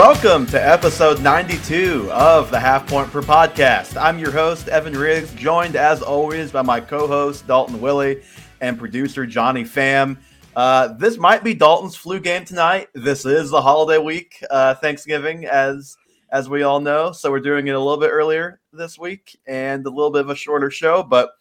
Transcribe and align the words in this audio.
Welcome 0.00 0.46
to 0.46 0.58
episode 0.58 1.20
92 1.20 2.10
of 2.10 2.50
the 2.50 2.58
Half 2.58 2.88
Point 2.88 3.10
Per 3.10 3.20
Podcast. 3.20 4.00
I'm 4.00 4.18
your 4.18 4.30
host, 4.30 4.68
Evan 4.68 4.94
Riggs, 4.94 5.30
joined 5.34 5.76
as 5.76 6.00
always 6.00 6.50
by 6.50 6.62
my 6.62 6.80
co 6.80 7.06
host, 7.06 7.46
Dalton 7.46 7.82
Willie, 7.82 8.22
and 8.62 8.78
producer, 8.78 9.26
Johnny 9.26 9.62
Pham. 9.62 10.16
Uh, 10.56 10.94
this 10.94 11.18
might 11.18 11.44
be 11.44 11.52
Dalton's 11.52 11.96
flu 11.96 12.18
game 12.18 12.46
tonight. 12.46 12.88
This 12.94 13.26
is 13.26 13.50
the 13.50 13.60
holiday 13.60 13.98
week, 13.98 14.42
uh, 14.50 14.74
Thanksgiving, 14.76 15.44
as 15.44 15.98
as 16.32 16.48
we 16.48 16.62
all 16.62 16.80
know. 16.80 17.12
So 17.12 17.30
we're 17.30 17.40
doing 17.40 17.68
it 17.68 17.74
a 17.74 17.78
little 17.78 18.00
bit 18.00 18.08
earlier 18.10 18.58
this 18.72 18.98
week 18.98 19.38
and 19.46 19.84
a 19.84 19.90
little 19.90 20.10
bit 20.10 20.22
of 20.22 20.30
a 20.30 20.34
shorter 20.34 20.70
show, 20.70 21.02
but 21.02 21.32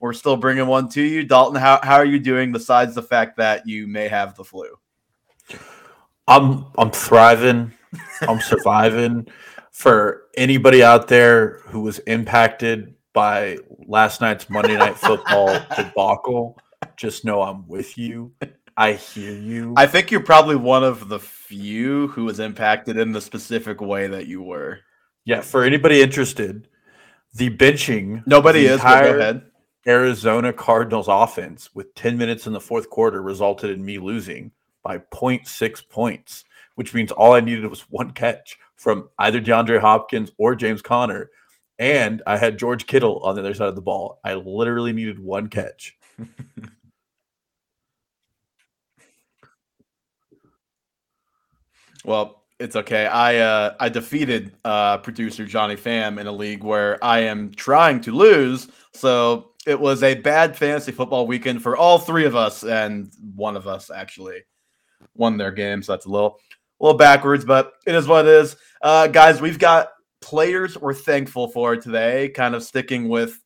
we're 0.00 0.14
still 0.14 0.38
bringing 0.38 0.66
one 0.66 0.88
to 0.88 1.02
you. 1.02 1.22
Dalton, 1.22 1.60
how, 1.60 1.80
how 1.82 1.96
are 1.96 2.06
you 2.06 2.18
doing 2.18 2.50
besides 2.50 2.94
the 2.94 3.02
fact 3.02 3.36
that 3.36 3.68
you 3.68 3.86
may 3.86 4.08
have 4.08 4.34
the 4.36 4.44
flu? 4.44 4.70
I'm 6.26 6.64
I'm 6.78 6.90
thriving. 6.90 7.74
I'm 8.22 8.40
surviving. 8.40 9.26
For 9.70 10.22
anybody 10.36 10.82
out 10.82 11.08
there 11.08 11.58
who 11.66 11.80
was 11.80 11.98
impacted 12.00 12.94
by 13.12 13.58
last 13.86 14.20
night's 14.20 14.48
Monday 14.48 14.76
Night 14.76 14.96
Football 14.96 15.58
debacle, 15.76 16.58
just 16.96 17.24
know 17.24 17.42
I'm 17.42 17.66
with 17.68 17.98
you. 17.98 18.32
I 18.76 18.92
hear 18.92 19.32
you. 19.32 19.74
I 19.76 19.86
think 19.86 20.10
you're 20.10 20.22
probably 20.22 20.56
one 20.56 20.84
of 20.84 21.08
the 21.08 21.18
few 21.18 22.08
who 22.08 22.24
was 22.24 22.40
impacted 22.40 22.96
in 22.98 23.12
the 23.12 23.20
specific 23.20 23.80
way 23.80 24.06
that 24.06 24.26
you 24.26 24.42
were. 24.42 24.80
Yeah, 25.24 25.40
for 25.40 25.64
anybody 25.64 26.02
interested, 26.02 26.68
the 27.34 27.50
benching 27.50 28.26
nobody 28.26 28.66
the 28.66 28.74
is. 28.74 28.80
Ahead. 28.82 29.42
Arizona 29.86 30.52
Cardinals 30.52 31.06
offense 31.08 31.70
with 31.74 31.94
10 31.94 32.18
minutes 32.18 32.46
in 32.46 32.52
the 32.52 32.60
fourth 32.60 32.90
quarter 32.90 33.22
resulted 33.22 33.70
in 33.70 33.84
me 33.84 33.98
losing 33.98 34.50
by 34.82 34.98
0.6 34.98 35.88
points, 35.88 36.44
which 36.76 36.94
means 36.94 37.10
all 37.12 37.32
I 37.32 37.40
needed 37.40 37.66
was 37.66 37.82
one 37.90 38.12
catch 38.12 38.58
from 38.76 39.10
either 39.18 39.40
DeAndre 39.40 39.80
Hopkins 39.80 40.30
or 40.38 40.54
James 40.54 40.80
Conner. 40.82 41.30
And 41.78 42.22
I 42.26 42.36
had 42.38 42.58
George 42.58 42.86
Kittle 42.86 43.18
on 43.20 43.34
the 43.34 43.40
other 43.42 43.52
side 43.54 43.68
of 43.68 43.74
the 43.74 43.82
ball. 43.82 44.20
I 44.24 44.34
literally 44.34 44.92
needed 44.92 45.18
one 45.18 45.48
catch. 45.48 45.98
well, 52.04 52.44
it's 52.58 52.76
okay. 52.76 53.06
I 53.06 53.36
uh, 53.38 53.74
I 53.78 53.90
defeated 53.90 54.54
uh, 54.64 54.96
producer 54.98 55.44
Johnny 55.44 55.76
Pham 55.76 56.18
in 56.18 56.26
a 56.26 56.32
league 56.32 56.64
where 56.64 57.02
I 57.04 57.20
am 57.20 57.52
trying 57.52 58.00
to 58.02 58.12
lose. 58.12 58.68
So 58.94 59.52
it 59.66 59.78
was 59.78 60.02
a 60.02 60.14
bad 60.14 60.56
fantasy 60.56 60.92
football 60.92 61.26
weekend 61.26 61.62
for 61.62 61.76
all 61.76 61.98
three 61.98 62.24
of 62.24 62.34
us, 62.34 62.64
and 62.64 63.12
one 63.34 63.56
of 63.56 63.66
us 63.66 63.90
actually 63.90 64.44
won 65.14 65.36
their 65.36 65.52
game. 65.52 65.82
So 65.82 65.92
that's 65.92 66.06
a 66.06 66.10
little 66.10 66.38
a 66.80 66.84
little 66.84 66.98
backwards, 66.98 67.44
but 67.44 67.74
it 67.86 67.94
is 67.94 68.06
what 68.06 68.26
it 68.26 68.32
is. 68.32 68.56
Uh, 68.82 69.06
guys, 69.06 69.40
we've 69.40 69.58
got 69.58 69.90
players 70.20 70.78
we're 70.78 70.94
thankful 70.94 71.48
for 71.48 71.76
today, 71.76 72.28
kind 72.30 72.54
of 72.54 72.62
sticking 72.62 73.08
with 73.08 73.40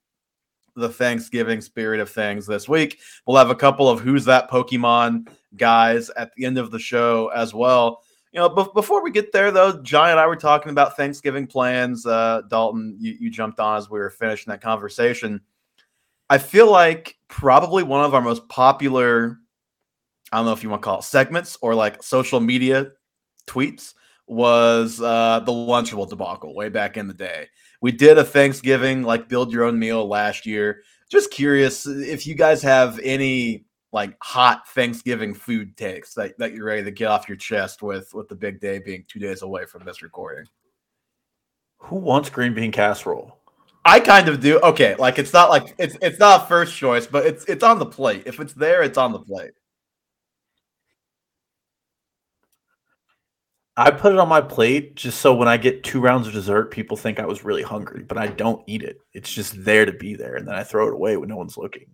the 0.76 0.88
Thanksgiving 0.88 1.60
spirit 1.60 2.00
of 2.00 2.10
things 2.10 2.46
this 2.46 2.68
week. 2.68 3.00
We'll 3.26 3.36
have 3.36 3.50
a 3.50 3.54
couple 3.54 3.88
of 3.88 4.00
who's 4.00 4.24
that 4.26 4.50
Pokemon 4.50 5.28
guys 5.56 6.10
at 6.10 6.30
the 6.34 6.44
end 6.44 6.58
of 6.58 6.70
the 6.70 6.78
show 6.78 7.28
as 7.28 7.52
well. 7.52 8.02
You 8.32 8.40
know, 8.40 8.48
b- 8.48 8.70
before 8.74 9.02
we 9.02 9.10
get 9.10 9.32
there, 9.32 9.50
though, 9.50 9.82
John 9.82 10.10
and 10.10 10.20
I 10.20 10.26
were 10.26 10.36
talking 10.36 10.70
about 10.70 10.96
Thanksgiving 10.96 11.46
plans. 11.46 12.06
Uh, 12.06 12.42
Dalton, 12.48 12.96
you, 13.00 13.16
you 13.18 13.30
jumped 13.30 13.58
on 13.58 13.76
as 13.76 13.90
we 13.90 13.98
were 13.98 14.10
finishing 14.10 14.52
that 14.52 14.60
conversation. 14.60 15.40
I 16.28 16.38
feel 16.38 16.70
like 16.70 17.16
probably 17.28 17.82
one 17.82 18.04
of 18.04 18.14
our 18.14 18.20
most 18.20 18.48
popular, 18.48 19.38
I 20.30 20.36
don't 20.36 20.46
know 20.46 20.52
if 20.52 20.62
you 20.62 20.70
want 20.70 20.82
to 20.82 20.84
call 20.84 21.00
it 21.00 21.04
segments 21.04 21.58
or 21.60 21.74
like 21.74 22.02
social 22.04 22.38
media 22.38 22.92
tweets 23.50 23.94
was 24.26 25.00
uh, 25.00 25.40
the 25.40 25.52
Lunchable 25.52 26.08
debacle 26.08 26.54
way 26.54 26.68
back 26.68 26.96
in 26.96 27.08
the 27.08 27.14
day. 27.14 27.48
We 27.80 27.90
did 27.92 28.18
a 28.18 28.24
Thanksgiving 28.24 29.02
like 29.02 29.28
build 29.28 29.52
your 29.52 29.64
own 29.64 29.78
meal 29.78 30.06
last 30.06 30.46
year. 30.46 30.82
Just 31.08 31.32
curious 31.32 31.86
if 31.86 32.26
you 32.26 32.34
guys 32.34 32.62
have 32.62 33.00
any 33.02 33.64
like 33.92 34.16
hot 34.22 34.68
Thanksgiving 34.68 35.34
food 35.34 35.76
takes 35.76 36.14
that, 36.14 36.38
that 36.38 36.54
you're 36.54 36.66
ready 36.66 36.84
to 36.84 36.92
get 36.92 37.08
off 37.08 37.28
your 37.28 37.36
chest 37.36 37.82
with 37.82 38.14
with 38.14 38.28
the 38.28 38.36
big 38.36 38.60
day 38.60 38.78
being 38.78 39.04
two 39.08 39.18
days 39.18 39.42
away 39.42 39.64
from 39.64 39.84
this 39.84 40.02
recording. 40.02 40.46
Who 41.78 41.96
wants 41.96 42.30
green 42.30 42.54
bean 42.54 42.70
casserole? 42.70 43.36
I 43.84 43.98
kind 43.98 44.28
of 44.28 44.40
do. 44.40 44.60
Okay, 44.60 44.94
like 44.96 45.18
it's 45.18 45.32
not 45.32 45.48
like 45.48 45.74
it's 45.78 45.96
it's 46.02 46.18
not 46.18 46.48
first 46.48 46.76
choice, 46.76 47.06
but 47.06 47.26
it's 47.26 47.44
it's 47.46 47.64
on 47.64 47.78
the 47.78 47.86
plate. 47.86 48.24
If 48.26 48.38
it's 48.38 48.52
there, 48.52 48.82
it's 48.82 48.98
on 48.98 49.12
the 49.12 49.18
plate. 49.18 49.52
I 53.80 53.90
put 53.90 54.12
it 54.12 54.18
on 54.18 54.28
my 54.28 54.42
plate 54.42 54.94
just 54.94 55.20
so 55.20 55.34
when 55.34 55.48
I 55.48 55.56
get 55.56 55.82
two 55.82 56.00
rounds 56.00 56.26
of 56.26 56.34
dessert, 56.34 56.70
people 56.70 56.98
think 56.98 57.18
I 57.18 57.24
was 57.24 57.46
really 57.46 57.62
hungry, 57.62 58.02
but 58.02 58.18
I 58.18 58.26
don't 58.26 58.62
eat 58.66 58.82
it. 58.82 58.98
It's 59.14 59.32
just 59.32 59.64
there 59.64 59.86
to 59.86 59.92
be 59.92 60.14
there, 60.14 60.36
and 60.36 60.46
then 60.46 60.54
I 60.54 60.64
throw 60.64 60.88
it 60.88 60.92
away 60.92 61.16
when 61.16 61.30
no 61.30 61.36
one's 61.36 61.56
looking. 61.56 61.86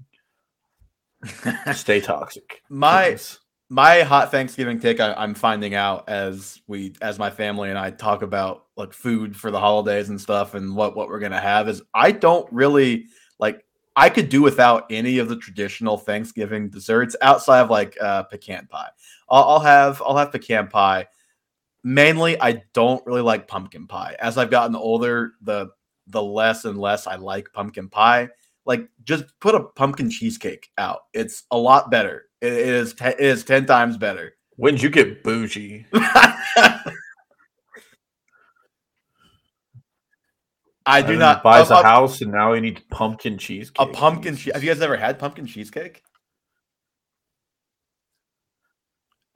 Stay 1.72 2.00
toxic. 2.00 2.60
My 2.68 3.10
please. 3.10 3.38
my 3.68 4.02
hot 4.02 4.32
Thanksgiving 4.32 4.80
take 4.80 4.98
I, 4.98 5.22
am 5.22 5.34
finding 5.34 5.76
out 5.76 6.08
as 6.08 6.60
we 6.66 6.94
as 7.02 7.20
my 7.20 7.30
family 7.30 7.70
and 7.70 7.78
I 7.78 7.90
talk 7.92 8.22
about 8.22 8.64
like 8.76 8.92
food 8.92 9.36
for 9.36 9.52
the 9.52 9.60
holidays 9.60 10.08
and 10.08 10.20
stuff 10.20 10.54
and 10.54 10.74
what 10.74 10.96
what 10.96 11.08
we're 11.08 11.20
gonna 11.20 11.40
have 11.40 11.68
is 11.68 11.82
I 11.94 12.10
don't 12.10 12.52
really 12.52 13.06
like 13.38 13.64
I 13.94 14.10
could 14.10 14.28
do 14.28 14.42
without 14.42 14.86
any 14.90 15.18
of 15.18 15.28
the 15.28 15.36
traditional 15.36 15.96
Thanksgiving 15.96 16.68
desserts 16.68 17.14
outside 17.22 17.60
of 17.60 17.70
like 17.70 17.96
uh, 18.00 18.24
pecan 18.24 18.66
pie. 18.66 18.90
I'll, 19.30 19.44
I'll 19.44 19.60
have 19.60 20.02
I'll 20.04 20.16
have 20.16 20.32
pecan 20.32 20.66
pie. 20.66 21.06
Mainly, 21.86 22.36
I 22.40 22.64
don't 22.74 23.06
really 23.06 23.22
like 23.22 23.46
pumpkin 23.46 23.86
pie. 23.86 24.16
As 24.18 24.36
I've 24.38 24.50
gotten 24.50 24.74
older, 24.74 25.34
the 25.40 25.68
the 26.08 26.20
less 26.20 26.64
and 26.64 26.76
less 26.76 27.06
I 27.06 27.14
like 27.14 27.52
pumpkin 27.52 27.88
pie. 27.88 28.28
Like, 28.64 28.88
just 29.04 29.22
put 29.38 29.54
a 29.54 29.62
pumpkin 29.62 30.10
cheesecake 30.10 30.68
out. 30.78 31.02
It's 31.14 31.44
a 31.52 31.56
lot 31.56 31.88
better. 31.88 32.24
it 32.40 32.54
is 32.54 32.92
te- 32.92 33.06
it 33.06 33.20
is 33.20 33.44
ten 33.44 33.66
times 33.66 33.96
better. 33.98 34.34
When 34.56 34.74
did 34.74 34.82
you 34.82 34.90
get 34.90 35.22
bougie? 35.22 35.86
I 40.86 41.02
do 41.02 41.16
not 41.16 41.44
buys 41.44 41.70
a, 41.70 41.74
a, 41.74 41.82
house 41.84 42.20
and 42.20 42.32
now 42.32 42.52
he 42.52 42.60
needs 42.60 42.80
pumpkin 42.90 43.38
cheesecake. 43.38 43.76
A 43.78 43.86
pumpkin 43.92 44.34
cheese. 44.34 44.54
Have 44.54 44.64
you 44.64 44.74
guys 44.74 44.82
ever 44.82 44.96
had 44.96 45.20
pumpkin 45.20 45.46
cheesecake? 45.46 46.02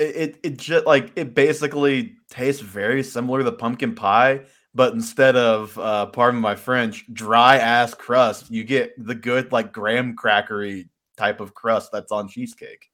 It, 0.01 0.17
it 0.17 0.41
it 0.43 0.57
just 0.59 0.87
like 0.87 1.13
it 1.17 1.35
basically 1.35 2.17
tastes 2.31 2.63
very 2.63 3.03
similar 3.03 3.41
to 3.41 3.45
the 3.45 3.53
pumpkin 3.53 3.95
pie, 3.95 4.43
but 4.75 4.95
instead 4.95 5.37
of 5.37 5.79
uh 5.79 6.07
pardon 6.07 6.41
my 6.41 6.57
French, 6.57 7.05
dry 7.13 7.59
ass 7.59 7.95
crust, 7.95 8.51
you 8.51 8.65
get 8.65 8.95
the 8.99 9.15
good 9.15 9.53
like 9.53 9.73
graham 9.73 10.17
crackery 10.17 10.89
type 11.19 11.41
of 11.41 11.55
crust 11.55 11.93
that's 11.93 12.13
on 12.13 12.29
cheesecake. 12.29 12.91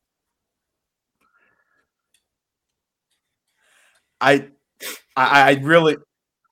I 4.21 4.49
I, 5.17 5.53
I 5.53 5.61
really 5.63 5.97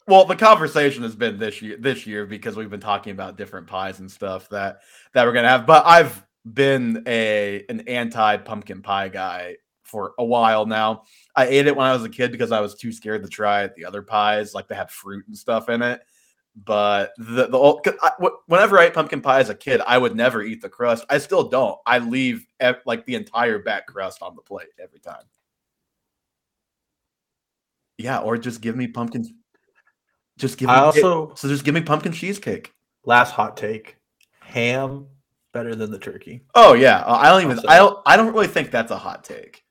well, 0.07 0.27
the 0.27 0.37
conversation 0.37 1.03
has 1.05 1.17
been 1.17 1.39
this 1.39 1.63
year 1.63 1.79
this 1.79 2.07
year 2.07 2.27
because 2.27 2.57
we've 2.57 2.71
been 2.71 2.81
talking 2.81 3.13
about 3.13 3.39
different 3.39 3.67
pies 3.67 4.01
and 4.01 4.11
stuff 4.11 4.49
that 4.51 4.81
that 5.15 5.27
we're 5.27 5.33
gonna 5.33 5.49
have. 5.49 5.67
But 5.67 5.87
I've 5.87 6.25
been 6.53 7.03
a 7.07 7.65
an 7.69 7.83
anti 7.89 8.37
pumpkin 8.39 8.83
pie 8.83 9.09
guy 9.09 9.57
for 9.85 10.15
a 10.19 10.25
while 10.25 10.67
now. 10.67 11.05
I 11.37 11.47
ate 11.47 11.67
it 11.67 11.77
when 11.77 11.87
I 11.87 11.93
was 11.93 12.05
a 12.05 12.09
kid 12.09 12.33
because 12.33 12.53
I 12.53 12.61
was 12.61 12.75
too 12.75 12.93
scared 12.93 13.23
to 13.23 13.29
try 13.29 13.69
the 13.69 13.85
other 13.85 14.03
pies, 14.03 14.55
like 14.55 14.69
they 14.69 14.75
have 14.75 14.91
fruit 14.91 15.27
and 15.29 15.37
stuff 15.37 15.69
in 15.69 15.83
it. 15.83 16.03
But 16.57 17.13
the 17.19 17.47
the 17.47 17.97
I, 18.03 18.29
whenever 18.47 18.79
I 18.79 18.85
ate 18.85 18.95
pumpkin 18.95 19.21
pie 19.21 19.41
as 19.41 19.51
a 19.51 19.55
kid, 19.55 19.81
I 19.87 19.99
would 19.99 20.15
never 20.15 20.43
eat 20.43 20.63
the 20.63 20.69
crust. 20.69 21.05
I 21.11 21.19
still 21.19 21.49
don't. 21.49 21.79
I 21.85 21.99
leave 21.99 22.47
like 22.87 23.05
the 23.07 23.17
entire 23.17 23.59
back 23.59 23.87
crust 23.87 24.23
on 24.23 24.37
the 24.37 24.43
plate 24.43 24.69
every 24.81 25.01
time. 25.01 25.25
Yeah, 27.99 28.19
or 28.19 28.39
just 28.39 28.61
give 28.61 28.77
me 28.77 28.87
pumpkin 28.87 29.25
just 30.39 30.59
give 30.59 30.69
me 30.69 30.75
I 30.75 30.79
also 30.81 31.33
so 31.35 31.49
just 31.49 31.65
give 31.65 31.75
me 31.75 31.81
pumpkin 31.81 32.13
cheesecake. 32.13 32.73
Last 33.05 33.33
hot 33.33 33.57
take: 33.57 33.97
ham 34.41 35.07
better 35.53 35.75
than 35.75 35.91
the 35.91 35.99
turkey. 35.99 36.45
Oh 36.55 36.75
yeah, 36.75 37.05
I 37.07 37.31
don't 37.31 37.51
even. 37.51 37.65
I 37.69 37.79
don't. 37.79 37.99
I 38.07 38.17
don't 38.17 38.33
really 38.33 38.49
think 38.49 38.71
that's 38.71 38.91
a 38.91 38.99
hot 38.99 39.25
take. 39.25 39.64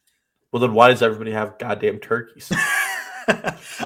Well, 0.53 0.59
then 0.59 0.75
why 0.75 0.89
does 0.89 1.01
everybody 1.01 1.31
have 1.31 1.57
goddamn 1.57 1.97
turkeys? 1.97 2.51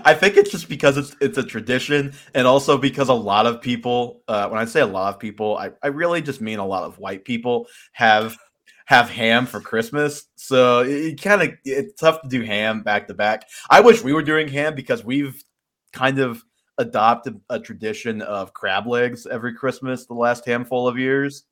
I 0.03 0.13
think 0.13 0.35
it's 0.35 0.51
just 0.51 0.67
because 0.67 0.97
it's 0.97 1.15
it's 1.21 1.37
a 1.37 1.43
tradition, 1.43 2.13
and 2.35 2.45
also 2.45 2.77
because 2.77 3.07
a 3.07 3.13
lot 3.13 3.45
of 3.45 3.61
people. 3.61 4.21
Uh, 4.27 4.49
when 4.49 4.59
I 4.59 4.65
say 4.65 4.81
a 4.81 4.85
lot 4.85 5.13
of 5.13 5.19
people, 5.19 5.57
I, 5.57 5.71
I 5.81 5.87
really 5.87 6.21
just 6.21 6.41
mean 6.41 6.59
a 6.59 6.65
lot 6.65 6.83
of 6.83 6.99
white 6.99 7.23
people 7.23 7.67
have 7.93 8.37
have 8.85 9.09
ham 9.09 9.45
for 9.45 9.61
Christmas. 9.61 10.25
So 10.35 10.81
it, 10.81 10.89
it 10.89 11.21
kind 11.21 11.41
of 11.41 11.53
it's 11.63 11.93
tough 11.99 12.21
to 12.21 12.27
do 12.27 12.41
ham 12.41 12.83
back 12.83 13.07
to 13.07 13.13
back. 13.13 13.47
I 13.69 13.79
wish 13.79 14.03
we 14.03 14.11
were 14.11 14.23
doing 14.23 14.49
ham 14.49 14.75
because 14.75 15.05
we've 15.05 15.41
kind 15.93 16.19
of 16.19 16.43
adopt 16.77 17.27
a, 17.27 17.35
a 17.49 17.59
tradition 17.61 18.21
of 18.21 18.53
crab 18.53 18.87
legs 18.87 19.25
every 19.25 19.53
Christmas 19.53 20.05
the 20.05 20.15
last 20.15 20.45
handful 20.45 20.85
of 20.85 20.97
years. 20.97 21.45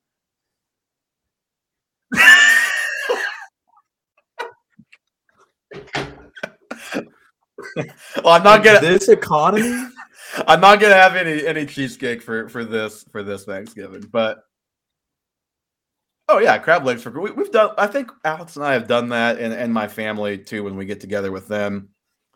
Well, 8.24 8.34
I'm 8.34 8.44
not 8.44 8.64
gonna 8.64 8.82
this 8.82 9.10
economy. 9.10 9.90
I'm 10.48 10.60
not 10.60 10.80
gonna 10.80 10.96
have 10.96 11.16
any 11.16 11.46
any 11.46 11.66
cheesecake 11.66 12.22
for 12.22 12.50
for 12.50 12.64
this 12.66 13.06
for 13.12 13.24
this 13.24 13.46
Thanksgiving, 13.46 14.08
but 14.12 14.44
oh 16.28 16.40
yeah, 16.40 16.58
crab 16.58 16.86
legs 16.86 17.04
for 17.04 17.12
we, 17.20 17.32
we've 17.32 17.52
done. 17.52 17.72
I 17.78 17.88
think 17.88 18.12
Alex 18.24 18.56
and 18.56 18.66
I 18.66 18.74
have 18.74 18.88
done 18.88 19.10
that, 19.10 19.40
and 19.40 19.54
and 19.54 19.74
my 19.74 19.88
family 19.88 20.38
too 20.38 20.64
when 20.64 20.76
we 20.76 20.86
get 20.86 21.00
together 21.00 21.32
with 21.32 21.48
them 21.48 21.90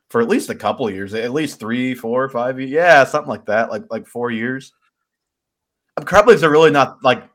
for 0.10 0.22
at 0.22 0.28
least 0.28 0.50
a 0.50 0.56
couple 0.56 0.88
of 0.88 0.94
years, 0.94 1.14
at 1.14 1.32
least 1.32 1.60
three, 1.60 1.94
four, 1.94 2.28
five, 2.30 2.60
yeah, 2.60 3.04
something 3.04 3.30
like 3.30 3.46
that, 3.46 3.70
like 3.70 3.84
like 3.90 4.08
four 4.08 4.32
years. 4.32 4.74
Um, 5.98 6.06
crab 6.06 6.28
legs 6.28 6.44
are 6.44 6.52
really 6.52 6.72
not 6.72 7.04
like. 7.04 7.30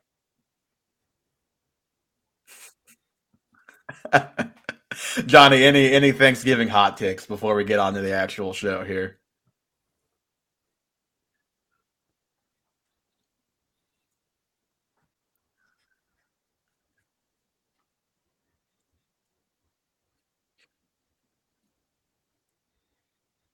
Johnny, 5.26 5.64
any 5.64 5.92
any 5.92 6.12
Thanksgiving 6.12 6.68
hot 6.68 6.96
takes 6.96 7.26
before 7.26 7.54
we 7.56 7.64
get 7.64 7.78
on 7.80 7.94
to 7.94 8.02
the 8.02 8.12
actual 8.12 8.52
show 8.52 8.84
here? 8.84 9.18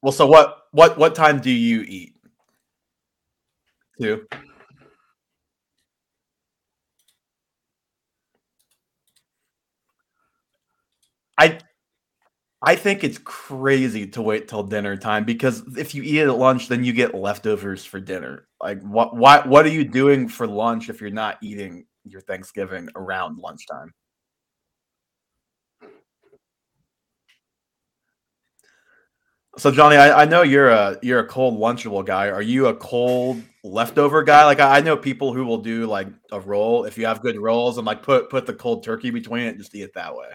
Well, 0.03 0.13
so 0.13 0.27
what 0.27 0.65
what 0.73 0.99
what 0.99 1.15
time 1.15 1.41
do 1.41 1.51
you 1.51 1.83
eat? 1.83 2.15
Two. 4.01 4.27
I 11.41 11.59
I 12.63 12.77
think 12.77 13.05
it's 13.05 13.19
crazy 13.19 14.07
to 14.09 14.23
wait 14.23 14.49
till 14.49 14.63
dinner 14.65 14.97
time 14.97 15.25
because 15.25 15.63
if 15.79 15.95
you 15.95 16.03
eat 16.03 16.21
at 16.21 16.37
lunch, 16.39 16.69
then 16.69 16.85
you 16.85 16.93
get 16.93 17.15
leftovers 17.15 17.85
for 17.87 18.01
dinner. 18.01 18.49
Like 18.61 18.83
what 18.83 19.17
what 19.17 19.49
what 19.49 19.65
are 19.67 19.71
you 19.71 19.85
doing 19.85 20.29
for 20.29 20.47
lunch 20.47 20.91
if 20.91 21.01
you're 21.01 21.11
not 21.11 21.39
eating 21.43 21.87
your 22.05 22.21
Thanksgiving 22.21 22.91
around 22.97 23.39
lunchtime? 23.39 23.95
So 29.59 29.71
Johnny, 29.71 29.97
I, 29.97 30.23
I 30.23 30.25
know 30.27 30.43
you're 30.43 30.69
a 30.71 30.99
you're 31.03 31.21
a 31.21 31.27
cold 31.27 31.59
lunchable 31.59 32.05
guy. 32.05 32.29
Are 32.31 32.43
you 32.43 32.67
a 32.69 32.75
cold 32.75 33.43
leftover 33.65 34.23
guy? 34.23 34.45
Like 34.45 34.61
I, 34.61 34.79
I 34.79 34.81
know 34.81 34.97
people 34.97 35.33
who 35.35 35.45
will 35.47 35.59
do 35.59 35.87
like 35.87 36.09
a 36.33 36.41
roll 36.41 36.85
if 36.85 36.99
you 36.99 37.07
have 37.07 37.23
good 37.23 37.39
rolls 37.39 37.79
and 37.79 37.87
like 37.87 38.03
put 38.03 38.31
put 38.31 38.47
the 38.47 38.55
cold 38.55 38.85
turkey 38.85 39.11
between 39.11 39.45
it, 39.45 39.49
and 39.51 39.59
just 39.59 39.75
eat 39.75 39.83
it 39.83 39.95
that 39.95 40.15
way. 40.17 40.29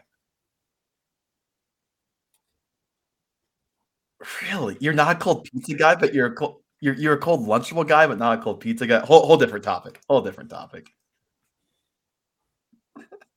Really? 4.43 4.77
You're 4.79 4.93
not 4.93 5.15
a 5.15 5.19
cold 5.19 5.45
pizza 5.45 5.75
guy, 5.75 5.95
but 5.95 6.13
you're 6.13 6.27
a 6.27 6.33
cold 6.33 6.61
you're 6.81 6.95
you're 6.95 7.13
a 7.13 7.19
cold 7.19 7.47
lunchable 7.47 7.87
guy, 7.87 8.07
but 8.07 8.17
not 8.17 8.39
a 8.39 8.41
cold 8.41 8.59
pizza 8.59 8.87
guy. 8.87 8.99
Whole 8.99 9.25
whole 9.25 9.37
different 9.37 9.63
topic. 9.63 10.01
Whole 10.09 10.21
different 10.21 10.49
topic. 10.49 10.89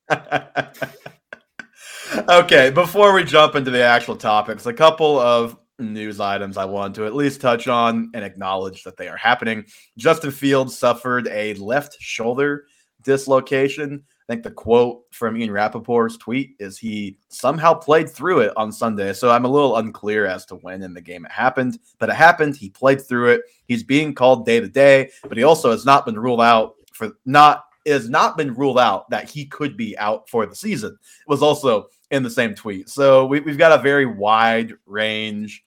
okay, 2.29 2.71
before 2.71 3.13
we 3.13 3.23
jump 3.23 3.55
into 3.55 3.71
the 3.71 3.83
actual 3.83 4.15
topics, 4.15 4.65
a 4.65 4.73
couple 4.73 5.19
of 5.19 5.57
news 5.77 6.19
items 6.19 6.57
I 6.57 6.65
want 6.65 6.95
to 6.95 7.05
at 7.05 7.15
least 7.15 7.41
touch 7.41 7.67
on 7.67 8.11
and 8.13 8.23
acknowledge 8.23 8.83
that 8.83 8.97
they 8.97 9.07
are 9.07 9.17
happening. 9.17 9.65
Justin 9.97 10.31
Fields 10.31 10.77
suffered 10.77 11.27
a 11.27 11.53
left 11.55 11.97
shoulder 11.99 12.65
dislocation. 13.03 14.03
I 14.29 14.33
think 14.33 14.43
the 14.43 14.51
quote 14.51 15.01
from 15.09 15.35
Ian 15.35 15.49
Rapoport's 15.49 16.15
tweet 16.15 16.55
is 16.59 16.77
he 16.77 17.17
somehow 17.29 17.73
played 17.73 18.07
through 18.07 18.41
it 18.41 18.53
on 18.55 18.71
Sunday. 18.71 19.11
So 19.13 19.31
I'm 19.31 19.45
a 19.45 19.49
little 19.49 19.77
unclear 19.77 20.27
as 20.27 20.45
to 20.47 20.55
when 20.57 20.83
in 20.83 20.93
the 20.93 21.01
game 21.01 21.25
it 21.25 21.31
happened, 21.31 21.79
but 21.97 22.09
it 22.09 22.15
happened. 22.15 22.55
He 22.55 22.69
played 22.69 23.01
through 23.01 23.29
it. 23.29 23.41
He's 23.65 23.81
being 23.81 24.13
called 24.13 24.45
day 24.45 24.59
to 24.59 24.69
day, 24.69 25.09
but 25.23 25.35
he 25.35 25.43
also 25.43 25.71
has 25.71 25.83
not 25.83 26.05
been 26.05 26.19
ruled 26.19 26.41
out 26.41 26.75
for 26.93 27.13
not 27.25 27.65
has 27.87 28.07
not 28.07 28.37
been 28.37 28.53
ruled 28.53 28.77
out 28.77 29.09
that 29.09 29.27
he 29.27 29.47
could 29.47 29.75
be 29.75 29.97
out 29.97 30.29
for 30.29 30.45
the 30.45 30.55
season. 30.55 30.91
It 30.91 31.29
was 31.29 31.41
also 31.41 31.87
in 32.11 32.21
the 32.21 32.29
same 32.29 32.53
tweet. 32.53 32.87
So 32.87 33.25
we, 33.25 33.39
we've 33.39 33.57
got 33.57 33.79
a 33.79 33.81
very 33.81 34.05
wide 34.05 34.73
range 34.85 35.65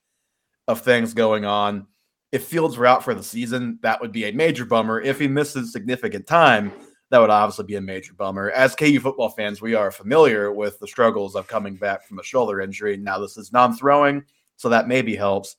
of 0.69 0.83
things 0.83 1.15
going 1.15 1.45
on. 1.45 1.89
If 2.31 2.47
Fields 2.47 2.79
were 2.79 2.87
out 2.87 3.03
for 3.03 3.13
the 3.13 3.25
season, 3.25 3.81
that 3.83 4.01
would 4.01 4.13
be 4.13 4.27
a 4.27 4.33
major 4.33 4.65
bummer. 4.65 5.01
If 5.01 5.19
he 5.19 5.27
misses 5.27 5.73
significant 5.73 6.29
time, 6.29 6.71
that 7.13 7.21
would 7.21 7.29
obviously 7.29 7.67
be 7.67 7.75
a 7.75 7.81
major 7.81 8.15
bummer. 8.15 8.51
As 8.53 8.75
KU 8.75 8.99
football 8.99 9.29
fans, 9.29 9.61
we 9.61 9.75
are 9.75 9.91
familiar 9.91 10.51
with 10.51 10.79
the 10.79 10.87
struggles 10.87 11.37
of 11.37 11.47
coming 11.47 11.77
back 11.77 12.09
from 12.09 12.19
a 12.19 12.23
shoulder 12.23 12.63
injury. 12.63 12.97
Now, 12.97 13.19
this 13.19 13.37
is 13.37 13.53
non 13.53 13.77
throwing, 13.77 14.25
so 14.57 14.71
that 14.71 14.89
maybe 14.89 15.15
helps. 15.15 15.57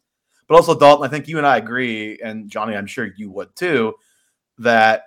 But 0.48 0.56
also, 0.56 0.78
Dalton, 0.78 1.06
I 1.06 1.10
think 1.10 1.28
you 1.28 1.38
and 1.38 1.46
I 1.46 1.58
agree, 1.58 2.20
and 2.24 2.50
Johnny, 2.50 2.76
I'm 2.76 2.88
sure 2.88 3.08
you 3.18 3.30
would 3.30 3.56
too, 3.56 3.94
that 4.58 5.04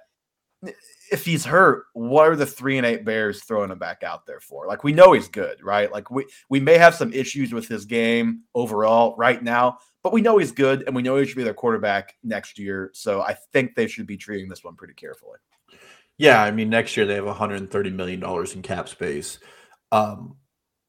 if 1.11 1.25
he's 1.25 1.45
hurt, 1.45 1.87
what 1.95 2.29
are 2.29 2.37
the 2.37 2.47
three 2.47 2.77
and 2.77 2.87
eight 2.87 3.05
Bears 3.05 3.43
throwing 3.43 3.73
him 3.73 3.81
back 3.81 4.05
out 4.05 4.25
there 4.25 4.41
for? 4.41 4.69
Like 4.69 4.85
we 4.85 4.93
know 4.93 5.15
he's 5.15 5.29
good, 5.29 5.61
right? 5.65 5.91
Like 5.91 6.13
we 6.13 6.27
we 6.49 6.61
may 6.61 6.79
have 6.79 6.95
some 6.95 7.13
issues 7.13 7.53
with 7.53 7.67
his 7.67 7.85
game 7.87 8.43
overall 8.55 9.17
right 9.19 9.43
now, 9.43 9.79
but 10.05 10.13
we 10.13 10.21
know 10.21 10.39
he's 10.39 10.53
good 10.53 10.85
and 10.87 10.95
we 10.95 11.03
know 11.03 11.17
he 11.17 11.27
should 11.27 11.37
be 11.37 11.43
their 11.43 11.55
quarterback 11.55 12.15
next 12.23 12.57
year. 12.57 12.93
So 12.95 13.21
I 13.21 13.37
think 13.53 13.75
they 13.75 13.89
should 13.89 14.07
be 14.07 14.17
treating 14.17 14.49
this 14.49 14.63
one 14.63 14.77
pretty 14.77 14.95
carefully. 14.95 15.39
Yeah, 16.19 16.43
I 16.43 16.51
mean 16.51 16.71
next 16.71 16.97
year 16.97 17.07
they 17.07 17.15
have 17.15 17.27
130 17.27 17.91
million 17.91 18.21
dollars 18.21 18.55
in 18.55 18.63
cap 18.63 18.89
space. 18.89 19.39
Um, 19.93 20.37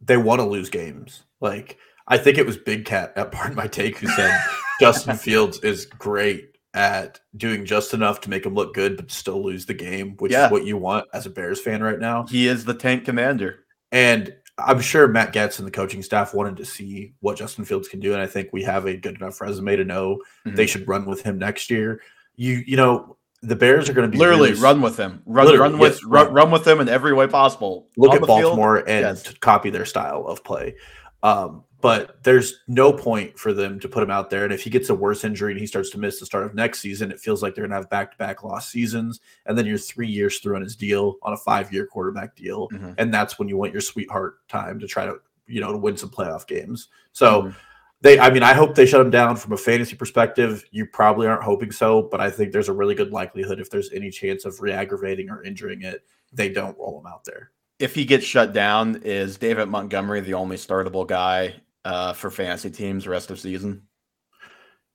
they 0.02 0.18
want 0.18 0.40
to 0.40 0.48
lose 0.48 0.70
games. 0.70 1.24
Like 1.42 1.78
I 2.08 2.18
think 2.18 2.38
it 2.38 2.46
was 2.46 2.58
Big 2.58 2.86
Cat 2.86 3.14
at 3.16 3.32
Pardon 3.34 3.56
My 3.56 3.68
Take 3.68 3.98
who 3.98 4.08
said 4.08 4.40
Justin 4.80 5.18
Fields 5.18 5.60
is 5.60 5.86
great 5.86 6.58
at 6.74 7.20
doing 7.36 7.66
just 7.66 7.94
enough 7.94 8.22
to 8.22 8.30
make 8.30 8.46
him 8.46 8.54
look 8.54 8.74
good, 8.74 8.98
but 8.98 9.12
still 9.12 9.44
lose 9.44 9.66
the 9.66 9.74
game, 9.74 10.16
which 10.20 10.32
yeah. 10.32 10.46
is 10.46 10.52
what 10.52 10.66
you 10.66 10.78
want 10.78 11.08
as 11.14 11.26
a 11.26 11.30
Bears 11.30 11.60
fan 11.60 11.82
right 11.82 12.00
now. 12.00 12.26
He 12.28 12.48
is 12.48 12.66
the 12.66 12.74
tank 12.74 13.04
commander. 13.04 13.66
And 13.92 14.34
I'm 14.60 14.80
sure 14.80 15.08
Matt 15.08 15.34
Getz 15.34 15.60
and 15.60 15.68
the 15.68 15.72
coaching 15.72 16.04
staff 16.04 16.34
wanted 16.34 16.58
to 16.58 16.66
see 16.66 17.14
what 17.20 17.38
Justin 17.38 17.66
Fields 17.66 17.88
can 17.88 18.00
do. 18.00 18.14
And 18.14 18.22
I 18.22 18.28
think 18.28 18.50
we 18.52 18.64
have 18.64 18.86
a 18.86 18.96
good 18.96 19.16
enough 19.16 19.42
resume 19.42 19.76
to 19.76 19.84
know 19.84 20.22
mm-hmm. 20.46 20.56
they 20.56 20.68
should 20.68 20.88
run 20.88 21.06
with 21.06 21.22
him 21.22 21.40
next 21.40 21.72
year. 21.72 22.02
You, 22.36 22.64
you 22.66 22.78
know, 22.78 23.17
the 23.42 23.56
Bears 23.56 23.90
are 23.90 23.94
going 23.94 24.10
to 24.10 24.12
be 24.12 24.18
literally 24.18 24.52
really, 24.52 24.62
run 24.62 24.82
with 24.82 24.98
him, 24.98 25.22
run, 25.26 25.58
run 25.58 25.78
with, 25.78 25.94
yes, 25.94 26.04
run, 26.04 26.34
run, 26.34 26.52
with 26.52 26.64
them 26.64 26.80
in 26.80 26.90
every 26.90 27.14
way 27.14 27.28
possible. 27.28 27.88
Look 27.96 28.14
at 28.14 28.22
Baltimore 28.22 28.78
field, 28.78 28.90
and 28.90 29.18
yes. 29.18 29.34
copy 29.40 29.70
their 29.70 29.86
style 29.86 30.26
of 30.26 30.44
play. 30.44 30.76
Um, 31.24 31.64
but 31.80 32.24
there's 32.24 32.62
no 32.68 32.92
point 32.92 33.38
for 33.38 33.54
them 33.54 33.80
to 33.80 33.88
put 33.88 34.02
him 34.02 34.10
out 34.10 34.30
there. 34.30 34.44
And 34.44 34.52
if 34.52 34.64
he 34.64 34.70
gets 34.70 34.90
a 34.90 34.96
worse 34.96 35.24
injury 35.24 35.52
and 35.52 35.62
he 35.62 35.68
starts 35.68 35.92
to 35.92 36.00
miss 36.00 36.20
the 36.20 36.26
start 36.26 36.46
of 36.46 36.56
next 36.56 36.80
season, 36.80 37.12
it 37.12 37.20
feels 37.20 37.44
like 37.44 37.54
they're 37.54 37.64
going 37.64 37.72
to 37.72 37.78
have 37.78 37.90
back 37.90 38.12
to 38.12 38.18
back 38.18 38.44
lost 38.44 38.72
seasons. 38.72 39.20
And 39.46 39.56
then 39.58 39.66
you're 39.68 39.78
three 39.78 40.08
years 40.08 40.40
through 40.40 40.56
on 40.56 40.64
his 40.64 40.76
deal 40.76 41.18
on 41.22 41.34
a 41.34 41.38
five 41.38 41.72
year 41.72 41.86
quarterback 41.86 42.36
deal. 42.36 42.68
Mm-hmm. 42.70 42.94
And 42.98 43.14
that's 43.14 43.38
when 43.38 43.48
you 43.48 43.58
want 43.58 43.74
your 43.74 43.82
sweetheart 43.82 44.48
time 44.48 44.80
to 44.80 44.88
try 44.88 45.06
to, 45.06 45.18
you 45.46 45.62
know, 45.62 45.72
to 45.72 45.78
win 45.78 45.98
some 45.98 46.10
playoff 46.10 46.48
games. 46.48 46.88
So, 47.12 47.44
mm-hmm. 47.44 47.58
They, 48.02 48.20
I 48.20 48.30
mean, 48.30 48.44
I 48.44 48.54
hope 48.54 48.76
they 48.76 48.86
shut 48.86 49.02
him 49.02 49.10
down 49.10 49.38
from 49.38 49.54
a 49.54 49.58
fantasy 49.58 49.96
perspective. 49.96 50.64
You 50.72 50.86
probably 50.86 51.26
aren't 51.26 51.44
hoping 51.44 51.72
so, 51.72 52.04
but 52.04 52.22
I 52.22 52.30
think 52.30 52.52
there's 52.52 52.70
a 52.70 52.74
really 52.74 52.94
good 52.94 53.12
likelihood 53.12 53.60
if 53.60 53.72
there's 53.72 53.92
any 53.92 54.12
chance 54.12 54.46
of 54.46 54.62
re-aggravating 54.62 55.30
or 55.30 55.44
injuring 55.44 55.82
it, 55.82 56.06
they 56.32 56.50
don't 56.50 56.78
roll 56.78 57.00
him 57.00 57.08
out 57.08 57.26
there. 57.26 57.52
If 57.80 57.96
he 57.96 58.06
gets 58.06 58.26
shut 58.26 58.54
down, 58.54 59.02
is 59.04 59.38
David 59.38 59.68
Montgomery 59.68 60.22
the 60.22 60.36
only 60.36 60.58
startable 60.58 61.08
guy 61.08 61.56
uh, 61.86 62.14
for 62.14 62.30
fantasy 62.30 62.70
teams 62.70 63.08
rest 63.08 63.32
of 63.32 63.40
season? 63.40 63.84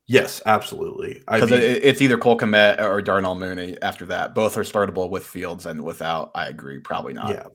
Yes, 0.07 0.43
absolutely. 0.47 1.23
Because 1.31 1.53
it, 1.53 1.85
it's 1.85 2.03
either 2.03 2.19
Cole 2.19 2.37
Kmet 2.37 2.81
or 2.81 3.01
Darnell 3.01 3.35
Mooney 3.35 3.77
after 3.83 4.05
that. 4.07 4.35
Both 4.35 4.57
are 4.57 4.65
startable 4.65 5.09
with 5.09 5.25
Fields 5.25 5.67
and 5.67 5.83
without. 5.83 6.33
I 6.35 6.49
agree, 6.49 6.81
probably 6.81 7.15
not. 7.15 7.31
Yeah, 7.31 7.47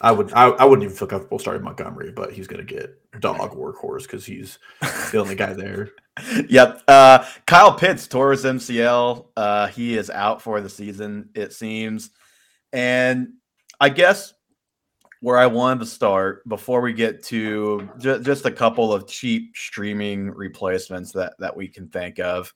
I 0.00 0.12
would. 0.12 0.32
I, 0.32 0.48
I 0.48 0.64
wouldn't 0.64 0.84
even 0.84 0.96
feel 0.96 1.08
comfortable 1.08 1.38
starting 1.38 1.62
Montgomery, 1.62 2.12
but 2.12 2.32
he's 2.32 2.46
going 2.46 2.64
to 2.64 2.74
get 2.74 2.96
dog 3.20 3.52
workhorse 3.52 4.02
because 4.02 4.24
he's 4.24 4.58
the 4.80 5.18
only 5.18 5.34
guy 5.34 5.52
there. 5.52 5.90
Yep. 6.50 6.82
Uh, 6.86 7.24
Kyle 7.46 7.72
Pitts 7.72 8.06
tore 8.06 8.32
his 8.32 8.44
MCL. 8.44 9.28
Uh, 9.38 9.68
he 9.68 9.96
is 9.96 10.10
out 10.10 10.42
for 10.42 10.60
the 10.60 10.68
season, 10.68 11.30
it 11.34 11.54
seems. 11.54 12.10
And 12.74 13.34
I 13.80 13.88
guess 13.88 14.34
where 15.20 15.38
I 15.38 15.46
wanted 15.46 15.80
to 15.80 15.86
start 15.86 16.46
before 16.46 16.82
we 16.82 16.92
get 16.92 17.22
to 17.24 17.88
ju- 17.98 18.20
just 18.20 18.44
a 18.44 18.50
couple 18.50 18.92
of 18.92 19.06
cheap 19.06 19.56
streaming 19.56 20.30
replacements 20.30 21.12
that 21.12 21.34
that 21.38 21.56
we 21.56 21.68
can 21.68 21.88
think 21.88 22.18
of 22.18 22.52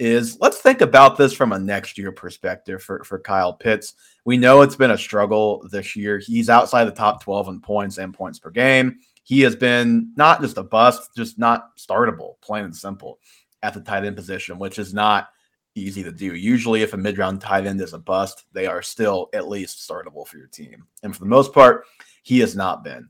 is 0.00 0.40
let's 0.40 0.58
think 0.58 0.80
about 0.80 1.18
this 1.18 1.32
from 1.32 1.52
a 1.52 1.58
next 1.58 1.98
year 1.98 2.10
perspective 2.10 2.82
for, 2.82 3.04
for 3.04 3.18
Kyle 3.18 3.52
Pitts. 3.52 3.94
We 4.24 4.38
know 4.38 4.62
it's 4.62 4.74
been 4.74 4.92
a 4.92 4.98
struggle 4.98 5.66
this 5.70 5.94
year. 5.94 6.18
He's 6.18 6.48
outside 6.48 6.84
the 6.84 6.92
top 6.92 7.22
12 7.22 7.48
in 7.48 7.60
points 7.60 7.98
and 7.98 8.14
points 8.14 8.38
per 8.38 8.50
game. 8.50 8.98
He 9.22 9.42
has 9.42 9.54
been 9.54 10.12
not 10.16 10.40
just 10.40 10.56
a 10.56 10.62
bust, 10.62 11.10
just 11.14 11.38
not 11.38 11.76
startable, 11.76 12.40
plain 12.40 12.64
and 12.64 12.74
simple, 12.74 13.20
at 13.62 13.74
the 13.74 13.80
tight 13.82 14.04
end 14.04 14.16
position, 14.16 14.58
which 14.58 14.78
is 14.78 14.94
not 14.94 15.28
easy 15.74 16.02
to 16.02 16.10
do. 16.10 16.34
Usually, 16.34 16.82
if 16.82 16.94
a 16.94 16.96
mid 16.96 17.18
round 17.18 17.40
tight 17.40 17.66
end 17.66 17.80
is 17.80 17.92
a 17.92 17.98
bust, 17.98 18.46
they 18.52 18.66
are 18.66 18.82
still 18.82 19.28
at 19.34 19.48
least 19.48 19.86
startable 19.86 20.26
for 20.26 20.38
your 20.38 20.48
team. 20.48 20.86
And 21.02 21.14
for 21.14 21.20
the 21.20 21.30
most 21.30 21.52
part, 21.52 21.84
he 22.22 22.40
has 22.40 22.56
not 22.56 22.82
been. 22.82 23.08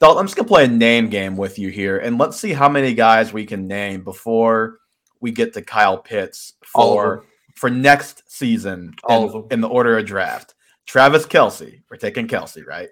Dalton, 0.00 0.20
I'm 0.20 0.26
just 0.26 0.36
gonna 0.36 0.46
play 0.46 0.64
a 0.66 0.68
name 0.68 1.08
game 1.08 1.36
with 1.36 1.58
you 1.58 1.70
here, 1.70 1.98
and 1.98 2.16
let's 2.16 2.40
see 2.40 2.52
how 2.52 2.68
many 2.68 2.94
guys 2.94 3.32
we 3.32 3.44
can 3.44 3.66
name 3.66 4.04
before 4.04 4.78
we 5.20 5.32
get 5.32 5.54
to 5.54 5.62
Kyle 5.62 5.98
Pitts 5.98 6.54
for 6.64 7.24
for 7.54 7.70
next 7.70 8.22
season 8.30 8.94
All 9.04 9.42
in, 9.46 9.54
in 9.54 9.60
the 9.60 9.68
order 9.68 9.98
of 9.98 10.06
draft. 10.06 10.54
Travis 10.86 11.26
Kelce, 11.26 11.82
we're 11.90 11.96
taking 11.96 12.28
Kelce, 12.28 12.66
right? 12.66 12.88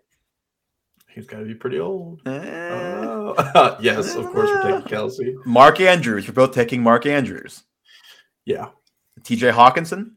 He's 1.08 1.26
got 1.26 1.38
to 1.38 1.44
be 1.44 1.54
pretty 1.54 1.78
old. 1.80 2.20
Eh. 2.26 2.70
Oh. 2.72 3.76
yes, 3.80 4.14
of 4.16 4.26
course 4.26 4.50
we're 4.50 4.62
taking 4.62 4.98
Kelce. 4.98 5.46
Mark 5.46 5.80
Andrews, 5.80 6.28
we're 6.28 6.34
both 6.34 6.52
taking 6.52 6.82
Mark 6.82 7.06
Andrews. 7.06 7.62
Yeah, 8.44 8.68
T.J. 9.22 9.50
Hockenson, 9.50 10.12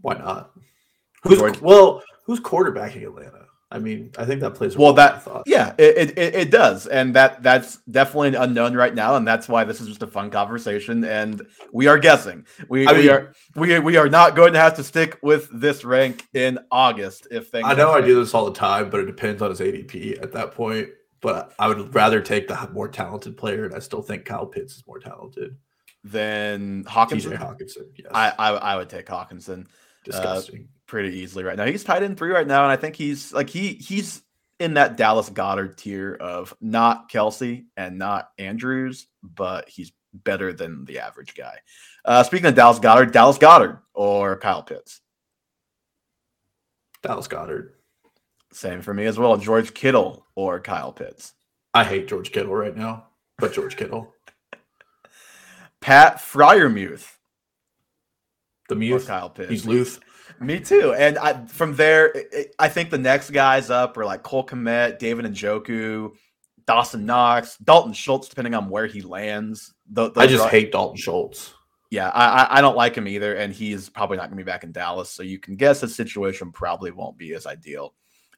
why 0.00 0.14
not? 0.14 0.52
Who's 1.22 1.60
well? 1.60 2.02
Who's 2.24 2.40
quarterbacking 2.40 3.02
Atlanta? 3.02 3.37
I 3.70 3.78
mean, 3.78 4.12
I 4.16 4.24
think 4.24 4.40
that 4.40 4.52
plays. 4.52 4.78
Well, 4.78 4.94
that- 4.94 5.22
thought. 5.22 5.42
Yeah, 5.46 5.74
it, 5.78 6.16
it, 6.16 6.34
it 6.34 6.50
does. 6.50 6.86
And 6.86 7.14
that 7.14 7.42
that's 7.42 7.76
definitely 7.90 8.28
an 8.28 8.34
unknown 8.36 8.74
right 8.74 8.94
now. 8.94 9.16
And 9.16 9.28
that's 9.28 9.46
why 9.46 9.64
this 9.64 9.80
is 9.82 9.88
just 9.88 10.02
a 10.02 10.06
fun 10.06 10.30
conversation. 10.30 11.04
And 11.04 11.46
we 11.72 11.86
are 11.86 11.98
guessing. 11.98 12.46
We, 12.70 12.86
I 12.86 12.92
we 12.92 12.98
mean- 13.00 13.10
are 13.10 13.32
we, 13.56 13.78
we 13.78 13.96
are 13.98 14.08
not 14.08 14.34
going 14.34 14.54
to 14.54 14.58
have 14.58 14.74
to 14.76 14.84
stick 14.84 15.18
with 15.22 15.50
this 15.52 15.84
rank 15.84 16.26
in 16.32 16.58
August 16.70 17.26
if 17.30 17.48
things 17.48 17.66
I 17.68 17.74
know 17.74 17.92
I 17.92 18.00
do 18.00 18.14
this 18.14 18.32
all 18.32 18.46
the 18.46 18.58
time, 18.58 18.88
but 18.88 19.00
it 19.00 19.06
depends 19.06 19.42
on 19.42 19.50
his 19.50 19.60
ADP 19.60 20.22
at 20.22 20.32
that 20.32 20.52
point. 20.52 20.88
But 21.20 21.52
I 21.58 21.68
would 21.68 21.94
rather 21.94 22.20
take 22.20 22.48
the 22.48 22.70
more 22.72 22.88
talented 22.88 23.36
player, 23.36 23.64
and 23.66 23.74
I 23.74 23.80
still 23.80 24.02
think 24.02 24.24
Kyle 24.24 24.46
Pitts 24.46 24.76
is 24.76 24.84
more 24.86 25.00
talented. 25.00 25.56
then 26.04 26.84
TJ 26.84 26.88
Hockenson. 26.88 27.38
Hockenson, 27.38 27.84
yes, 27.96 28.12
I, 28.14 28.32
I 28.38 28.50
I 28.52 28.76
would 28.76 28.88
take 28.88 29.06
Hockenson 29.06 29.64
uh, 29.64 29.68
disgusting. 30.04 30.68
Pretty 30.88 31.18
easily 31.18 31.44
right 31.44 31.56
now. 31.56 31.66
He's 31.66 31.84
tied 31.84 32.02
in 32.02 32.16
three 32.16 32.30
right 32.30 32.46
now, 32.46 32.64
and 32.64 32.72
I 32.72 32.76
think 32.76 32.96
he's 32.96 33.32
like 33.32 33.50
he 33.50 33.74
he's 33.74 34.22
in 34.58 34.74
that 34.74 34.96
Dallas 34.96 35.30
Goedert 35.30 35.76
tier 35.76 36.14
of 36.14 36.54
not 36.60 37.10
Kelce 37.10 37.66
and 37.76 37.98
not 37.98 38.30
Andrews, 38.38 39.06
but 39.22 39.68
he's 39.68 39.92
better 40.12 40.52
than 40.52 40.84
the 40.86 40.98
average 41.00 41.34
guy. 41.34 41.58
Uh, 42.04 42.22
speaking 42.22 42.46
of 42.46 42.54
Dallas 42.54 42.78
Goedert, 42.78 43.12
Dallas 43.12 43.38
Goedert 43.38 43.80
or 43.94 44.38
Kyle 44.38 44.62
Pitts. 44.62 45.00
Dallas 47.02 47.28
Goedert. 47.28 47.74
Same 48.52 48.80
for 48.80 48.94
me 48.94 49.04
as 49.04 49.18
well. 49.18 49.36
George 49.36 49.74
Kittle 49.74 50.26
or 50.34 50.58
Kyle 50.58 50.92
Pitts. 50.92 51.34
I 51.74 51.84
hate 51.84 52.08
George 52.08 52.32
Kittle 52.32 52.54
right 52.54 52.74
now, 52.74 53.08
but 53.36 53.52
George 53.52 53.76
Kittle, 53.76 54.14
Pat 55.80 56.16
Freiermuth 56.16 57.12
the 58.68 58.92
or 58.92 59.00
Kyle 59.00 59.30
Pitts. 59.30 59.50
he's 59.50 59.66
Luth. 59.66 60.00
Me 60.40 60.60
too. 60.60 60.94
And 60.94 61.18
I, 61.18 61.44
from 61.46 61.74
there, 61.74 62.12
i- 62.34 62.46
i- 62.58 62.68
think 62.68 62.90
the 62.90 62.98
next 62.98 63.30
guys 63.30 63.70
up 63.70 63.96
are 63.96 64.04
like 64.04 64.22
Cole 64.22 64.46
Kmet, 64.46 64.98
David 64.98 65.24
Njoku, 65.26 66.12
Dawson 66.66 67.06
Knox, 67.06 67.56
Dalton 67.58 67.92
Schultz, 67.92 68.28
depending 68.28 68.54
on 68.54 68.68
where 68.68 68.86
he 68.86 69.00
lands. 69.00 69.72
I 69.96 70.26
just 70.26 70.44
are- 70.44 70.48
hate 70.50 70.72
Dalton 70.72 70.96
Schultz. 70.96 71.54
Yeah, 71.90 72.08
I, 72.10 72.58
I- 72.58 72.60
don't 72.60 72.76
like 72.76 72.94
him 72.94 73.08
either, 73.08 73.34
and 73.36 73.52
he's 73.52 73.88
probably 73.88 74.18
not 74.18 74.24
going 74.24 74.36
to 74.38 74.44
be 74.44 74.48
back 74.48 74.62
in 74.64 74.72
Dallas. 74.72 75.10
So 75.10 75.22
you 75.22 75.38
can 75.38 75.56
guess 75.56 75.80
his 75.80 75.94
situation 75.96 76.52
probably 76.52 76.90
won't 76.90 77.16
be 77.16 77.32
as 77.34 77.46
ideal 77.46 77.94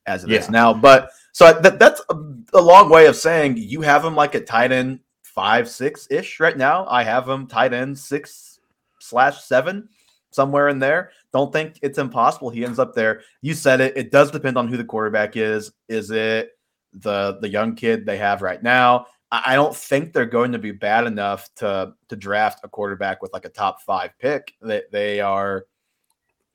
as 0.07 0.23
it 0.25 0.31
is 0.31 0.47
Yeah. 0.47 0.51
now. 0.53 0.73
But 0.75 1.11
so 1.33 1.53
that, 1.61 1.79
that's 1.81 2.01
a, 2.11 2.15
a 2.55 2.61
long 2.61 2.89
way 2.89 3.07
of 3.07 3.17
saying 3.17 3.57
you 3.57 3.81
have 3.83 4.05
him 4.05 4.15
like 4.15 4.35
a 4.37 4.41
tight 4.41 4.71
end 4.73 5.01
five, 5.25 5.69
six 5.69 6.07
ish 6.11 6.39
right 6.41 6.57
now. 6.57 6.87
I 6.89 7.03
have 7.03 7.29
him 7.29 7.47
tight 7.49 7.73
end 7.73 7.99
six 7.99 8.61
slash 9.01 9.43
seven, 9.43 9.89
somewhere 10.31 10.69
in 10.69 10.79
there. 10.79 11.11
Don't 11.33 11.53
think 11.53 11.79
it's 11.83 11.99
impossible. 11.99 12.51
He 12.51 12.65
ends 12.65 12.79
up 12.79 12.95
there. 12.95 13.23
You 13.43 13.55
said 13.55 13.81
it. 13.81 13.97
It 13.97 14.11
does 14.11 14.31
depend 14.31 14.57
on 14.57 14.69
who 14.69 14.77
the 14.77 14.85
quarterback 14.85 15.37
is. 15.37 15.73
Is 15.89 16.11
it 16.11 16.51
the 16.93 17.39
the 17.41 17.49
young 17.49 17.75
kid 17.75 18.07
they 18.07 18.19
have 18.19 18.43
right 18.43 18.63
now? 18.63 19.07
I 19.33 19.55
don't 19.55 19.77
think 19.77 20.13
they're 20.13 20.27
going 20.27 20.53
to 20.53 20.59
be 20.59 20.73
bad 20.73 21.07
enough 21.07 21.49
to 21.57 21.93
to 22.09 22.17
draft 22.17 22.61
a 22.65 22.69
quarterback 22.69 23.23
with 23.23 23.33
like 23.33 23.45
a 23.45 23.51
top 23.51 23.81
five 23.83 24.11
pick. 24.19 24.55
That 24.61 24.91
they 24.91 25.21
are 25.21 25.67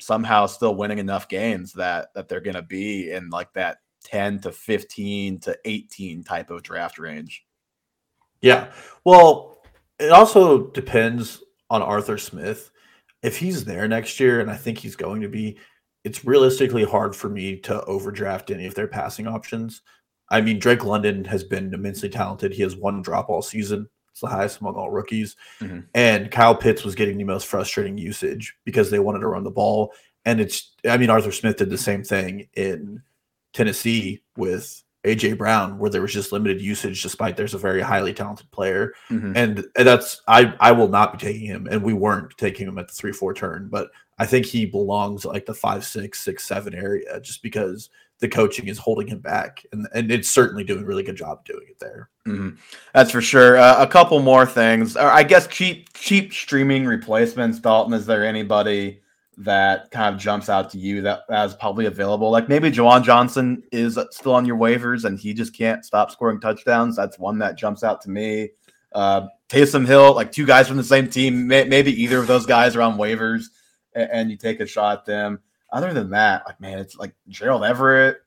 somehow 0.01 0.45
still 0.45 0.75
winning 0.75 0.99
enough 0.99 1.29
games 1.29 1.71
that 1.73 2.13
that 2.15 2.27
they're 2.27 2.41
going 2.41 2.55
to 2.55 2.61
be 2.61 3.11
in 3.11 3.29
like 3.29 3.53
that 3.53 3.77
ten 4.03 4.39
to 4.41 4.51
fifteen 4.51 5.39
to 5.39 5.57
eighteen 5.63 6.23
type 6.23 6.49
of 6.49 6.63
draft 6.63 6.99
range. 6.99 7.45
Yeah. 8.41 8.71
Well, 9.05 9.63
it 9.97 10.11
also 10.11 10.67
depends 10.67 11.41
on 11.69 11.81
Arthur 11.81 12.17
Smith. 12.17 12.71
If 13.25 13.37
he's 13.37 13.65
there 13.65 13.87
next 13.87 14.19
year, 14.19 14.39
and 14.39 14.51
I 14.51 14.55
think 14.55 14.77
he's 14.77 14.95
going 14.95 15.21
to 15.21 15.27
be, 15.27 15.57
it's 16.03 16.23
realistically 16.23 16.83
hard 16.83 17.15
for 17.15 17.27
me 17.27 17.57
to 17.61 17.83
overdraft 17.85 18.51
any 18.51 18.67
of 18.67 18.75
their 18.75 18.87
passing 18.87 19.25
options. 19.27 19.81
I 20.29 20.41
mean, 20.41 20.59
Drake 20.59 20.85
London 20.85 21.25
has 21.25 21.43
been 21.43 21.73
immensely 21.73 22.09
talented. 22.09 22.53
He 22.53 22.61
has 22.61 22.75
one 22.75 23.01
drop 23.01 23.29
all 23.29 23.41
season. 23.41 23.89
It's 24.11 24.21
the 24.21 24.27
highest 24.27 24.61
among 24.61 24.75
all 24.75 24.91
rookies. 24.91 25.35
Mhm. 25.59 25.87
And 25.93 26.31
Kyle 26.31 26.55
Pitts 26.55 26.85
was 26.85 26.95
getting 26.95 27.17
the 27.17 27.23
most 27.25 27.47
frustrating 27.47 27.97
usage 27.97 28.55
because 28.63 28.89
they 28.89 28.99
wanted 28.99 29.19
to 29.19 29.27
run 29.27 29.43
the 29.43 29.51
ball. 29.51 29.91
And 30.23 30.39
it's, 30.39 30.73
I 30.87 30.97
mean, 30.97 31.09
Arthur 31.09 31.31
Smith 31.31 31.57
did 31.57 31.69
the 31.69 31.77
same 31.77 32.03
thing 32.03 32.47
in 32.53 33.01
Tennessee 33.53 34.21
with 34.37 34.83
AJ 35.05 35.37
Brown, 35.37 35.77
where 35.77 35.89
there 35.89 36.01
was 36.01 36.13
just 36.13 36.31
limited 36.31 36.61
usage, 36.61 37.01
despite 37.01 37.37
there's 37.37 37.53
a 37.53 37.59
very 37.59 37.81
highly 37.81 38.13
talented 38.13 38.49
player. 38.51 38.93
Mhm. 39.09 39.33
And 39.35 39.65
that's 39.75 40.21
I 40.27 40.53
I 40.59 40.71
will 40.71 40.89
not 40.89 41.13
be 41.13 41.17
taking 41.25 41.45
him, 41.45 41.67
and 41.69 41.83
we 41.83 41.93
weren't 41.93 42.35
taking 42.37 42.67
him 42.67 42.77
at 42.77 42.87
the 42.87 42.93
three 42.93 43.11
four 43.11 43.33
turn, 43.33 43.67
but 43.69 43.89
I 44.17 44.25
think 44.25 44.45
he 44.45 44.65
belongs 44.65 45.25
like 45.25 45.45
the 45.45 45.53
five 45.53 45.85
six 45.85 46.19
six 46.21 46.43
seven 46.45 46.73
area, 46.73 47.19
just 47.19 47.43
because 47.43 47.89
the 48.19 48.29
coaching 48.29 48.69
is 48.69 48.77
holding 48.77 49.07
him 49.07 49.19
back, 49.19 49.65
and 49.71 49.87
and 49.93 50.11
it's 50.11 50.29
certainly 50.29 50.63
doing 50.63 50.83
a 50.83 50.87
really 50.87 51.03
good 51.03 51.17
job 51.17 51.45
doing 51.45 51.65
it 51.69 51.79
there. 51.79 52.09
Mhm. 52.25 52.57
That's 52.93 53.11
for 53.11 53.21
sure. 53.21 53.57
Uh, 53.57 53.81
a 53.81 53.87
couple 53.87 54.19
more 54.21 54.45
things, 54.45 54.95
I 54.95 55.23
guess 55.23 55.47
cheap 55.47 55.93
cheap 55.93 56.33
streaming 56.33 56.85
replacements. 56.85 57.59
Dalton, 57.59 57.93
is 57.93 58.05
there 58.05 58.25
anybody 58.25 59.01
that 59.37 59.91
kind 59.91 60.15
of 60.15 60.21
jumps 60.21 60.49
out 60.49 60.69
to 60.71 60.77
you 60.77 61.01
that 61.01 61.21
that 61.29 61.45
is 61.45 61.53
probably 61.53 61.85
available? 61.85 62.31
Like 62.31 62.49
maybe 62.49 62.71
Juwan 62.71 63.03
Johnson 63.03 63.63
is 63.71 63.99
still 64.11 64.33
on 64.33 64.45
your 64.45 64.57
waivers 64.57 65.05
and 65.05 65.19
he 65.19 65.33
just 65.33 65.55
can't 65.55 65.85
stop 65.85 66.11
scoring 66.11 66.39
touchdowns. 66.39 66.95
That's 66.95 67.19
one 67.19 67.39
that 67.39 67.57
jumps 67.57 67.83
out 67.83 68.01
to 68.01 68.09
me. 68.09 68.49
Uh, 68.93 69.27
Taysom 69.49 69.85
Hill, 69.85 70.15
like 70.15 70.31
two 70.31 70.45
guys 70.45 70.67
from 70.67 70.77
the 70.77 70.83
same 70.83 71.09
team, 71.09 71.47
may, 71.47 71.65
maybe 71.65 71.91
either 72.01 72.17
of 72.17 72.27
those 72.27 72.45
guys 72.45 72.75
are 72.75 72.81
on 72.81 72.97
waivers, 72.97 73.45
and, 73.93 74.09
and 74.11 74.31
you 74.31 74.37
take 74.37 74.59
a 74.59 74.65
shot 74.65 74.99
at 74.99 75.05
them. 75.05 75.39
Other 75.71 75.93
than 75.93 76.11
that, 76.11 76.43
like 76.47 76.59
man, 76.61 76.79
it's 76.79 76.95
like 76.95 77.13
Gerald 77.27 77.63
Everett. 77.63 78.17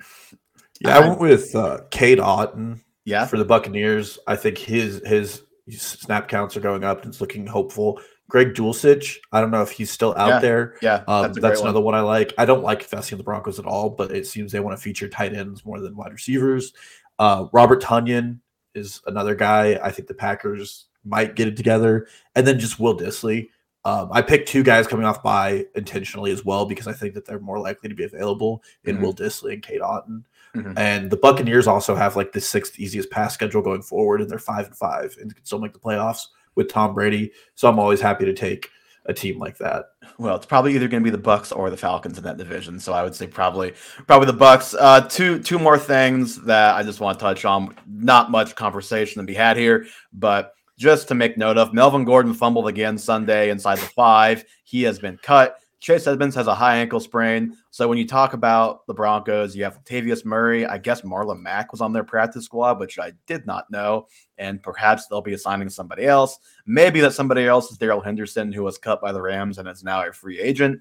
Yeah, 0.78 0.98
I 0.98 1.08
went 1.08 1.20
with 1.20 1.54
uh, 1.54 1.84
Cade 1.90 2.18
Otton 2.18 2.80
Yeah, 3.06 3.24
for 3.24 3.38
the 3.38 3.46
Buccaneers. 3.46 4.18
I 4.26 4.36
think 4.36 4.58
his 4.58 5.00
his 5.06 5.42
snap 5.70 6.28
counts 6.28 6.54
are 6.54 6.60
going 6.60 6.84
up, 6.84 7.02
and 7.02 7.08
it's 7.08 7.22
looking 7.22 7.46
hopeful. 7.46 7.98
Greg 8.28 8.54
Dulcich, 8.54 9.16
I 9.32 9.40
don't 9.40 9.50
know 9.52 9.62
if 9.62 9.70
he's 9.70 9.90
still 9.90 10.12
out 10.16 10.28
Yeah, 10.28 10.38
there. 10.40 10.74
yeah, 10.82 11.04
Um, 11.06 11.22
that's 11.22 11.34
that's 11.34 11.36
a 11.36 11.40
great 11.40 11.58
one. 11.58 11.66
another 11.68 11.80
one 11.80 11.94
I 11.94 12.00
like. 12.00 12.32
I 12.38 12.44
don't 12.44 12.62
like 12.64 12.82
investing 12.82 13.14
in 13.16 13.18
the 13.18 13.24
Broncos 13.24 13.58
at 13.58 13.66
all, 13.66 13.90
but 13.90 14.10
it 14.10 14.26
seems 14.26 14.50
they 14.52 14.60
want 14.60 14.76
to 14.76 14.82
feature 14.82 15.08
tight 15.08 15.32
ends 15.34 15.64
more 15.64 15.80
than 15.80 15.94
wide 15.96 16.12
receivers. 16.12 16.72
Uh, 17.18 17.46
Robert 17.52 17.80
Tonyan 17.82 18.40
is 18.74 19.00
another 19.06 19.34
guy. 19.34 19.78
I 19.82 19.90
think 19.90 20.08
the 20.08 20.14
Packers 20.14 20.86
might 21.04 21.36
get 21.36 21.46
it 21.48 21.56
together, 21.56 22.08
and 22.34 22.46
then 22.46 22.58
just 22.58 22.80
Will 22.80 22.96
Dissly. 22.98 23.48
Um, 23.84 24.08
I 24.10 24.20
picked 24.22 24.48
two 24.48 24.64
guys 24.64 24.88
coming 24.88 25.06
off 25.06 25.22
bye 25.22 25.64
intentionally 25.76 26.32
as 26.32 26.44
well 26.44 26.66
because 26.66 26.88
I 26.88 26.92
think 26.92 27.14
that 27.14 27.24
they're 27.24 27.38
more 27.38 27.60
likely 27.60 27.88
to 27.88 27.94
be 27.94 28.02
available 28.02 28.64
in 28.84 28.96
Mhm. 28.98 29.00
Will 29.00 29.14
Dissly 29.14 29.52
and 29.52 29.62
Cade 29.62 29.80
Otton. 29.80 30.24
Mhm. 30.56 30.74
And 30.76 31.08
the 31.08 31.16
Buccaneers 31.16 31.68
also 31.68 31.94
have 31.94 32.16
like 32.16 32.32
the 32.32 32.40
sixth 32.40 32.80
easiest 32.80 33.10
pass 33.10 33.32
schedule 33.34 33.62
going 33.62 33.82
forward, 33.82 34.20
and 34.20 34.28
they're 34.28 34.40
five 34.40 34.66
and 34.66 34.76
five 34.76 35.16
and 35.20 35.32
can 35.32 35.44
still 35.44 35.60
make 35.60 35.72
the 35.72 35.78
playoffs 35.78 36.22
with 36.56 36.68
Tom 36.68 36.94
Brady. 36.94 37.30
So 37.54 37.68
I'm 37.68 37.78
always 37.78 38.00
happy 38.00 38.24
to 38.24 38.34
take 38.34 38.70
a 39.04 39.14
team 39.14 39.38
like 39.38 39.56
that. 39.58 39.84
Well, 40.18 40.34
it's 40.34 40.46
probably 40.46 40.74
either 40.74 40.88
going 40.88 41.02
to 41.04 41.10
be 41.10 41.16
the 41.16 41.22
Bucs 41.22 41.56
or 41.56 41.70
the 41.70 41.76
Falcons 41.76 42.18
in 42.18 42.24
that 42.24 42.38
division. 42.38 42.80
So 42.80 42.92
I 42.92 43.04
would 43.04 43.14
say 43.14 43.28
probably 43.28 43.74
probably 44.06 44.26
the 44.26 44.38
Bucs. 44.38 44.74
Uh, 44.78 45.02
two 45.02 45.40
two 45.40 45.58
more 45.58 45.78
things 45.78 46.42
that 46.42 46.74
I 46.74 46.82
just 46.82 46.98
want 46.98 47.18
to 47.18 47.22
touch 47.22 47.44
on. 47.44 47.76
Not 47.86 48.30
much 48.30 48.56
conversation 48.56 49.22
to 49.22 49.26
be 49.26 49.34
had 49.34 49.56
here, 49.56 49.86
but 50.12 50.54
just 50.78 51.08
to 51.08 51.14
make 51.14 51.38
note 51.38 51.56
of, 51.56 51.72
Melvin 51.72 52.04
Gordon 52.04 52.34
fumbled 52.34 52.68
again 52.68 52.98
Sunday 52.98 53.50
inside 53.50 53.78
the 53.78 53.86
five. 53.86 54.44
He 54.64 54.82
has 54.82 54.98
been 54.98 55.18
cut. 55.22 55.58
Chase 55.80 56.06
Edmonds 56.06 56.34
has 56.34 56.46
a 56.46 56.54
high 56.54 56.78
ankle 56.78 57.00
sprain. 57.00 57.56
So 57.70 57.86
when 57.86 57.98
you 57.98 58.06
talk 58.06 58.32
about 58.32 58.86
the 58.86 58.94
Broncos, 58.94 59.54
you 59.54 59.62
have 59.64 59.82
Latavius 59.84 60.24
Murray. 60.24 60.64
I 60.64 60.78
guess 60.78 61.02
Marlon 61.02 61.40
Mack 61.40 61.70
was 61.70 61.80
on 61.80 61.92
their 61.92 62.04
practice 62.04 62.46
squad, 62.46 62.80
which 62.80 62.98
I 62.98 63.12
did 63.26 63.46
not 63.46 63.70
know. 63.70 64.06
And 64.38 64.62
perhaps 64.62 65.06
they'll 65.06 65.20
be 65.20 65.34
assigning 65.34 65.68
somebody 65.68 66.06
else. 66.06 66.38
Maybe 66.64 67.00
that 67.00 67.12
somebody 67.12 67.46
else 67.46 67.70
is 67.70 67.78
Darrell 67.78 68.00
Henderson, 68.00 68.52
who 68.52 68.62
was 68.62 68.78
cut 68.78 69.02
by 69.02 69.12
the 69.12 69.20
Rams 69.20 69.58
and 69.58 69.68
is 69.68 69.84
now 69.84 70.06
a 70.06 70.12
free 70.12 70.40
agent. 70.40 70.80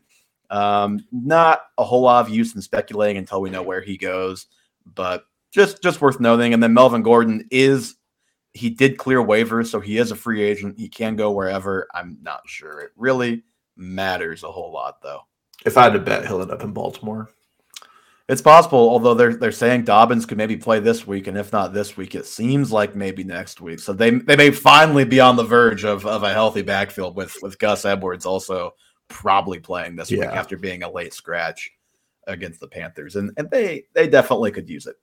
Um, 0.50 1.06
not 1.12 1.64
a 1.78 1.84
whole 1.84 2.02
lot 2.02 2.26
of 2.26 2.34
use 2.34 2.56
in 2.56 2.62
speculating 2.62 3.18
until 3.18 3.42
we 3.42 3.50
know 3.50 3.64
where 3.64 3.82
he 3.82 3.98
goes, 3.98 4.48
but 4.94 5.26
just 5.52 5.82
just 5.82 6.02
worth 6.02 6.20
noting. 6.20 6.54
And 6.54 6.62
then 6.62 6.74
Melvin 6.74 7.02
Gordon 7.02 7.48
is 7.52 7.96
he 8.54 8.70
did 8.70 8.98
clear 8.98 9.20
waivers, 9.20 9.68
so 9.68 9.80
he 9.80 9.98
is 9.98 10.12
a 10.12 10.16
free 10.16 10.42
agent. 10.42 10.80
He 10.80 10.88
can 10.88 11.16
go 11.16 11.32
wherever. 11.32 11.88
I'm 11.94 12.18
not 12.22 12.42
sure. 12.46 12.80
It 12.82 12.92
really 12.96 13.44
matters 13.76 14.44
a 14.44 14.52
whole 14.52 14.72
lot, 14.72 15.02
though. 15.02 15.22
If 15.66 15.78
I 15.78 15.84
had 15.84 15.94
to 15.94 16.00
bet, 16.00 16.26
he'll 16.26 16.42
end 16.42 16.52
up 16.52 16.64
in 16.64 16.74
Baltimore. 16.74 17.30
It's 18.28 18.42
possible, 18.42 18.80
although 18.80 19.14
they're 19.14 19.36
they're 19.36 19.52
saying 19.52 19.84
Dobbins 19.84 20.26
could 20.26 20.40
maybe 20.40 20.58
play 20.58 20.80
this 20.80 21.06
week, 21.06 21.28
and 21.28 21.38
if 21.38 21.54
not 21.54 21.74
this 21.74 21.96
week, 21.96 22.16
it 22.16 22.26
seems 22.26 22.72
like 22.72 22.96
maybe 22.96 23.24
next 23.24 23.62
week. 23.62 23.80
So 23.80 23.94
they 23.94 24.10
they 24.10 24.36
may 24.36 24.50
finally 24.50 25.06
be 25.06 25.20
on 25.20 25.36
the 25.36 25.44
verge 25.44 25.86
of, 25.86 26.08
of 26.08 26.24
a 26.24 26.34
healthy 26.34 26.64
backfield 26.64 27.16
with 27.16 27.38
with 27.44 27.60
Gus 27.60 27.86
Edwards 27.86 28.26
also 28.26 28.74
probably 29.10 29.60
playing 29.60 29.96
this 29.96 30.10
yeah. 30.10 30.22
week 30.22 30.30
after 30.30 30.58
being 30.58 30.82
a 30.82 30.92
late 30.92 31.14
scratch 31.14 31.72
against 32.26 32.60
the 32.60 32.68
Panthers, 32.68 33.16
and 33.16 33.32
and 33.38 33.48
they 33.52 33.84
they 33.94 34.08
definitely 34.08 34.52
could 34.52 34.68
use 34.68 34.88
it. 34.88 34.96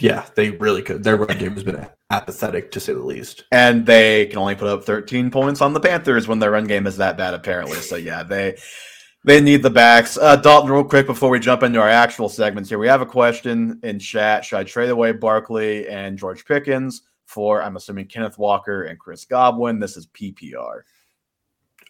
Yeah, 0.00 0.26
they 0.34 0.50
really 0.50 0.82
could. 0.82 1.04
Their 1.04 1.16
run 1.16 1.38
game 1.38 1.52
has 1.52 1.62
been 1.62 1.86
apathetic 2.10 2.72
to 2.72 2.80
say 2.80 2.92
the 2.92 3.00
least, 3.00 3.44
and 3.52 3.86
they 3.86 4.26
can 4.26 4.38
only 4.38 4.54
put 4.54 4.68
up 4.68 4.84
13 4.84 5.30
points 5.30 5.60
on 5.60 5.72
the 5.72 5.80
Panthers 5.80 6.26
when 6.26 6.38
their 6.38 6.50
run 6.50 6.66
game 6.66 6.86
is 6.86 6.96
that 6.96 7.16
bad, 7.16 7.34
apparently. 7.34 7.78
So 7.78 7.96
yeah, 7.96 8.22
they 8.24 8.56
they 9.24 9.40
need 9.40 9.62
the 9.62 9.70
backs. 9.70 10.18
Uh, 10.18 10.36
Dalton, 10.36 10.70
real 10.70 10.84
quick 10.84 11.06
before 11.06 11.30
we 11.30 11.40
jump 11.40 11.62
into 11.62 11.80
our 11.80 11.88
actual 11.88 12.28
segments 12.28 12.68
here, 12.68 12.78
we 12.78 12.88
have 12.88 13.00
a 13.00 13.06
question 13.06 13.80
in 13.82 13.98
chat. 13.98 14.44
Should 14.44 14.58
I 14.58 14.64
trade 14.64 14.90
away 14.90 15.12
Barkley 15.12 15.88
and 15.88 16.18
George 16.18 16.44
Pickens 16.44 17.02
for, 17.24 17.62
I'm 17.62 17.76
assuming, 17.76 18.06
Kenneth 18.06 18.36
Walker 18.36 18.82
and 18.82 18.98
Chris 18.98 19.24
Godwin? 19.24 19.80
This 19.80 19.96
is 19.96 20.08
PPR. 20.08 20.82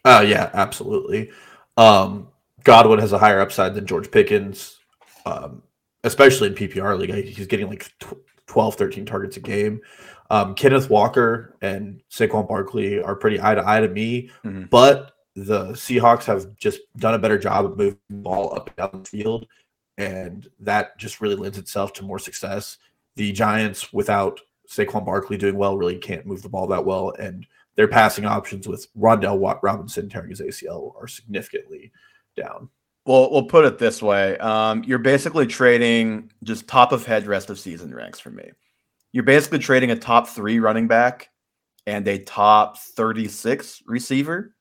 Uh, 0.05 0.25
yeah, 0.27 0.51
absolutely. 0.55 1.33
Um, 1.77 2.29
Godwin 2.63 3.01
has 3.01 3.13
a 3.13 3.19
higher 3.19 3.41
upside 3.41 3.75
than 3.75 3.87
George 3.87 4.11
Pickens, 4.11 4.79
um, 5.27 5.63
especially 6.05 6.49
in 6.49 6.55
PPR 6.55 6.99
league. 6.99 7.27
He's 7.27 7.47
getting 7.47 7.69
like 7.69 7.91
12, 8.47 8.77
13 8.77 9.05
targets 9.05 9.37
a 9.37 9.41
game. 9.41 9.81
Um, 10.31 10.55
Kenneth 10.55 10.89
Walker 10.89 11.57
and 11.61 12.01
Saquon 12.11 12.49
Barkley 12.49 13.03
are 13.03 13.17
pretty 13.17 13.41
eye 13.41 13.55
to 13.55 13.69
eye 13.69 13.81
to 13.81 13.89
me, 13.89 14.31
mm-hmm. 14.45 14.65
but 14.65 15.13
the 15.35 15.71
Seahawks 15.71 16.25
have 16.25 16.55
just 16.57 16.81
done 16.97 17.15
a 17.15 17.19
better 17.19 17.39
job 17.39 17.65
of 17.65 17.77
moving 17.77 17.99
the 18.09 18.17
ball 18.17 18.55
up 18.55 18.69
and 18.69 18.77
down 18.77 19.03
the 19.03 19.09
field, 19.09 19.47
and 19.99 20.49
that 20.61 20.97
just 20.99 21.21
really 21.21 21.35
lends 21.35 21.59
itself 21.59 21.93
to 21.95 22.05
more 22.05 22.19
success. 22.19 22.79
The 23.17 23.33
Giants, 23.33 23.93
without 23.93 24.41
Saquon 24.69 25.05
Barkley 25.05 25.37
doing 25.37 25.57
well, 25.57 25.77
really 25.77 25.99
can't 25.99 26.27
move 26.27 26.43
the 26.43 26.49
ball 26.49 26.67
that 26.69 26.85
well, 26.85 27.13
and 27.19 27.47
their 27.77 27.89
passing 27.89 28.25
options 28.25 28.69
with 28.69 28.87
Wan'Dale 28.95 29.59
Robinson 29.63 30.09
tearing 30.09 30.31
his 30.31 30.41
ACL 30.41 30.95
are 31.01 31.09
significantly 31.09 31.93
down. 32.37 32.69
Well, 33.07 33.31
we'll 33.31 33.45
put 33.45 33.65
it 33.65 33.79
this 33.79 34.03
way: 34.03 34.39
um, 34.39 34.83
you're 34.85 34.99
basically 34.99 35.47
trading 35.47 36.31
just 36.43 36.67
top 36.67 36.93
of 36.93 37.05
head 37.05 37.27
rest 37.27 37.51
of 37.51 37.59
season 37.59 37.95
ranks 37.95 38.21
for 38.21 38.31
me. 38.31 38.51
You're 39.13 39.25
basically 39.25 39.61
trading 39.61 39.91
a 39.91 39.97
top 39.97 40.29
three 40.29 40.59
running 40.59 40.89
back 40.89 41.31
and 41.87 42.07
a 42.09 42.19
top 42.19 42.79
36 42.79 43.83
receiver 43.87 44.55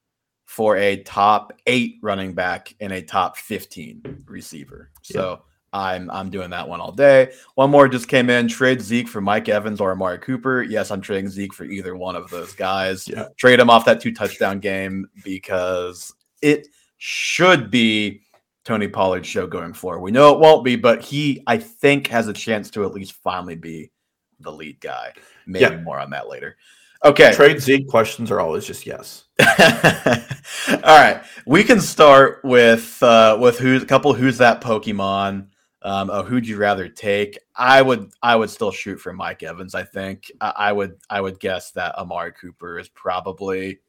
for 0.46 0.78
a 0.78 0.98
top 1.04 1.54
eight 1.66 1.96
running 2.02 2.34
back 2.34 2.76
and 2.80 2.94
a 2.94 3.02
top 3.02 3.38
15 3.38 4.24
receiver. 4.28 4.92
So 5.02 5.42
yeah. 5.74 5.80
I'm 5.80 6.12
I'm 6.12 6.30
doing 6.30 6.52
that 6.52 6.68
one 6.68 6.82
all 6.82 6.92
day. 6.92 7.32
One 7.56 7.72
more 7.72 7.88
just 7.88 8.08
came 8.08 8.30
in. 8.30 8.48
Trade 8.48 8.82
Zeke 8.82 9.08
for 9.08 9.22
Mike 9.22 9.50
Evans 9.50 9.82
or 9.82 9.92
Amari 9.92 10.20
Cooper. 10.20 10.62
Yes, 10.62 10.92
I'm 10.92 11.02
trading 11.02 11.30
Zeke 11.30 11.54
for 11.54 11.64
either 11.64 11.96
one 11.96 12.16
of 12.16 12.30
those 12.30 12.54
guys. 12.54 13.08
Yeah. 13.08 13.30
Trade 13.38 13.60
him 13.60 13.72
off 13.72 13.86
that 13.86 14.02
two 14.02 14.14
touchdown 14.14 14.60
game 14.60 15.08
because 15.24 16.14
it 16.44 16.68
should 17.00 17.72
be 17.72 18.22
Tony 18.64 18.88
Pollard 18.88 19.26
show 19.26 19.46
going 19.46 19.74
forward. 19.74 20.02
We 20.02 20.12
know 20.12 20.34
it 20.34 20.40
won't 20.40 20.64
be, 20.64 20.76
but 20.76 21.02
he 21.02 21.44
I 21.48 21.58
think 21.58 22.08
has 22.08 22.28
a 22.28 22.34
chance 22.34 22.70
to 22.72 22.86
at 22.86 22.94
least 22.94 23.14
finally 23.14 23.56
be 23.56 23.92
the 24.40 24.52
lead 24.52 24.80
guy. 24.80 25.14
Maybe 25.46 25.76
yeah. 25.76 25.82
more 25.82 26.00
on 26.00 26.10
that 26.12 26.30
later. 26.30 26.58
Okay. 27.06 27.34
Trade 27.34 27.62
Zeke 27.62 27.88
questions 27.88 28.32
are 28.32 28.40
always 28.40 28.66
just 28.66 28.86
yes. 28.86 29.26
All 29.40 30.98
right. 30.98 31.22
We 31.46 31.64
can 31.64 31.82
start 31.82 32.40
with 32.44 33.02
uh, 33.04 33.38
with 33.40 33.60
who's 33.60 33.84
a 33.84 33.86
couple 33.86 34.14
who's 34.14 34.38
that 34.38 34.62
Pokemon. 34.62 35.48
Um, 35.82 36.10
oh, 36.10 36.24
who'd 36.24 36.48
you 36.48 36.56
rather 36.56 36.88
take? 36.88 37.38
I 37.58 37.82
would 37.82 38.12
I 38.22 38.38
would 38.38 38.50
still 38.50 38.72
shoot 38.72 39.02
for 39.02 39.12
Mike 39.12 39.44
Evans. 39.44 39.76
I 39.76 39.84
think 39.84 40.32
I, 40.40 40.54
I 40.56 40.72
would 40.72 40.98
I 41.10 41.20
would 41.20 41.42
guess 41.42 41.72
that 41.72 41.96
Amari 41.96 42.32
Cooper 42.32 42.80
is 42.80 42.88
probably 42.88 43.80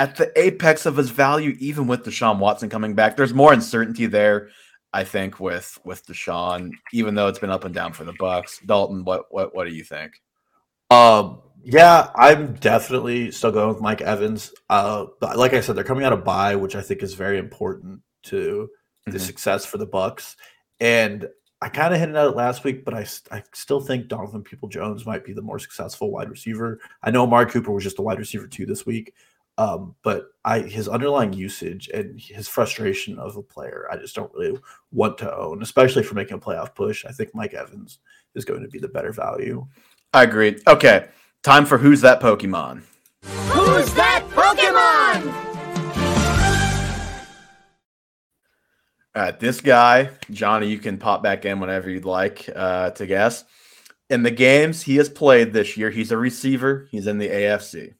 at 0.00 0.16
the 0.16 0.32
apex 0.40 0.86
of 0.86 0.96
his 0.96 1.10
value, 1.10 1.54
even 1.60 1.86
with 1.86 2.04
Deshaun 2.04 2.38
Watson 2.38 2.70
coming 2.70 2.94
back. 2.94 3.16
There's 3.16 3.34
more 3.34 3.52
uncertainty 3.52 4.06
there, 4.06 4.48
I 4.94 5.04
think, 5.04 5.38
with 5.38 5.78
with 5.84 6.06
Deshaun, 6.06 6.70
even 6.94 7.14
though 7.14 7.28
it's 7.28 7.38
been 7.38 7.50
up 7.50 7.66
and 7.66 7.74
down 7.74 7.92
for 7.92 8.04
the 8.04 8.14
Bucs. 8.14 8.64
Dalton, 8.64 9.04
what 9.04 9.26
what 9.28 9.54
what 9.54 9.68
do 9.68 9.74
you 9.74 9.84
think? 9.84 10.14
Um, 10.88 11.42
yeah, 11.62 12.08
I'm 12.16 12.54
definitely 12.54 13.30
still 13.30 13.52
going 13.52 13.68
with 13.68 13.82
Mike 13.82 14.00
Evans. 14.00 14.54
Uh, 14.70 15.04
like 15.20 15.52
I 15.52 15.60
said, 15.60 15.76
they're 15.76 15.84
coming 15.84 16.04
out 16.04 16.14
of 16.14 16.24
bye, 16.24 16.56
which 16.56 16.76
I 16.76 16.80
think 16.80 17.02
is 17.02 17.12
very 17.12 17.38
important 17.38 18.00
to 18.22 18.70
the 19.04 19.10
mm-hmm. 19.10 19.18
success 19.18 19.66
for 19.66 19.76
the 19.76 19.86
Bucs. 19.86 20.36
And 20.80 21.28
I 21.60 21.68
kind 21.68 21.92
of 21.92 22.00
hinted 22.00 22.16
at 22.16 22.28
it 22.28 22.36
last 22.36 22.64
week, 22.64 22.86
but 22.86 22.94
I, 22.94 23.06
I 23.30 23.42
still 23.52 23.82
think 23.82 24.08
Donovan 24.08 24.42
Peoples-Jones 24.42 25.04
might 25.04 25.26
be 25.26 25.34
the 25.34 25.42
more 25.42 25.58
successful 25.58 26.10
wide 26.10 26.30
receiver. 26.30 26.80
I 27.02 27.10
know 27.10 27.24
Amari 27.24 27.50
Cooper 27.50 27.70
was 27.70 27.84
just 27.84 27.98
a 27.98 28.02
wide 28.02 28.18
receiver 28.18 28.46
too 28.46 28.64
this 28.64 28.86
week, 28.86 29.12
um, 29.60 29.94
but 30.02 30.28
I 30.42 30.60
his 30.60 30.88
underlying 30.88 31.34
usage 31.34 31.90
and 31.92 32.18
his 32.18 32.48
frustration 32.48 33.18
of 33.18 33.36
a 33.36 33.42
player, 33.42 33.86
I 33.92 33.98
just 33.98 34.14
don't 34.14 34.32
really 34.32 34.58
want 34.90 35.18
to 35.18 35.36
own, 35.36 35.62
especially 35.62 36.02
for 36.02 36.14
making 36.14 36.38
a 36.38 36.40
playoff 36.40 36.74
push. 36.74 37.04
I 37.04 37.12
think 37.12 37.34
Mike 37.34 37.52
Evans 37.52 37.98
is 38.34 38.46
going 38.46 38.62
to 38.62 38.68
be 38.68 38.78
the 38.78 38.88
better 38.88 39.12
value. 39.12 39.66
I 40.14 40.22
agree. 40.22 40.58
Okay. 40.66 41.08
Time 41.42 41.66
for 41.66 41.76
Who's 41.76 42.00
That 42.00 42.22
Pokemon? 42.22 42.84
Who's 43.22 43.92
That 43.92 44.26
Pokemon? 44.30 45.30
All 49.14 49.22
right, 49.22 49.38
this 49.38 49.60
guy, 49.60 50.08
Johnny, 50.30 50.68
you 50.68 50.78
can 50.78 50.96
pop 50.96 51.22
back 51.22 51.44
in 51.44 51.60
whenever 51.60 51.90
you'd 51.90 52.06
like 52.06 52.48
uh, 52.56 52.92
to 52.92 53.06
guess. 53.06 53.44
In 54.08 54.22
the 54.22 54.30
games 54.30 54.80
he 54.80 54.96
has 54.96 55.10
played 55.10 55.52
this 55.52 55.76
year, 55.76 55.90
he's 55.90 56.12
a 56.12 56.16
receiver. 56.16 56.88
He's 56.90 57.06
in 57.06 57.18
the 57.18 57.28
AFC. 57.28 57.94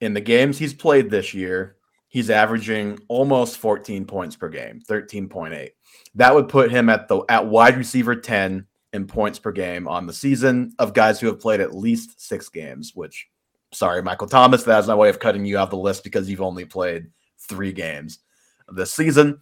In 0.00 0.14
the 0.14 0.20
games 0.20 0.58
he's 0.58 0.74
played 0.74 1.10
this 1.10 1.32
year, 1.32 1.76
he's 2.08 2.30
averaging 2.30 2.98
almost 3.08 3.58
14 3.58 4.04
points 4.04 4.36
per 4.36 4.48
game, 4.48 4.80
13.8. 4.88 5.70
That 6.14 6.34
would 6.34 6.48
put 6.48 6.70
him 6.70 6.88
at 6.88 7.08
the 7.08 7.22
at 7.28 7.46
wide 7.46 7.76
receiver 7.76 8.16
10 8.16 8.66
in 8.92 9.06
points 9.06 9.38
per 9.38 9.52
game 9.52 9.88
on 9.88 10.06
the 10.06 10.12
season 10.12 10.72
of 10.78 10.94
guys 10.94 11.20
who 11.20 11.26
have 11.26 11.40
played 11.40 11.60
at 11.60 11.74
least 11.74 12.20
six 12.20 12.48
games, 12.48 12.92
which, 12.94 13.28
sorry, 13.72 14.02
Michael 14.02 14.28
Thomas, 14.28 14.62
that's 14.62 14.86
my 14.86 14.94
way 14.94 15.08
of 15.08 15.18
cutting 15.18 15.44
you 15.44 15.58
off 15.58 15.70
the 15.70 15.76
list 15.76 16.04
because 16.04 16.28
you've 16.28 16.40
only 16.40 16.64
played 16.64 17.08
three 17.38 17.72
games 17.72 18.20
this 18.68 18.92
season. 18.92 19.38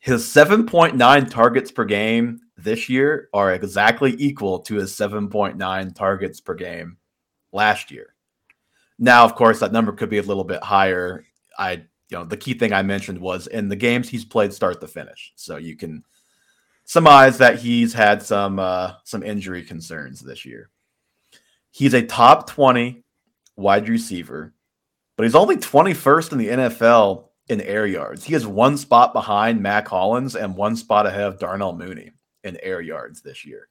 His 0.00 0.24
7.9 0.24 1.30
targets 1.30 1.70
per 1.70 1.84
game 1.84 2.40
this 2.56 2.88
year 2.88 3.28
are 3.32 3.52
exactly 3.54 4.14
equal 4.18 4.60
to 4.60 4.76
his 4.76 4.92
7.9 4.92 5.94
targets 5.94 6.40
per 6.40 6.54
game 6.54 6.98
last 7.52 7.90
year. 7.90 8.15
Now, 8.98 9.24
of 9.24 9.34
course, 9.34 9.60
that 9.60 9.72
number 9.72 9.92
could 9.92 10.10
be 10.10 10.18
a 10.18 10.22
little 10.22 10.44
bit 10.44 10.62
higher. 10.62 11.24
I, 11.58 11.72
you 12.08 12.18
know, 12.18 12.24
the 12.24 12.36
key 12.36 12.54
thing 12.54 12.72
I 12.72 12.82
mentioned 12.82 13.18
was 13.18 13.46
in 13.46 13.68
the 13.68 13.76
games 13.76 14.08
he's 14.08 14.24
played 14.24 14.52
start 14.52 14.80
to 14.80 14.88
finish. 14.88 15.32
So 15.36 15.56
you 15.56 15.76
can 15.76 16.04
surmise 16.84 17.38
that 17.38 17.58
he's 17.58 17.92
had 17.92 18.22
some 18.22 18.58
uh, 18.58 18.92
some 19.04 19.22
injury 19.22 19.62
concerns 19.62 20.20
this 20.20 20.44
year. 20.44 20.70
He's 21.70 21.94
a 21.94 22.02
top 22.02 22.48
20 22.48 23.04
wide 23.56 23.88
receiver, 23.88 24.54
but 25.16 25.24
he's 25.24 25.34
only 25.34 25.56
21st 25.56 26.32
in 26.32 26.38
the 26.38 26.48
NFL 26.48 27.28
in 27.48 27.60
air 27.60 27.86
yards. 27.86 28.24
He 28.24 28.34
is 28.34 28.46
one 28.46 28.76
spot 28.76 29.12
behind 29.12 29.62
Mack 29.62 29.88
Hollins 29.88 30.36
and 30.36 30.56
one 30.56 30.76
spot 30.76 31.06
ahead 31.06 31.24
of 31.24 31.38
Darnell 31.38 31.74
Mooney 31.74 32.12
in 32.44 32.58
air 32.62 32.80
yards 32.80 33.20
this 33.20 33.44
year. 33.44 33.68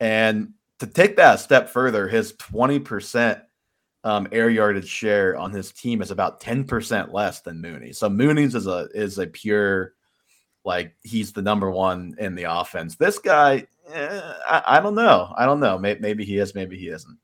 And 0.00 0.54
to 0.78 0.86
take 0.86 1.16
that 1.16 1.36
a 1.36 1.38
step 1.38 1.68
further, 1.68 2.08
his 2.08 2.32
20% 2.34 3.42
um, 4.04 4.28
air 4.32 4.50
yardage 4.50 4.86
share 4.86 5.36
on 5.36 5.50
his 5.50 5.72
team 5.72 6.02
is 6.02 6.10
about 6.10 6.40
10% 6.40 7.12
less 7.12 7.40
than 7.40 7.60
Mooney. 7.60 7.92
So 7.92 8.08
Mooney's 8.08 8.54
is 8.54 8.66
a 8.66 8.88
is 8.94 9.18
a 9.18 9.26
pure 9.26 9.94
like 10.64 10.94
he's 11.02 11.32
the 11.32 11.42
number 11.42 11.70
one 11.70 12.14
in 12.18 12.34
the 12.34 12.44
offense. 12.44 12.96
This 12.96 13.18
guy, 13.18 13.66
eh, 13.90 14.20
I, 14.46 14.62
I, 14.66 14.80
don't 14.80 14.94
know. 14.94 15.32
I 15.36 15.44
don't 15.44 15.60
know. 15.60 15.78
Maybe, 15.78 16.00
maybe, 16.00 16.24
he 16.24 16.38
is. 16.38 16.54
Maybe 16.54 16.78
he 16.78 16.88
isn't. 16.88 17.18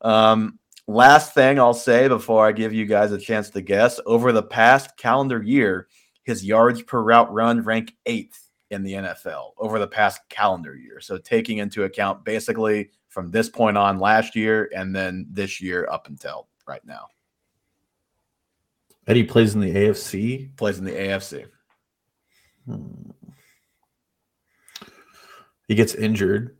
Um, 0.00 0.58
last 0.86 1.34
thing 1.34 1.58
I'll 1.58 1.74
say 1.74 2.06
before 2.06 2.46
I 2.46 2.52
give 2.52 2.72
you 2.72 2.86
guys 2.86 3.12
a 3.12 3.18
chance 3.18 3.50
to 3.50 3.60
guess: 3.60 4.00
over 4.06 4.32
the 4.32 4.42
past 4.42 4.96
calendar 4.96 5.42
year, 5.42 5.88
his 6.24 6.44
yards 6.44 6.82
per 6.82 7.02
route 7.02 7.32
run 7.32 7.62
rank 7.62 7.94
eighth 8.06 8.48
in 8.70 8.82
the 8.82 8.92
NFL 8.92 9.52
over 9.56 9.78
the 9.78 9.86
past 9.86 10.20
calendar 10.28 10.76
year. 10.76 11.00
So 11.00 11.16
taking 11.16 11.58
into 11.58 11.84
account 11.84 12.24
basically 12.24 12.90
from 13.08 13.30
this 13.30 13.48
point 13.48 13.76
on 13.76 13.98
last 13.98 14.36
year 14.36 14.70
and 14.74 14.94
then 14.94 15.26
this 15.30 15.60
year 15.60 15.88
up 15.90 16.06
until 16.08 16.46
right 16.66 16.84
now. 16.84 17.08
Eddie 19.06 19.24
plays 19.24 19.54
in 19.54 19.60
the 19.60 19.74
AFC. 19.74 20.54
Plays 20.56 20.78
in 20.78 20.84
the 20.84 20.92
AFC. 20.92 21.46
Hmm. 22.66 23.10
He 25.66 25.74
gets 25.74 25.94
injured. 25.94 26.56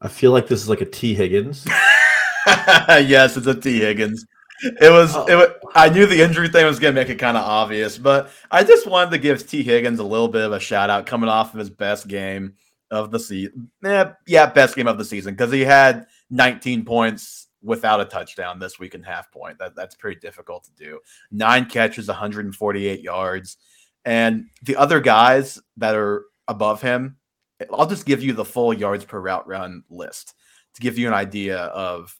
I 0.00 0.08
feel 0.08 0.32
like 0.32 0.46
this 0.46 0.62
is 0.62 0.68
like 0.68 0.82
a 0.82 0.86
Tee 0.86 1.14
Higgins. 1.14 1.66
yes, 2.46 3.36
it's 3.36 3.46
a 3.46 3.54
Tee 3.54 3.80
Higgins. 3.80 4.26
it 4.62 4.90
was, 4.90 5.14
it 5.28 5.34
was. 5.34 5.50
I 5.74 5.88
knew 5.88 6.06
the 6.06 6.22
injury 6.22 6.48
thing 6.48 6.66
was 6.66 6.78
going 6.78 6.94
to 6.94 7.00
make 7.00 7.10
it 7.10 7.16
kind 7.16 7.36
of 7.36 7.44
obvious, 7.44 7.96
but 7.98 8.30
I 8.50 8.62
just 8.62 8.86
wanted 8.86 9.10
to 9.10 9.18
give 9.18 9.46
Tee 9.46 9.62
Higgins 9.62 9.98
a 9.98 10.04
little 10.04 10.28
bit 10.28 10.44
of 10.44 10.52
a 10.52 10.60
shout 10.60 10.90
out 10.90 11.06
coming 11.06 11.28
off 11.28 11.54
of 11.54 11.58
his 11.58 11.70
best 11.70 12.08
game 12.08 12.54
of 12.90 13.10
the 13.10 13.18
season. 13.18 13.70
Yeah, 13.82 14.12
yeah, 14.26 14.46
best 14.46 14.76
game 14.76 14.88
of 14.88 14.98
the 14.98 15.04
season 15.04 15.34
because 15.34 15.52
he 15.52 15.62
had 15.62 16.06
19 16.30 16.84
points 16.84 17.48
without 17.62 18.00
a 18.00 18.04
touchdown 18.04 18.58
this 18.58 18.78
week 18.78 18.94
and 18.94 19.04
half 19.04 19.30
point. 19.32 19.58
That, 19.58 19.74
that's 19.74 19.94
pretty 19.94 20.20
difficult 20.20 20.64
to 20.64 20.70
do. 20.72 21.00
Nine 21.30 21.66
catches, 21.66 22.08
148 22.08 23.00
yards. 23.00 23.56
And 24.04 24.46
the 24.62 24.76
other 24.76 25.00
guys 25.00 25.60
that 25.78 25.96
are 25.96 26.24
above 26.46 26.80
him, 26.80 27.16
I'll 27.72 27.88
just 27.88 28.06
give 28.06 28.22
you 28.22 28.32
the 28.32 28.44
full 28.44 28.72
yards 28.72 29.04
per 29.04 29.20
route 29.20 29.46
run 29.48 29.82
list 29.90 30.34
to 30.74 30.80
give 30.80 30.98
you 30.98 31.08
an 31.08 31.14
idea 31.14 31.58
of 31.58 32.16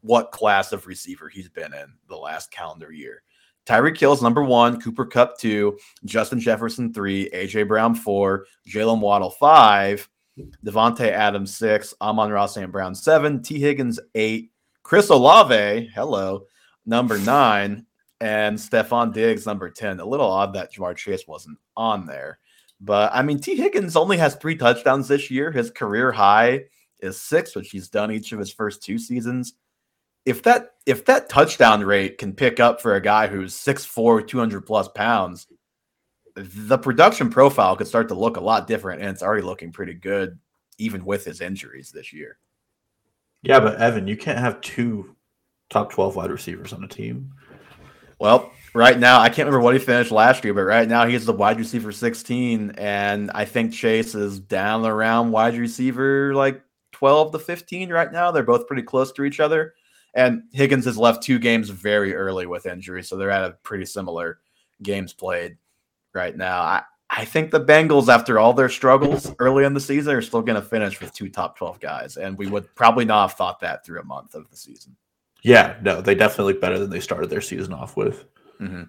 what 0.00 0.32
class 0.32 0.72
of 0.72 0.86
receiver 0.86 1.28
he's 1.28 1.48
been 1.48 1.72
in 1.72 1.94
the 2.08 2.16
last 2.16 2.50
calendar 2.50 2.92
year. 2.92 3.22
Tyreek 3.68 3.98
Hill's 3.98 4.22
number 4.22 4.42
one, 4.42 4.80
Cooper 4.80 5.04
Kupp 5.04 5.38
two, 5.38 5.78
Justin 6.06 6.40
Jefferson 6.40 6.92
three, 6.94 7.28
AJ 7.34 7.68
Brown 7.68 7.94
four, 7.94 8.46
Jaylen 8.66 9.00
Waddle 9.00 9.30
five, 9.30 10.08
Davante 10.64 11.10
Adams 11.10 11.54
six, 11.54 11.92
Amon-Ra 12.00 12.46
St. 12.46 12.72
Brown 12.72 12.94
seven, 12.94 13.42
Tee 13.42 13.60
Higgins 13.60 14.00
eight, 14.14 14.52
Chris 14.82 15.10
Olave, 15.10 15.90
hello, 15.94 16.46
number 16.86 17.18
nine, 17.18 17.84
and 18.22 18.56
Stefon 18.56 19.12
Diggs 19.12 19.44
number 19.44 19.68
10. 19.68 20.00
A 20.00 20.04
little 20.04 20.30
odd 20.30 20.54
that 20.54 20.72
Ja'Marr 20.72 20.96
Chase 20.96 21.26
wasn't 21.28 21.58
on 21.76 22.06
there. 22.06 22.38
But 22.80 23.10
I 23.12 23.20
mean, 23.20 23.38
Tee 23.38 23.56
Higgins 23.56 23.96
only 23.96 24.16
has 24.16 24.36
three 24.36 24.56
touchdowns 24.56 25.08
this 25.08 25.30
year. 25.30 25.52
His 25.52 25.70
career 25.70 26.10
high 26.10 26.64
is 27.00 27.20
six, 27.20 27.54
which 27.54 27.70
he's 27.70 27.90
done 27.90 28.10
each 28.10 28.32
of 28.32 28.38
his 28.38 28.52
first 28.52 28.82
two 28.82 28.98
seasons 28.98 29.54
if 30.24 30.42
that 30.42 30.72
if 30.86 31.04
that 31.06 31.28
touchdown 31.28 31.82
rate 31.82 32.18
can 32.18 32.34
pick 32.34 32.60
up 32.60 32.80
for 32.80 32.94
a 32.94 33.00
guy 33.00 33.26
who's 33.26 33.54
6'4, 33.54 34.26
200 34.26 34.62
plus 34.62 34.88
pounds, 34.88 35.46
the 36.34 36.78
production 36.78 37.30
profile 37.30 37.76
could 37.76 37.86
start 37.86 38.08
to 38.08 38.14
look 38.14 38.36
a 38.36 38.40
lot 38.42 38.66
different, 38.66 39.02
and 39.02 39.10
it's 39.10 39.22
already 39.22 39.42
looking 39.42 39.72
pretty 39.72 39.94
good, 39.94 40.38
even 40.78 41.04
with 41.04 41.24
his 41.24 41.40
injuries 41.40 41.90
this 41.90 42.12
year. 42.12 42.38
Yeah, 43.42 43.60
but 43.60 43.76
Evan, 43.76 44.06
you 44.06 44.16
can't 44.16 44.38
have 44.38 44.60
two 44.60 45.14
top 45.70 45.92
12 45.92 46.16
wide 46.16 46.30
receivers 46.30 46.72
on 46.72 46.82
a 46.82 46.88
team. 46.88 47.32
Well, 48.18 48.50
right 48.74 48.98
now, 48.98 49.20
I 49.20 49.28
can't 49.28 49.46
remember 49.46 49.60
what 49.60 49.74
he 49.74 49.80
finished 49.80 50.10
last 50.10 50.42
year, 50.42 50.54
but 50.54 50.62
right 50.62 50.88
now 50.88 51.06
he's 51.06 51.24
the 51.24 51.32
wide 51.32 51.58
receiver 51.58 51.92
16, 51.92 52.72
and 52.78 53.30
I 53.32 53.44
think 53.44 53.72
Chase 53.72 54.14
is 54.14 54.40
down 54.40 54.84
around 54.84 55.30
wide 55.30 55.56
receiver 55.56 56.34
like 56.34 56.62
12 56.92 57.32
to 57.32 57.38
15 57.38 57.90
right 57.90 58.12
now. 58.12 58.30
They're 58.30 58.42
both 58.42 58.66
pretty 58.66 58.82
close 58.82 59.12
to 59.12 59.24
each 59.24 59.38
other. 59.38 59.74
And 60.14 60.42
Higgins 60.52 60.84
has 60.86 60.96
left 60.96 61.22
two 61.22 61.38
games 61.38 61.70
very 61.70 62.14
early 62.14 62.46
with 62.46 62.66
injury, 62.66 63.02
so 63.02 63.16
they're 63.16 63.30
at 63.30 63.50
a 63.50 63.56
pretty 63.62 63.84
similar 63.84 64.40
games 64.82 65.12
played 65.12 65.58
right 66.14 66.36
now. 66.36 66.60
I, 66.60 66.82
I 67.10 67.24
think 67.24 67.50
the 67.50 67.64
Bengals, 67.64 68.12
after 68.12 68.38
all 68.38 68.52
their 68.52 68.68
struggles 68.68 69.32
early 69.38 69.64
in 69.64 69.74
the 69.74 69.80
season, 69.80 70.14
are 70.14 70.22
still 70.22 70.42
going 70.42 70.60
to 70.60 70.66
finish 70.66 71.00
with 71.00 71.14
two 71.14 71.28
top 71.28 71.56
12 71.56 71.80
guys. 71.80 72.16
And 72.16 72.36
we 72.36 72.46
would 72.48 72.74
probably 72.74 73.04
not 73.04 73.28
have 73.28 73.38
thought 73.38 73.60
that 73.60 73.84
through 73.84 74.00
a 74.00 74.04
month 74.04 74.34
of 74.34 74.50
the 74.50 74.56
season. 74.56 74.96
Yeah, 75.42 75.76
no, 75.82 76.00
they 76.00 76.14
definitely 76.14 76.52
look 76.52 76.60
better 76.60 76.78
than 76.78 76.90
they 76.90 77.00
started 77.00 77.30
their 77.30 77.40
season 77.40 77.72
off 77.72 77.96
with. 77.96 78.24
Mm-hmm. 78.60 78.82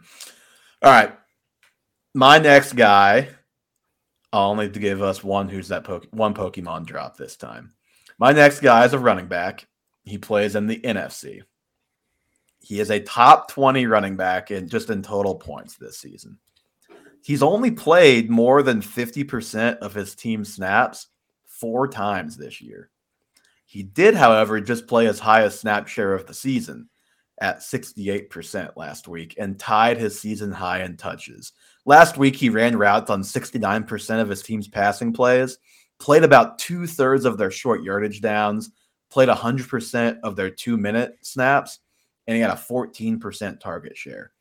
All 0.82 0.92
right. 0.92 1.16
My 2.16 2.40
next 2.40 2.74
guy, 2.74 3.30
I'll 4.34 4.50
only 4.50 4.70
to 4.70 4.80
give 4.80 5.02
us 5.02 5.24
one 5.24 5.48
who's 5.48 5.70
that 5.70 5.84
po- 5.84 6.02
one 6.12 6.34
Pokemon 6.34 6.86
drop 6.86 7.18
this 7.18 7.36
time. 7.36 7.72
My 8.18 8.32
next 8.32 8.60
guy 8.60 8.84
is 8.86 8.94
a 8.94 9.00
running 9.00 9.28
back. 9.28 9.68
He 10.10 10.18
plays 10.18 10.56
in 10.56 10.68
the 10.68 10.80
NFC. 10.80 11.42
He 12.62 12.80
is 12.80 12.92
a 12.92 13.00
top 13.00 13.50
20 13.50 13.86
running 13.86 14.16
back 14.16 14.52
in 14.52 14.68
just 14.68 14.90
in 14.90 15.02
total 15.02 15.36
points 15.36 15.76
this 15.76 15.98
season. 15.98 16.38
He's 17.22 17.44
only 17.44 17.72
played 17.72 18.30
more 18.30 18.64
than 18.64 18.82
50% 18.82 19.78
of 19.78 19.94
his 19.94 20.16
team 20.16 20.44
snaps 20.46 21.08
four 21.46 21.88
times 21.88 22.38
this 22.38 22.62
year. 22.62 22.90
He 23.66 23.84
did, 23.84 24.16
however, 24.16 24.60
just 24.62 24.88
play 24.88 25.06
his 25.06 25.20
highest 25.20 25.62
snap 25.62 25.88
share 25.88 26.14
of 26.14 26.26
the 26.26 26.34
season 26.34 26.90
at 27.40 27.60
68% 27.60 28.76
last 28.76 29.08
week 29.08 29.36
and 29.38 29.60
tied 29.60 29.98
his 29.98 30.20
season 30.20 30.52
high 30.52 30.84
in 30.84 30.98
touches. 30.98 31.54
Last 31.86 32.18
week, 32.18 32.36
he 32.36 32.50
ran 32.50 32.78
routes 32.78 33.10
on 33.10 33.22
69% 33.22 34.22
of 34.22 34.30
his 34.30 34.42
team's 34.42 34.68
passing 34.68 35.14
plays, 35.14 35.58
played 36.00 36.24
about 36.24 36.60
two 36.60 36.88
thirds 36.88 37.26
of 37.26 37.38
their 37.38 37.52
short 37.52 37.84
yardage 37.84 38.22
downs, 38.22 38.72
played 39.10 39.30
100% 39.30 40.20
of 40.24 40.36
their 40.36 40.50
two 40.50 40.78
minute 40.78 41.18
snaps, 41.22 41.80
and 42.28 42.36
he 42.36 42.42
had 42.42 42.52
a 42.52 42.56
14% 42.56 43.60
target 43.60 43.98
share. 43.98 44.32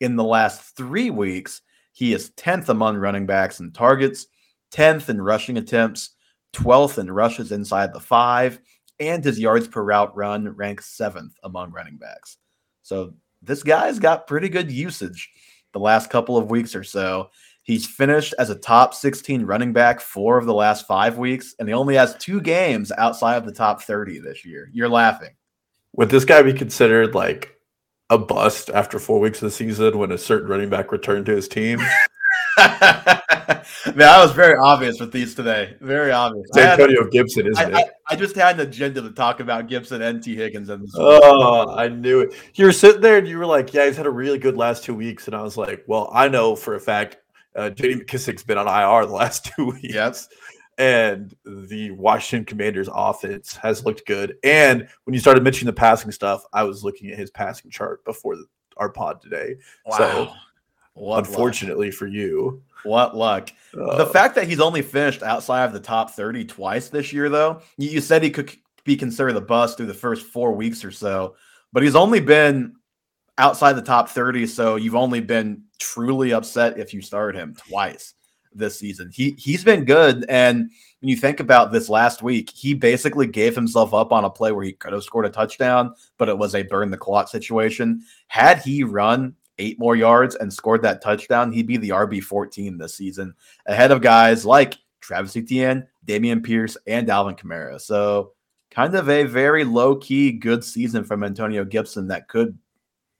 In 0.00 0.16
the 0.16 0.24
last 0.24 0.76
three 0.76 1.10
weeks, 1.10 1.62
he 1.92 2.12
is 2.12 2.30
10th 2.32 2.68
among 2.68 2.96
running 2.96 3.26
backs 3.26 3.60
in 3.60 3.72
targets, 3.72 4.26
10th 4.72 5.08
in 5.08 5.20
rushing 5.20 5.58
attempts, 5.58 6.10
12th 6.52 6.98
in 6.98 7.10
rushes 7.10 7.52
inside 7.52 7.92
the 7.92 8.00
five, 8.00 8.60
and 8.98 9.24
his 9.24 9.38
yards 9.38 9.66
per 9.66 9.82
route 9.82 10.14
run 10.14 10.48
ranks 10.56 10.86
seventh 10.86 11.34
among 11.42 11.70
running 11.72 11.96
backs. 11.96 12.36
So 12.82 13.14
this 13.42 13.62
guy's 13.62 13.98
got 13.98 14.26
pretty 14.26 14.48
good 14.48 14.70
usage 14.70 15.30
the 15.72 15.78
last 15.78 16.10
couple 16.10 16.36
of 16.36 16.50
weeks 16.50 16.74
or 16.74 16.84
so. 16.84 17.30
He's 17.62 17.86
finished 17.86 18.34
as 18.38 18.50
a 18.50 18.54
top 18.54 18.94
16 18.94 19.44
running 19.44 19.72
back 19.72 20.00
four 20.00 20.38
of 20.38 20.46
the 20.46 20.54
last 20.54 20.86
five 20.86 21.18
weeks, 21.18 21.54
and 21.58 21.68
he 21.68 21.74
only 21.74 21.94
has 21.94 22.16
two 22.16 22.40
games 22.40 22.90
outside 22.96 23.36
of 23.36 23.44
the 23.44 23.52
top 23.52 23.82
30 23.82 24.20
this 24.20 24.44
year. 24.44 24.70
You're 24.72 24.88
laughing. 24.88 25.30
Would 25.94 26.10
this 26.10 26.24
guy 26.24 26.42
be 26.42 26.52
considered 26.52 27.14
like 27.14 27.56
a 28.08 28.18
bust 28.18 28.70
after 28.70 28.98
four 28.98 29.20
weeks 29.20 29.38
of 29.38 29.46
the 29.46 29.50
season 29.50 29.98
when 29.98 30.12
a 30.12 30.18
certain 30.18 30.48
running 30.48 30.70
back 30.70 30.90
returned 30.92 31.26
to 31.26 31.36
his 31.36 31.48
team? 31.48 31.80
Man, 33.86 33.96
that 33.96 34.22
was 34.22 34.32
very 34.32 34.56
obvious 34.56 35.00
with 35.00 35.12
these 35.12 35.34
today. 35.34 35.76
Very 35.80 36.10
obvious. 36.10 36.46
It's 36.48 36.58
Antonio 36.58 37.04
had, 37.04 37.12
Gibson, 37.12 37.46
isn't 37.46 37.74
I, 37.74 37.80
it? 37.80 37.90
I, 38.08 38.14
I, 38.14 38.16
just 38.16 38.36
had 38.36 38.60
an 38.60 38.66
agenda 38.66 39.00
to 39.02 39.10
talk 39.10 39.40
about 39.40 39.68
Gibson 39.68 40.02
and 40.02 40.22
Tee 40.22 40.36
Higgins. 40.36 40.68
And 40.68 40.88
oh, 40.96 41.74
I 41.74 41.88
knew 41.88 42.20
it. 42.20 42.34
You 42.54 42.66
were 42.66 42.72
sitting 42.72 43.00
there 43.00 43.18
and 43.18 43.26
you 43.26 43.38
were 43.38 43.46
like, 43.46 43.72
"Yeah, 43.72 43.86
he's 43.86 43.96
had 43.96 44.06
a 44.06 44.10
really 44.10 44.38
good 44.38 44.56
last 44.56 44.84
two 44.84 44.94
weeks," 44.94 45.26
and 45.26 45.34
I 45.34 45.42
was 45.42 45.56
like, 45.56 45.84
"Well, 45.86 46.10
I 46.12 46.28
know 46.28 46.54
for 46.56 46.74
a 46.74 46.80
fact 46.80 47.18
uh, 47.56 47.70
JD 47.70 48.04
McKissic's 48.04 48.42
been 48.42 48.58
on 48.58 48.66
IR 48.66 49.06
the 49.06 49.12
last 49.12 49.44
two 49.56 49.66
weeks. 49.66 49.94
Yes. 49.94 50.28
And 50.78 51.34
the 51.44 51.90
Washington 51.90 52.46
Commanders 52.46 52.88
offense 52.92 53.54
has 53.56 53.84
looked 53.84 54.06
good. 54.06 54.36
And 54.42 54.88
when 55.04 55.12
you 55.12 55.20
started 55.20 55.44
mentioning 55.44 55.66
the 55.66 55.78
passing 55.78 56.10
stuff, 56.10 56.42
I 56.54 56.62
was 56.62 56.82
looking 56.82 57.10
at 57.10 57.18
his 57.18 57.30
passing 57.30 57.70
chart 57.70 58.02
before 58.04 58.36
the, 58.36 58.46
our 58.78 58.88
pod 58.88 59.20
today. 59.20 59.56
Wow. 59.84 59.96
So, 59.98 60.32
what 60.94 61.26
unfortunately 61.26 61.88
luck. 61.88 61.96
for 61.96 62.06
you, 62.06 62.62
what 62.84 63.16
luck. 63.16 63.50
Uh, 63.78 63.96
the 63.96 64.06
fact 64.06 64.34
that 64.36 64.48
he's 64.48 64.60
only 64.60 64.82
finished 64.82 65.22
outside 65.22 65.64
of 65.64 65.72
the 65.72 65.80
top 65.80 66.10
30 66.10 66.46
twice 66.46 66.88
this 66.88 67.12
year, 67.12 67.28
though, 67.28 67.60
you, 67.76 67.90
you 67.90 68.00
said 68.00 68.22
he 68.22 68.30
could 68.30 68.50
be 68.84 68.96
considered 68.96 69.36
a 69.36 69.40
bust 69.40 69.76
through 69.76 69.86
the 69.86 69.94
first 69.94 70.26
four 70.26 70.52
weeks 70.52 70.84
or 70.84 70.90
so, 70.90 71.36
but 71.72 71.82
he's 71.82 71.94
only 71.94 72.20
been 72.20 72.74
outside 73.38 73.74
the 73.74 73.82
top 73.82 74.08
30. 74.08 74.46
So 74.46 74.76
you've 74.76 74.94
only 74.94 75.20
been 75.20 75.64
truly 75.80 76.32
upset 76.32 76.78
if 76.78 76.94
you 76.94 77.02
started 77.02 77.38
him 77.38 77.54
twice 77.56 78.14
this 78.52 78.78
season. 78.78 79.10
He 79.12 79.34
he's 79.38 79.64
been 79.64 79.84
good. 79.84 80.24
And 80.28 80.70
when 81.00 81.08
you 81.08 81.16
think 81.16 81.40
about 81.40 81.72
this 81.72 81.88
last 81.88 82.22
week, 82.22 82.50
he 82.50 82.74
basically 82.74 83.26
gave 83.26 83.54
himself 83.54 83.94
up 83.94 84.12
on 84.12 84.24
a 84.24 84.30
play 84.30 84.52
where 84.52 84.64
he 84.64 84.72
could 84.72 84.92
have 84.92 85.02
scored 85.02 85.26
a 85.26 85.30
touchdown, 85.30 85.94
but 86.18 86.28
it 86.28 86.38
was 86.38 86.54
a 86.54 86.62
burn 86.62 86.90
the 86.90 86.96
clock 86.96 87.28
situation. 87.28 88.02
Had 88.28 88.58
he 88.58 88.84
run 88.84 89.34
eight 89.58 89.78
more 89.78 89.96
yards 89.96 90.36
and 90.36 90.52
scored 90.52 90.82
that 90.82 91.02
touchdown, 91.02 91.52
he'd 91.52 91.66
be 91.66 91.76
the 91.76 91.90
RB 91.90 92.22
14 92.22 92.78
this 92.78 92.94
season, 92.94 93.34
ahead 93.66 93.92
of 93.92 94.00
guys 94.00 94.44
like 94.44 94.76
Travis 95.00 95.36
Etienne, 95.36 95.86
Dameon 96.06 96.42
Pierce, 96.42 96.76
and 96.86 97.08
Alvin 97.08 97.36
Kamara. 97.36 97.80
So 97.80 98.32
kind 98.70 98.94
of 98.94 99.08
a 99.08 99.24
very 99.24 99.64
low 99.64 99.96
key 99.96 100.32
good 100.32 100.64
season 100.64 101.04
from 101.04 101.24
Antonio 101.24 101.64
Gibson 101.64 102.08
that 102.08 102.28
could 102.28 102.56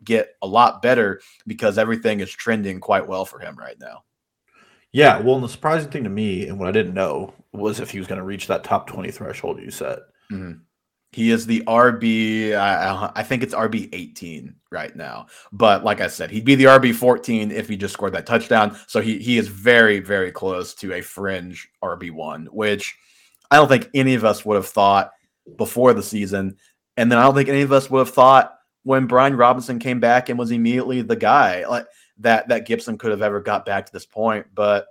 get 0.04 0.34
a 0.42 0.46
lot 0.46 0.82
better 0.82 1.20
because 1.46 1.78
everything 1.78 2.20
is 2.20 2.30
trending 2.30 2.80
quite 2.80 3.06
well 3.06 3.24
for 3.24 3.38
him 3.38 3.56
right 3.56 3.78
now. 3.80 4.04
Yeah, 4.92 5.20
well, 5.20 5.36
and 5.36 5.44
the 5.44 5.48
surprising 5.48 5.90
thing 5.90 6.04
to 6.04 6.10
me 6.10 6.48
and 6.48 6.58
what 6.58 6.68
I 6.68 6.72
didn't 6.72 6.94
know 6.94 7.32
was 7.52 7.80
if 7.80 7.90
he 7.90 7.98
was 7.98 8.08
going 8.08 8.18
to 8.18 8.24
reach 8.24 8.46
that 8.46 8.64
top 8.64 8.86
20 8.86 9.10
threshold 9.10 9.60
you 9.60 9.70
said. 9.70 9.98
Mm-hmm. 10.32 10.60
He 11.12 11.32
is 11.32 11.44
the 11.44 11.62
RB, 11.62 12.54
I, 12.54 13.10
I 13.16 13.22
think 13.24 13.42
it's 13.42 13.54
RB 13.54 13.88
18 13.92 14.54
right 14.70 14.94
now. 14.94 15.26
But 15.50 15.82
like 15.82 16.00
I 16.00 16.06
said, 16.06 16.30
he'd 16.30 16.44
be 16.44 16.54
the 16.54 16.64
RB 16.64 16.94
14 16.94 17.50
if 17.50 17.68
he 17.68 17.76
just 17.76 17.94
scored 17.94 18.12
that 18.12 18.26
touchdown. 18.26 18.76
So 18.86 19.00
he, 19.00 19.18
he 19.18 19.36
is 19.36 19.48
very, 19.48 19.98
very 19.98 20.30
close 20.30 20.72
to 20.74 20.92
a 20.94 21.00
fringe 21.00 21.68
RB1, 21.82 22.46
which 22.50 22.96
I 23.50 23.56
don't 23.56 23.66
think 23.66 23.88
any 23.92 24.14
of 24.14 24.24
us 24.24 24.44
would 24.44 24.54
have 24.54 24.68
thought 24.68 25.10
before 25.56 25.94
the 25.94 26.02
season. 26.02 26.56
And 26.96 27.10
then 27.10 27.18
I 27.18 27.24
don't 27.24 27.34
think 27.34 27.48
any 27.48 27.62
of 27.62 27.72
us 27.72 27.90
would 27.90 28.06
have 28.06 28.14
thought 28.14 28.60
when 28.83 29.07
Brian 29.07 29.37
Robinson 29.37 29.79
came 29.79 30.01
back 30.01 30.29
and 30.29 30.38
was 30.38 30.51
immediately 30.51 31.03
the 31.03 31.16
guy 31.16 31.66
like 31.66 31.87
that 32.19 32.49
that 32.49 32.66
Gibson 32.66 32.99
could 32.99 33.11
have 33.11 33.23
ever 33.23 33.40
got 33.40 33.64
back 33.66 33.87
to 33.87 33.93
this 33.93 34.07
point. 34.07 34.47
But 34.55 34.87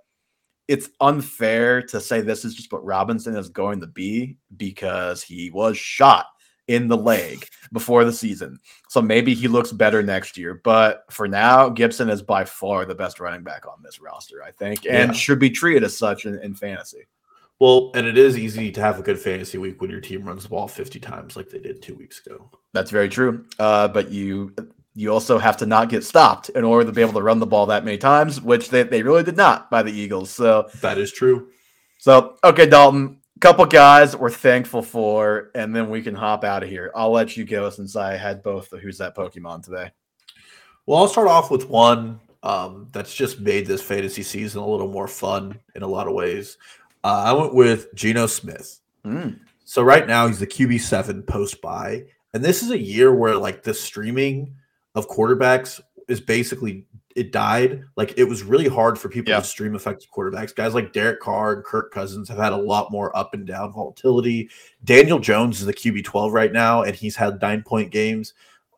it's 0.67 0.89
unfair 1.01 1.81
to 1.81 1.99
say 1.99 2.21
this 2.21 2.45
is 2.45 2.53
just 2.53 2.71
what 2.71 2.85
Robinson 2.85 3.35
is 3.35 3.49
going 3.49 3.79
to 3.81 3.87
be 3.87 4.37
because 4.55 5.23
he 5.23 5.49
was 5.49 5.77
shot 5.77 6.27
in 6.67 6.87
the 6.87 6.97
leg 6.97 7.47
before 7.73 8.05
the 8.05 8.13
season. 8.13 8.59
So 8.89 9.01
maybe 9.01 9.33
he 9.33 9.47
looks 9.47 9.71
better 9.71 10.03
next 10.03 10.37
year. 10.37 10.61
But 10.63 11.03
for 11.09 11.27
now, 11.27 11.69
Gibson 11.69 12.07
is 12.11 12.21
by 12.21 12.45
far 12.45 12.85
the 12.85 12.93
best 12.93 13.19
running 13.19 13.41
back 13.43 13.65
on 13.65 13.81
this 13.81 13.99
roster, 13.99 14.43
I 14.43 14.51
think, 14.51 14.85
and 14.85 15.11
Yeah. 15.11 15.11
should 15.13 15.39
be 15.39 15.49
treated 15.49 15.83
as 15.83 15.97
such 15.97 16.27
in, 16.27 16.37
in 16.43 16.53
fantasy. 16.53 17.07
Well, 17.59 17.91
and 17.93 18.07
it 18.07 18.17
is 18.17 18.37
easy 18.37 18.71
to 18.71 18.81
have 18.81 18.99
a 18.99 19.03
good 19.03 19.19
fantasy 19.19 19.57
week 19.57 19.81
when 19.81 19.89
your 19.89 19.99
team 19.99 20.23
runs 20.23 20.43
the 20.43 20.49
ball 20.49 20.67
50 20.67 20.99
times 20.99 21.35
like 21.35 21.49
they 21.49 21.59
did 21.59 21.81
two 21.81 21.95
weeks 21.95 22.25
ago. 22.25 22.49
That's 22.73 22.91
very 22.91 23.09
true. 23.09 23.45
Uh, 23.59 23.87
but 23.89 24.11
you 24.11 24.55
you 24.95 25.11
also 25.11 25.37
have 25.37 25.57
to 25.57 25.65
not 25.65 25.89
get 25.89 26.03
stopped 26.03 26.49
in 26.49 26.63
order 26.63 26.85
to 26.85 26.91
be 26.91 27.01
able 27.01 27.13
to 27.13 27.21
run 27.21 27.39
the 27.39 27.45
ball 27.45 27.65
that 27.67 27.85
many 27.85 27.97
times, 27.97 28.41
which 28.41 28.69
they, 28.69 28.83
they 28.83 29.03
really 29.03 29.23
did 29.23 29.37
not 29.37 29.69
by 29.69 29.83
the 29.83 29.91
Eagles. 29.91 30.29
So 30.29 30.69
That 30.81 30.97
is 30.97 31.11
true. 31.11 31.49
so 31.99 32.37
okay, 32.43 32.65
Dalton, 32.65 33.19
couple 33.41 33.65
guys 33.65 34.15
we're 34.15 34.29
thankful 34.29 34.81
for, 34.81 35.51
and 35.53 35.75
then 35.75 35.89
we 35.89 36.01
can 36.01 36.15
hop 36.15 36.43
out 36.43 36.63
of 36.63 36.69
here. 36.69 36.91
I'll 36.95 37.11
let 37.11 37.35
you 37.35 37.45
go 37.45 37.69
since 37.69 37.95
I 37.95 38.15
had 38.15 38.41
both 38.41 38.69
the 38.69 38.77
who's 38.77 38.97
that 38.99 39.15
Pokemon 39.15 39.63
today. 39.63 39.91
Well, 40.85 40.99
I'll 40.99 41.07
start 41.07 41.27
off 41.27 41.51
with 41.51 41.69
one 41.69 42.19
um, 42.41 42.87
that's 42.91 43.13
just 43.13 43.39
made 43.39 43.65
this 43.65 43.81
fantasy 43.81 44.23
season 44.23 44.61
a 44.61 44.67
little 44.67 44.87
more 44.87 45.07
fun 45.07 45.59
in 45.75 45.83
a 45.83 45.87
lot 45.87 46.07
of 46.07 46.13
ways. 46.13 46.57
Uh, 47.03 47.23
I 47.27 47.33
went 47.33 47.53
with 47.55 47.93
Geno 47.95 48.27
Smith. 48.27 48.79
Mm. 49.05 49.39
So 49.63 49.81
right 49.83 50.07
now 50.07 50.27
he's 50.27 50.39
the 50.39 50.47
QB 50.47 50.79
seven 50.81 51.23
post 51.23 51.61
bye, 51.61 52.05
and 52.33 52.43
this 52.43 52.63
is 52.63 52.71
a 52.71 52.77
year 52.79 53.13
where 53.13 53.35
like 53.35 53.63
the 53.63 53.73
streaming 53.73 54.55
of 54.95 55.07
quarterbacks 55.07 55.79
is 56.07 56.19
basically 56.19 56.85
it 57.15 57.31
died. 57.31 57.83
Like 57.95 58.13
it 58.17 58.23
was 58.25 58.43
really 58.43 58.67
hard 58.67 58.97
for 58.97 59.09
people 59.09 59.31
Yeah. 59.31 59.39
to 59.39 59.45
stream 59.45 59.75
effective 59.75 60.09
quarterbacks. 60.11 60.55
Guys 60.55 60.73
like 60.73 60.91
Derek 60.93 61.19
Carr 61.19 61.53
and 61.53 61.63
Kirk 61.63 61.91
Cousins 61.93 62.27
have 62.29 62.37
had 62.37 62.51
a 62.53 62.57
lot 62.57 62.91
more 62.91 63.15
up 63.17 63.33
and 63.33 63.45
down 63.45 63.71
volatility. 63.73 64.49
Daniel 64.83 65.19
Jones 65.19 65.59
is 65.59 65.65
the 65.67 65.73
QB 65.73 66.03
twelve 66.03 66.33
right 66.33 66.51
now, 66.51 66.81
and 66.83 66.95
he's 66.95 67.15
had 67.15 67.41
nine 67.41 67.61
point 67.63 67.91
games. 67.91 68.33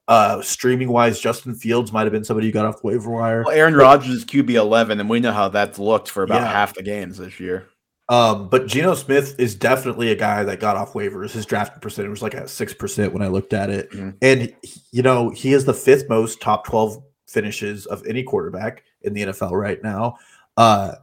Uh, 0.07 0.41
streaming 0.41 0.89
wise, 0.89 1.19
Justin 1.21 1.55
Fields 1.55 1.93
might 1.93 2.03
have 2.03 2.11
been 2.11 2.23
somebody 2.25 2.47
who 2.47 2.51
got 2.53 2.65
off 2.65 2.81
the 2.81 2.87
waiver 2.87 3.09
wire. 3.11 3.43
Well, 3.45 3.55
Aaron 3.55 3.75
Rodgers 3.75 4.09
is 4.09 4.25
QB 4.25 4.55
eleven, 4.55 4.99
and 4.99 5.09
we 5.09 5.19
know 5.21 5.31
how 5.31 5.47
that's 5.47 5.79
looked 5.79 6.09
for 6.09 6.23
about 6.23 6.41
Yeah. 6.41 6.51
half 6.51 6.73
the 6.73 6.83
games 6.83 7.17
this 7.17 7.39
year. 7.39 7.67
Um, 8.11 8.49
but 8.49 8.67
Geno 8.67 8.93
Smith 8.93 9.35
is 9.39 9.55
definitely 9.55 10.11
a 10.11 10.15
guy 10.15 10.43
that 10.43 10.59
got 10.59 10.75
off 10.75 10.91
waivers. 10.93 11.31
His 11.31 11.45
drafting 11.45 11.79
percentage 11.79 12.09
was 12.11 12.21
like 12.21 12.35
at 12.35 12.49
six 12.49 12.73
percent 12.73 13.13
when 13.13 13.21
I 13.21 13.27
looked 13.29 13.53
at 13.53 13.69
it, 13.69 13.89
Mhm. 13.91 14.15
and 14.21 14.53
you 14.91 15.01
know 15.01 15.29
he 15.29 15.53
is 15.53 15.63
the 15.63 15.73
fifth 15.73 16.09
most 16.09 16.41
top 16.41 16.65
twelve 16.65 17.01
finishes 17.25 17.85
of 17.85 18.05
any 18.05 18.21
quarterback 18.21 18.83
in 19.03 19.13
the 19.13 19.21
NFL 19.21 19.51
right 19.53 19.81
now. 19.81 20.17
Uh, 20.57 20.95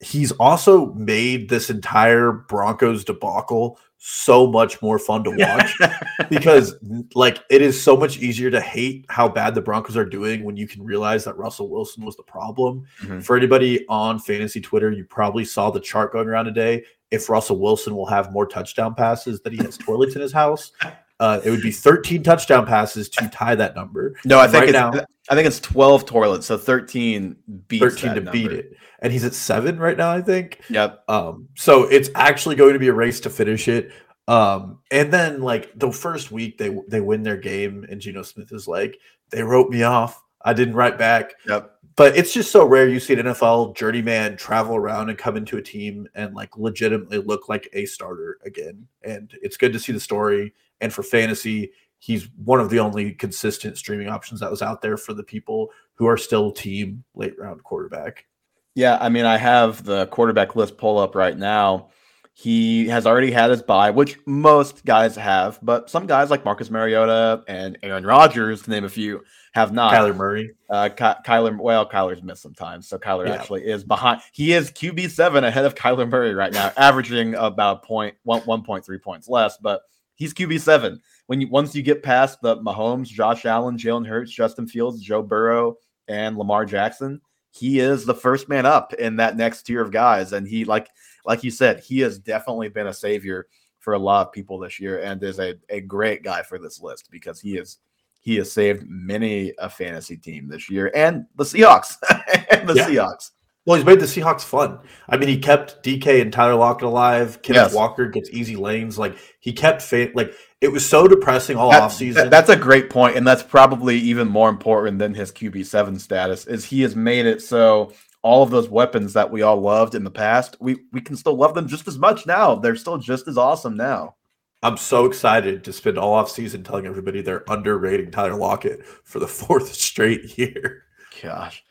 he's 0.00 0.32
also 0.32 0.92
made 0.94 1.48
this 1.48 1.70
entire 1.70 2.32
Broncos 2.32 3.04
debacle 3.04 3.78
so 4.06 4.46
much 4.46 4.82
more 4.82 4.98
fun 4.98 5.24
to 5.24 5.30
watch 5.30 5.74
because 6.28 6.76
like 7.14 7.38
it 7.48 7.62
is 7.62 7.82
so 7.82 7.96
much 7.96 8.18
easier 8.18 8.50
to 8.50 8.60
hate 8.60 9.06
how 9.08 9.26
bad 9.26 9.54
the 9.54 9.62
Broncos 9.62 9.96
are 9.96 10.04
doing 10.04 10.44
when 10.44 10.58
you 10.58 10.68
can 10.68 10.84
realize 10.84 11.24
that 11.24 11.38
Russell 11.38 11.70
Wilson 11.70 12.04
was 12.04 12.14
the 12.14 12.22
problem. 12.22 12.84
Mhm. 13.00 13.24
For 13.24 13.34
anybody 13.34 13.86
on 13.88 14.18
fantasy 14.18 14.60
Twitter, 14.60 14.90
you 14.90 15.06
probably 15.06 15.42
saw 15.46 15.70
the 15.70 15.80
chart 15.80 16.12
going 16.12 16.28
around 16.28 16.44
today. 16.44 16.84
If 17.10 17.30
Russell 17.30 17.58
Wilson 17.58 17.96
will 17.96 18.04
have 18.04 18.30
more 18.30 18.46
touchdown 18.46 18.94
passes 18.94 19.40
than 19.40 19.54
he 19.54 19.64
has 19.64 19.78
toilets 19.78 20.14
in 20.14 20.20
his 20.20 20.32
house, 20.32 20.72
uh, 21.20 21.40
it 21.44 21.50
would 21.50 21.62
be 21.62 21.70
13 21.70 22.22
touchdown 22.22 22.66
passes 22.66 23.08
to 23.10 23.28
tie 23.28 23.54
that 23.54 23.74
number. 23.76 24.14
No, 24.24 24.38
I 24.38 24.46
think 24.46 24.60
Right 24.60 24.68
it's, 24.70 24.72
now- 24.72 25.04
I 25.30 25.34
think 25.34 25.46
it's 25.46 25.60
twelve 25.60 26.04
toilets, 26.04 26.46
so 26.46 26.58
thirteen 26.58 27.36
beats 27.68 27.82
13 27.82 28.14
to 28.14 28.20
that 28.22 28.32
beat 28.32 28.52
it. 28.52 28.76
And 29.00 29.12
he's 29.12 29.24
at 29.24 29.32
seven 29.34 29.78
right 29.78 29.96
now, 29.96 30.10
I 30.10 30.20
think. 30.20 30.60
Yep. 30.68 31.02
Um, 31.08 31.48
so 31.54 31.84
it's 31.84 32.10
actually 32.14 32.56
going 32.56 32.74
to 32.74 32.78
be 32.78 32.88
a 32.88 32.92
race 32.92 33.20
to 33.20 33.30
finish 33.30 33.68
it. 33.68 33.90
Um, 34.28 34.80
and 34.90 35.12
then 35.12 35.40
like 35.40 35.78
the 35.78 35.90
first 35.92 36.30
week 36.30 36.58
they 36.58 36.76
they 36.88 37.00
win 37.00 37.22
their 37.22 37.36
game, 37.38 37.86
and 37.88 38.00
Geno 38.00 38.22
Smith 38.22 38.52
is 38.52 38.68
like, 38.68 38.98
they 39.30 39.42
wrote 39.42 39.70
me 39.70 39.82
off. 39.82 40.22
I 40.44 40.52
didn't 40.52 40.74
write 40.74 40.98
back. 40.98 41.32
Yep. 41.46 41.70
But 41.96 42.16
it's 42.16 42.34
just 42.34 42.50
so 42.50 42.66
rare 42.66 42.88
you 42.88 42.98
see 42.98 43.14
an 43.14 43.20
NFL 43.20 43.76
journeyman 43.76 44.36
travel 44.36 44.74
around 44.76 45.08
and 45.08 45.16
come 45.16 45.36
into 45.36 45.56
a 45.56 45.62
team 45.62 46.08
and 46.14 46.34
like 46.34 46.56
legitimately 46.56 47.18
look 47.18 47.48
like 47.48 47.68
a 47.72 47.86
starter 47.86 48.38
again. 48.44 48.86
And 49.02 49.32
it's 49.42 49.56
good 49.56 49.72
to 49.72 49.78
see 49.78 49.92
the 49.92 50.00
story. 50.00 50.52
And 50.80 50.92
for 50.92 51.02
fantasy, 51.02 51.72
he's 51.98 52.28
one 52.44 52.60
of 52.60 52.70
the 52.70 52.80
only 52.80 53.12
consistent 53.12 53.78
streaming 53.78 54.08
options 54.08 54.40
that 54.40 54.50
was 54.50 54.62
out 54.62 54.82
there 54.82 54.96
for 54.96 55.14
the 55.14 55.22
people 55.22 55.70
who 55.94 56.06
are 56.06 56.16
still 56.16 56.50
team 56.52 57.04
late 57.14 57.38
round 57.38 57.62
quarterback. 57.64 58.26
Yeah, 58.74 58.98
I 59.00 59.08
mean, 59.08 59.24
I 59.24 59.36
have 59.36 59.84
the 59.84 60.06
quarterback 60.08 60.56
list 60.56 60.76
pull 60.76 60.98
up 60.98 61.14
right 61.14 61.36
now. 61.36 61.90
He 62.36 62.88
has 62.88 63.06
already 63.06 63.30
had 63.30 63.50
his 63.52 63.62
bye, 63.62 63.90
which 63.92 64.18
most 64.26 64.84
guys 64.84 65.14
have, 65.14 65.60
but 65.62 65.88
some 65.88 66.08
guys 66.08 66.30
like 66.30 66.44
Marcus 66.44 66.68
Mariota 66.68 67.44
and 67.46 67.78
Aaron 67.84 68.04
Rodgers, 68.04 68.62
to 68.62 68.70
name 68.70 68.82
a 68.84 68.88
few, 68.88 69.22
have 69.52 69.72
not. 69.72 69.94
Kyler 69.94 70.16
Murray. 70.16 70.50
Uh, 70.68 70.88
Ky- 70.88 71.22
Kyler, 71.24 71.56
well, 71.56 71.88
Kyler's 71.88 72.24
missed 72.24 72.42
some 72.42 72.52
time, 72.54 72.82
so 72.82 72.98
Kyler 72.98 73.28
Yeah. 73.28 73.34
actually 73.34 73.64
is 73.64 73.84
behind. 73.84 74.20
He 74.32 74.52
is 74.52 74.72
QB 74.72 75.08
seven 75.10 75.44
ahead 75.44 75.64
of 75.64 75.76
Kyler 75.76 76.10
Murray 76.10 76.34
right 76.34 76.52
now, 76.52 76.72
averaging 76.76 77.36
about 77.36 77.84
point 77.84 78.16
one 78.24 78.40
one 78.40 78.62
point 78.64 78.84
three 78.84 78.98
points 78.98 79.28
less, 79.28 79.56
but 79.56 79.82
he's 80.16 80.34
QB 80.34 80.60
seven. 80.60 81.00
When 81.26 81.40
you 81.40 81.48
once 81.48 81.74
you 81.74 81.82
get 81.82 82.02
past 82.02 82.40
the 82.42 82.58
Mahomes, 82.58 83.08
Josh 83.08 83.44
Allen, 83.46 83.76
Jalen 83.76 84.06
Hurts, 84.06 84.30
Justin 84.32 84.66
Fields, 84.66 85.00
Joe 85.02 85.22
Burrow, 85.22 85.76
and 86.08 86.36
Lamar 86.36 86.64
Jackson, 86.66 87.20
he 87.50 87.80
is 87.80 88.04
the 88.04 88.14
first 88.14 88.48
man 88.48 88.66
up 88.66 88.92
in 88.94 89.16
that 89.16 89.36
next 89.36 89.62
tier 89.62 89.80
of 89.80 89.90
guys, 89.90 90.32
and 90.32 90.46
he 90.46 90.64
like 90.64 90.88
like 91.24 91.42
you 91.42 91.50
said, 91.50 91.80
he 91.80 92.00
has 92.00 92.18
definitely 92.18 92.68
been 92.68 92.88
a 92.88 92.94
savior 92.94 93.46
for 93.78 93.94
a 93.94 93.98
lot 93.98 94.26
of 94.26 94.32
people 94.32 94.58
this 94.58 94.80
year, 94.80 95.00
and 95.00 95.22
is 95.22 95.38
a, 95.38 95.54
a 95.68 95.80
great 95.80 96.22
guy 96.22 96.42
for 96.42 96.58
this 96.58 96.80
list 96.80 97.10
because 97.10 97.40
he 97.40 97.56
is 97.56 97.78
he 98.20 98.36
has 98.36 98.50
saved 98.50 98.84
many 98.88 99.52
a 99.58 99.68
fantasy 99.68 100.16
team 100.16 100.48
this 100.48 100.70
year 100.70 100.90
and 100.94 101.26
the 101.36 101.44
Seahawks 101.44 101.96
and 102.50 102.66
the 102.66 102.74
Yeah. 102.74 102.88
Seahawks. 102.88 103.30
Well, 103.66 103.76
he's 103.76 103.86
made 103.86 103.98
the 104.00 104.04
Seahawks 104.06 104.42
fun. 104.42 104.78
I 105.08 105.16
mean, 105.16 105.28
he 105.30 105.38
kept 105.38 105.82
DK 105.82 106.20
and 106.20 106.30
Tyler 106.32 106.54
Lockett 106.54 106.86
alive. 106.86 107.40
Kenneth 107.40 107.62
Yes. 107.68 107.74
Walker 107.74 108.06
gets 108.08 108.28
easy 108.30 108.56
lanes. 108.56 108.98
Like 108.98 109.16
he 109.40 109.52
kept 109.52 109.80
fa- 109.80 110.10
like 110.14 110.34
it 110.60 110.68
was 110.70 110.84
so 110.84 111.08
depressing 111.08 111.56
all 111.56 111.70
That- 111.70 111.82
offseason. 111.84 112.14
that- 112.14 112.30
that's 112.30 112.50
a 112.50 112.56
great 112.56 112.90
point, 112.90 113.16
and 113.16 113.26
that's 113.26 113.42
probably 113.42 113.96
even 113.98 114.28
more 114.28 114.50
important 114.50 114.98
than 114.98 115.14
his 115.14 115.32
QB 115.32 115.64
seven 115.64 115.98
status. 115.98 116.46
Is 116.46 116.66
he 116.66 116.82
has 116.82 116.94
made 116.94 117.24
it 117.26 117.40
so 117.40 117.92
all 118.22 118.42
of 118.42 118.50
those 118.50 118.68
weapons 118.68 119.12
that 119.14 119.30
we 119.30 119.42
all 119.42 119.60
loved 119.60 119.94
in 119.94 120.04
the 120.04 120.10
past, 120.10 120.56
we 120.60 120.76
we 120.92 121.00
can 121.00 121.16
still 121.16 121.36
love 121.36 121.54
them 121.54 121.66
just 121.66 121.88
as 121.88 121.98
much 121.98 122.26
now. 122.26 122.54
They're 122.56 122.76
still 122.76 122.98
just 122.98 123.28
as 123.28 123.38
awesome 123.38 123.76
now. 123.76 124.16
I'm 124.62 124.76
so 124.78 125.04
excited 125.04 125.62
to 125.64 125.72
spend 125.74 125.98
all 125.98 126.14
off 126.14 126.30
season 126.30 126.62
telling 126.64 126.86
everybody 126.86 127.20
they're 127.20 127.44
underrating 127.50 128.10
Tyler 128.10 128.34
Lockett 128.34 128.84
for 129.04 129.18
the 129.20 129.28
fourth 129.40 129.74
straight 129.74 130.38
year. 130.38 130.84
Gosh. 131.22 131.62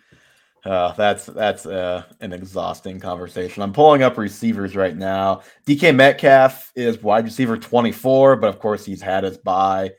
Uh, 0.65 0.93
that's 0.93 1.26
that's 1.26 1.65
uh, 1.65 2.04
an 2.21 2.32
exhausting 2.32 2.99
conversation. 2.99 3.62
I'm 3.62 3.73
pulling 3.73 4.02
up 4.02 4.17
receivers 4.17 4.76
right 4.76 4.95
now. 4.95 5.41
DK 5.67 5.93
Metcalf 5.93 6.71
is 6.76 7.04
wide 7.04 7.26
receiver 7.26 7.58
24, 7.58 8.38
but 8.38 8.47
of 8.47 8.60
course 8.60 8.86
he's 8.86 9.02
had 9.02 9.26
his 9.26 9.38
bye, 9.38 9.91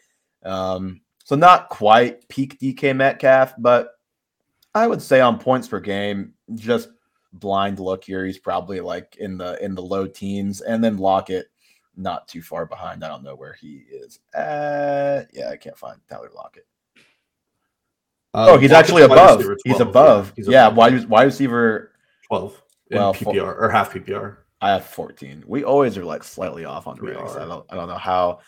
um, 0.42 1.03
so 1.24 1.37
not 1.37 1.68
quite 1.68 2.27
peak 2.29 2.59
DK 2.59 2.96
Metcalf, 2.96 3.55
but 3.59 3.90
I 4.74 4.87
would 4.87 5.03
say 5.03 5.20
on 5.20 5.38
points 5.38 5.68
per 5.68 5.81
game, 5.81 6.33
just 6.55 6.88
blind 7.35 7.79
look 7.79 8.05
here, 8.05 8.24
he's 8.24 8.38
probably 8.38 8.81
like 8.81 9.16
in 9.20 9.37
the 9.37 9.62
in 9.62 9.74
the 9.74 9.83
low 9.83 10.07
teens, 10.07 10.62
and 10.62 10.83
then 10.83 10.96
Lockett 10.96 11.46
not 11.96 12.27
too 12.27 12.40
far 12.40 12.64
behind. 12.64 13.05
I 13.05 13.09
don't 13.09 13.22
know 13.22 13.37
where 13.37 13.53
he 13.61 13.85
is. 13.90 14.18
at. 14.35 15.29
yeah, 15.33 15.50
I 15.50 15.57
can't 15.57 15.79
find 15.79 15.98
Tyler 16.09 16.31
Lockett. 16.35 16.66
Oh, 18.34 18.58
he's 18.58 18.72
actually 18.72 19.02
above. 19.02 19.40
He's 19.64 19.76
12, 19.76 19.80
above. 19.80 20.32
he's 20.34 20.48
Yeah, 20.48 20.66
above 20.66 20.76
wide, 20.76 21.04
wide 21.06 21.24
receiver. 21.24 21.92
12 22.28 22.62
in 22.90 22.98
Well, 22.98 23.14
PPR 23.14 23.60
or 23.60 23.70
half 23.70 23.92
PPR. 23.92 24.38
I 24.60 24.70
have 24.70 24.86
14. 24.86 25.44
We 25.46 25.62
always 25.62 25.96
are 25.98 26.04
like 26.04 26.24
slightly 26.24 26.64
off 26.64 26.86
on 26.86 26.96
the 26.96 27.02
ratings. 27.02 27.36
I 27.36 27.46
don't 27.46 27.64
I 27.70 27.76
don't 27.76 27.88
know 27.88 27.98
how 27.98 28.40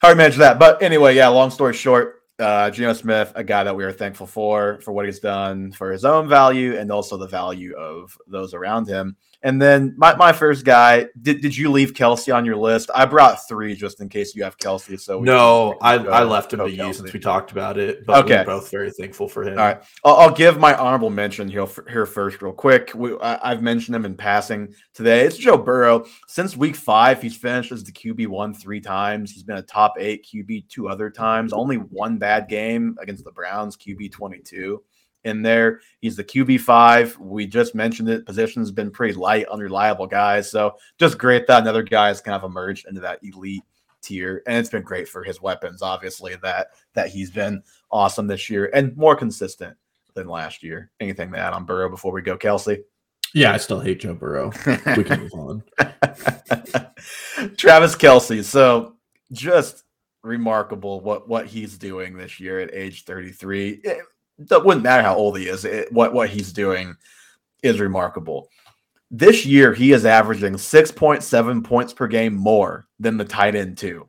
how 0.00 0.10
we 0.10 0.14
manage 0.14 0.36
that. 0.36 0.58
But 0.58 0.82
anyway, 0.82 1.16
yeah, 1.16 1.28
long 1.28 1.50
story 1.50 1.74
short, 1.74 2.22
uh 2.38 2.70
Geno 2.70 2.92
Smith, 2.92 3.32
a 3.34 3.42
guy 3.42 3.64
that 3.64 3.74
we 3.74 3.84
are 3.84 3.92
thankful 3.92 4.26
for 4.26 4.78
for 4.82 4.92
what 4.92 5.06
he's 5.06 5.20
done 5.20 5.72
for 5.72 5.90
his 5.90 6.04
own 6.04 6.28
value 6.28 6.76
and 6.76 6.92
also 6.92 7.16
the 7.16 7.26
value 7.28 7.74
of 7.76 8.16
those 8.26 8.54
around 8.54 8.86
him. 8.86 9.16
And 9.44 9.60
then 9.60 9.94
my, 9.96 10.14
my 10.14 10.32
first 10.32 10.64
guy, 10.64 11.06
did, 11.20 11.40
did 11.40 11.56
you 11.56 11.70
leave 11.70 11.94
Kelce 11.94 12.32
on 12.34 12.44
your 12.44 12.56
list? 12.56 12.90
I 12.94 13.06
brought 13.06 13.48
three 13.48 13.74
just 13.74 14.00
in 14.00 14.08
case 14.08 14.36
you 14.36 14.44
have 14.44 14.56
Kelce. 14.56 15.00
So 15.00 15.20
No, 15.20 15.76
I, 15.80 15.98
go- 15.98 16.10
I 16.10 16.22
left 16.22 16.52
him 16.52 16.60
to 16.60 16.70
you 16.70 16.92
since 16.92 17.12
we 17.12 17.18
talked 17.18 17.50
about 17.50 17.76
it, 17.76 18.06
but 18.06 18.24
Okay. 18.24 18.38
we're 18.38 18.44
both 18.60 18.70
very 18.70 18.92
thankful 18.92 19.28
for 19.28 19.42
him. 19.42 19.58
All 19.58 19.64
right, 19.64 19.82
I'll, 20.04 20.16
I'll 20.16 20.30
give 20.34 20.58
my 20.58 20.74
honorable 20.76 21.10
mention 21.10 21.48
here, 21.48 21.66
here 21.90 22.06
first, 22.06 22.40
real 22.40 22.52
quick. 22.52 22.92
We, 22.94 23.18
I, 23.18 23.50
I've 23.50 23.62
mentioned 23.62 23.96
him 23.96 24.04
in 24.04 24.14
passing 24.16 24.72
today. 24.94 25.22
It's 25.26 25.36
Joe 25.36 25.56
Burrow. 25.58 26.06
Since 26.28 26.56
week 26.56 26.76
five, 26.76 27.20
he's 27.20 27.36
finished 27.36 27.72
as 27.72 27.82
the 27.82 27.92
QB 27.92 28.28
one 28.28 28.54
three 28.54 28.80
times. 28.80 29.32
He's 29.32 29.42
been 29.42 29.56
a 29.58 29.62
top 29.62 29.94
eight 29.98 30.24
QB 30.32 30.68
two 30.68 30.88
other 30.88 31.10
times. 31.10 31.52
Only 31.52 31.76
one 31.76 32.16
bad 32.18 32.48
game 32.48 32.96
against 33.00 33.24
the 33.24 33.32
Browns, 33.32 33.76
QB 33.76 34.12
twenty 34.12 34.38
two. 34.38 34.82
In 35.24 35.42
there, 35.42 35.80
he's 36.00 36.16
the 36.16 36.24
QB 36.24 36.60
five. 36.60 37.16
We 37.18 37.46
just 37.46 37.74
mentioned 37.74 38.08
it. 38.08 38.26
Position's 38.26 38.72
been 38.72 38.90
pretty 38.90 39.14
light, 39.14 39.46
unreliable 39.48 40.08
guys. 40.08 40.50
So 40.50 40.76
just 40.98 41.16
great 41.16 41.46
that 41.46 41.62
another 41.62 41.84
guy 41.84 42.08
has 42.08 42.20
kind 42.20 42.34
of 42.34 42.42
emerged 42.42 42.86
into 42.88 43.00
that 43.02 43.20
elite 43.22 43.62
tier, 44.02 44.42
and 44.46 44.58
it's 44.58 44.68
been 44.68 44.82
great 44.82 45.08
for 45.08 45.22
his 45.22 45.40
weapons. 45.40 45.80
Obviously, 45.80 46.34
that 46.42 46.68
that 46.94 47.08
he's 47.08 47.30
been 47.30 47.62
awesome 47.90 48.26
this 48.26 48.50
year 48.50 48.70
and 48.74 48.96
more 48.96 49.14
consistent 49.14 49.76
than 50.14 50.28
last 50.28 50.62
year. 50.62 50.90
Anything 51.00 51.32
to 51.32 51.38
add 51.38 51.52
on 51.52 51.64
Burrow 51.64 51.88
before 51.88 52.12
we 52.12 52.22
go, 52.22 52.36
Kelsey? 52.36 52.82
Yeah, 53.34 53.52
I 53.52 53.56
still 53.56 53.80
hate 53.80 54.00
Joe 54.00 54.14
Burrow. 54.14 54.52
we 54.96 55.04
can 55.04 55.20
move 55.20 55.32
on. 55.32 55.62
Travis 57.56 57.96
Kelce. 57.96 58.44
So 58.44 58.96
just 59.32 59.84
remarkable 60.22 61.00
what 61.00 61.28
what 61.28 61.46
he's 61.46 61.78
doing 61.78 62.16
this 62.16 62.38
year 62.38 62.60
at 62.60 62.74
age 62.74 63.04
33. 63.04 63.80
It, 63.84 63.98
it 64.38 64.64
wouldn't 64.64 64.84
matter 64.84 65.02
how 65.02 65.16
old 65.16 65.38
he 65.38 65.48
is. 65.48 65.64
It, 65.64 65.92
what 65.92 66.12
what 66.12 66.30
he's 66.30 66.52
doing 66.52 66.96
is 67.62 67.80
remarkable. 67.80 68.48
This 69.10 69.44
year, 69.44 69.74
he 69.74 69.92
is 69.92 70.06
averaging 70.06 70.54
6.7 70.54 71.64
points 71.64 71.92
per 71.92 72.06
game 72.06 72.34
more 72.34 72.86
than 72.98 73.18
the 73.18 73.26
tight 73.26 73.54
end 73.54 73.76
two 73.76 74.08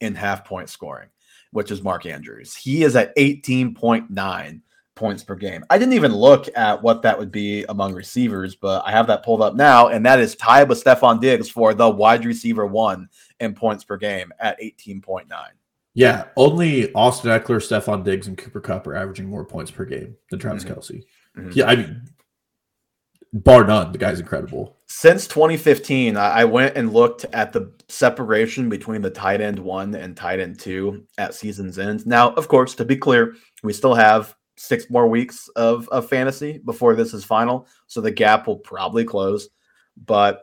in 0.00 0.14
half 0.14 0.44
point 0.44 0.68
scoring, 0.68 1.08
which 1.52 1.70
is 1.70 1.82
Mark 1.82 2.04
Andrews. 2.04 2.54
He 2.54 2.84
is 2.84 2.94
at 2.94 3.16
18.9 3.16 4.60
points 4.94 5.24
per 5.24 5.34
game. 5.34 5.64
I 5.70 5.78
didn't 5.78 5.94
even 5.94 6.12
look 6.12 6.48
at 6.56 6.82
what 6.82 7.02
that 7.02 7.18
would 7.18 7.32
be 7.32 7.64
among 7.68 7.94
receivers, 7.94 8.56
but 8.56 8.82
I 8.84 8.90
have 8.90 9.06
that 9.06 9.24
pulled 9.24 9.40
up 9.40 9.54
now, 9.54 9.88
and 9.88 10.04
that 10.04 10.18
is 10.18 10.34
tied 10.36 10.68
with 10.68 10.82
Stefon 10.82 11.20
Diggs 11.20 11.48
for 11.48 11.72
the 11.72 11.88
wide 11.88 12.26
receiver 12.26 12.66
one 12.66 13.08
in 13.40 13.54
points 13.54 13.84
per 13.84 13.96
game 13.96 14.30
at 14.40 14.60
18.9. 14.60 15.26
Yeah, 15.94 16.24
only 16.36 16.92
Austin 16.92 17.30
Ekeler, 17.30 17.60
Stefon 17.60 18.04
Diggs, 18.04 18.28
and 18.28 18.38
Cooper 18.38 18.60
Kupp 18.60 18.86
are 18.86 18.94
averaging 18.94 19.28
more 19.28 19.44
points 19.44 19.70
per 19.70 19.84
game 19.84 20.16
than 20.30 20.38
Travis 20.38 20.64
mm-hmm. 20.64 20.74
Kelce. 20.74 21.02
Mm-hmm. 21.36 21.50
Yeah, 21.54 21.66
I 21.66 21.76
mean, 21.76 22.02
bar 23.32 23.64
none, 23.64 23.92
the 23.92 23.98
guy's 23.98 24.20
incredible. 24.20 24.76
Since 24.86 25.26
2015, 25.28 26.16
I 26.16 26.44
went 26.44 26.76
and 26.76 26.92
looked 26.92 27.26
at 27.32 27.52
the 27.52 27.72
separation 27.88 28.68
between 28.68 29.02
the 29.02 29.10
tight 29.10 29.40
end 29.40 29.58
one 29.58 29.94
and 29.94 30.16
tight 30.16 30.40
end 30.40 30.58
two 30.58 31.04
at 31.18 31.34
season's 31.34 31.78
end. 31.78 32.06
Now, 32.06 32.32
of 32.34 32.48
course, 32.48 32.74
to 32.76 32.84
be 32.84 32.96
clear, 32.96 33.34
we 33.62 33.72
still 33.72 33.94
have 33.94 34.34
six 34.56 34.90
more 34.90 35.08
weeks 35.08 35.48
of, 35.56 35.88
of 35.88 36.08
fantasy 36.08 36.58
before 36.64 36.94
this 36.94 37.14
is 37.14 37.24
final. 37.24 37.66
So 37.86 38.00
the 38.00 38.10
gap 38.10 38.46
will 38.46 38.58
probably 38.58 39.04
close. 39.04 39.48
But 40.06 40.42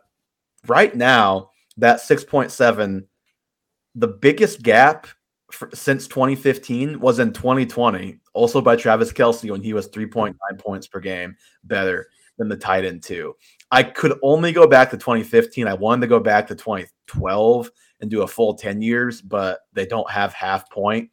right 0.68 0.96
now, 0.96 1.52
that 1.78 1.98
6.7, 1.98 3.06
the 3.96 4.08
biggest 4.08 4.62
gap 4.62 5.08
since 5.74 6.08
2015 6.08 7.00
was 7.00 7.20
in 7.20 7.34
2020, 7.34 8.20
also 8.34 8.62
by 8.62 8.76
Travis 8.76 9.12
Kelce 9.12 9.50
when 9.50 9.62
he 9.62 9.74
was 9.74 9.90
3.9 9.90 10.36
points 10.60 10.88
per 10.88 11.00
game 11.00 11.36
better 11.64 12.08
than 12.38 12.50
the 12.50 12.58
tight 12.58 12.86
end 12.86 13.04
two. 13.04 13.34
I 13.72 13.84
could 13.84 14.18
only 14.22 14.52
go 14.52 14.68
back 14.68 14.90
to 14.92 14.98
2015. 14.98 15.68
I 15.68 15.74
wanted 15.74 16.02
to 16.02 16.08
go 16.08 16.20
back 16.20 16.48
to 16.48 16.56
2012 16.56 17.72
and 18.02 18.10
do 18.10 18.24
a 18.24 18.28
full 18.28 18.56
10 18.56 18.82
years, 18.82 19.22
but 19.22 19.60
they 19.74 19.86
don't 19.86 20.10
have 20.10 20.34
half 20.34 20.70
point 20.70 21.10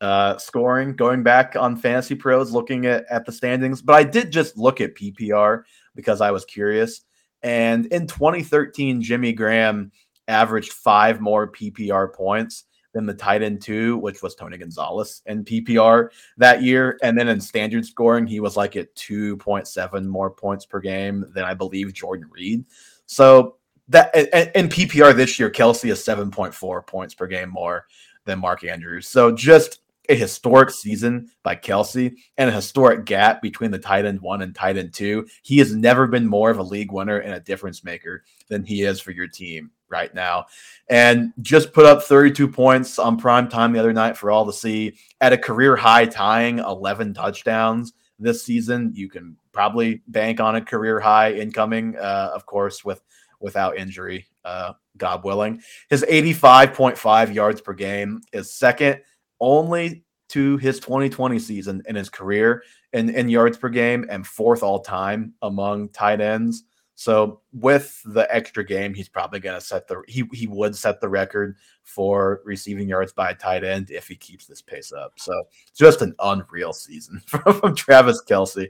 uh, 0.00 0.36
scoring 0.38 0.96
going 0.96 1.22
back 1.22 1.56
on 1.56 1.76
Fantasy 1.76 2.14
Pros 2.14 2.52
looking 2.52 2.86
at, 2.86 3.04
at 3.10 3.24
the 3.24 3.32
standings. 3.32 3.82
But 3.82 3.94
I 3.94 4.04
did 4.04 4.30
just 4.30 4.56
look 4.56 4.80
at 4.80 4.94
PPR 4.94 5.62
because 5.94 6.20
I 6.20 6.30
was 6.30 6.44
curious. 6.44 7.02
And 7.42 7.86
in 7.86 8.06
2013, 8.06 9.02
Jimmy 9.02 9.32
Graham 9.32 9.92
averaged 10.28 10.72
five 10.72 11.20
more 11.20 11.50
PPR 11.50 12.12
points 12.12 12.64
than 12.94 13.04
the 13.04 13.12
tight 13.12 13.42
end 13.42 13.60
two, 13.60 13.98
which 13.98 14.22
was 14.22 14.34
Tony 14.34 14.56
Gonzalez 14.56 15.20
in 15.26 15.44
PPR 15.44 16.08
that 16.38 16.62
year. 16.62 16.98
And 17.02 17.18
then 17.18 17.28
in 17.28 17.40
standard 17.40 17.84
scoring, 17.84 18.26
he 18.26 18.40
was 18.40 18.56
like 18.56 18.76
at 18.76 18.94
2.7 18.94 20.06
more 20.06 20.30
points 20.30 20.64
per 20.64 20.80
game 20.80 21.26
than 21.34 21.44
I 21.44 21.52
believe 21.52 21.92
Jordan 21.92 22.30
Reed. 22.30 22.64
So 23.06 23.56
that 23.88 24.14
in 24.56 24.68
PPR 24.68 25.14
this 25.14 25.38
year, 25.38 25.50
Kelce 25.50 25.90
is 25.90 25.98
7.4 25.98 26.86
points 26.86 27.14
per 27.14 27.26
game 27.26 27.50
more 27.50 27.86
than 28.24 28.38
Mark 28.38 28.64
Andrews. 28.64 29.08
So 29.08 29.30
just 29.32 29.80
a 30.08 30.14
historic 30.14 30.70
season 30.70 31.30
by 31.42 31.56
Kelce 31.56 32.14
and 32.36 32.48
a 32.48 32.52
historic 32.52 33.06
gap 33.06 33.42
between 33.42 33.70
the 33.70 33.78
tight 33.78 34.04
end 34.04 34.20
one 34.20 34.42
and 34.42 34.54
tight 34.54 34.76
end 34.76 34.94
two. 34.94 35.26
He 35.42 35.58
has 35.58 35.74
never 35.74 36.06
been 36.06 36.26
more 36.26 36.50
of 36.50 36.58
a 36.58 36.62
league 36.62 36.92
winner 36.92 37.18
and 37.18 37.34
a 37.34 37.40
difference 37.40 37.82
maker 37.82 38.22
than 38.48 38.64
he 38.64 38.82
is 38.82 39.00
for 39.00 39.10
your 39.10 39.26
team 39.26 39.70
right 39.94 40.12
now. 40.12 40.46
And 40.90 41.32
just 41.40 41.72
put 41.72 41.86
up 41.86 42.02
32 42.02 42.48
points 42.48 42.98
on 42.98 43.16
prime 43.16 43.48
time 43.48 43.72
the 43.72 43.78
other 43.78 43.92
night 43.92 44.16
for 44.16 44.32
all 44.32 44.44
to 44.44 44.52
see 44.52 44.98
at 45.20 45.32
a 45.32 45.38
career 45.38 45.76
high, 45.76 46.04
tying 46.06 46.58
11 46.58 47.14
touchdowns 47.14 47.92
this 48.18 48.44
season. 48.44 48.90
You 48.92 49.08
can 49.08 49.36
probably 49.52 50.02
bank 50.08 50.40
on 50.40 50.56
a 50.56 50.60
career 50.60 50.98
high 50.98 51.32
incoming, 51.32 51.96
uh, 51.96 52.32
of 52.34 52.44
course, 52.44 52.84
with 52.84 53.00
without 53.38 53.76
injury, 53.76 54.26
uh, 54.44 54.72
God 54.96 55.22
willing. 55.22 55.62
His 55.90 56.02
85.5 56.02 57.32
yards 57.32 57.60
per 57.60 57.72
game 57.74 58.20
is 58.32 58.52
second 58.52 59.00
only 59.40 60.02
to 60.30 60.56
his 60.56 60.80
2020 60.80 61.38
season 61.38 61.82
in 61.86 61.94
his 61.94 62.08
career 62.08 62.64
in, 62.92 63.10
in 63.10 63.28
yards 63.28 63.58
per 63.58 63.68
game 63.68 64.06
and 64.08 64.26
fourth 64.26 64.62
all 64.62 64.80
time 64.80 65.34
among 65.42 65.90
tight 65.90 66.20
ends. 66.20 66.64
So 66.96 67.40
with 67.52 68.00
the 68.04 68.32
extra 68.34 68.64
game, 68.64 68.94
he's 68.94 69.08
probably 69.08 69.40
going 69.40 69.58
to 69.58 69.64
set 69.64 69.88
the 69.88 70.02
he 70.06 70.24
he 70.32 70.46
would 70.46 70.76
set 70.76 71.00
the 71.00 71.08
record 71.08 71.56
for 71.82 72.40
receiving 72.44 72.88
yards 72.88 73.12
by 73.12 73.30
a 73.30 73.34
tight 73.34 73.64
end 73.64 73.90
if 73.90 74.06
he 74.06 74.14
keeps 74.14 74.46
this 74.46 74.62
pace 74.62 74.92
up. 74.92 75.12
So 75.16 75.32
just 75.76 76.02
an 76.02 76.14
unreal 76.20 76.72
season 76.72 77.20
from, 77.26 77.60
from 77.60 77.74
Travis 77.74 78.22
Kelce. 78.28 78.68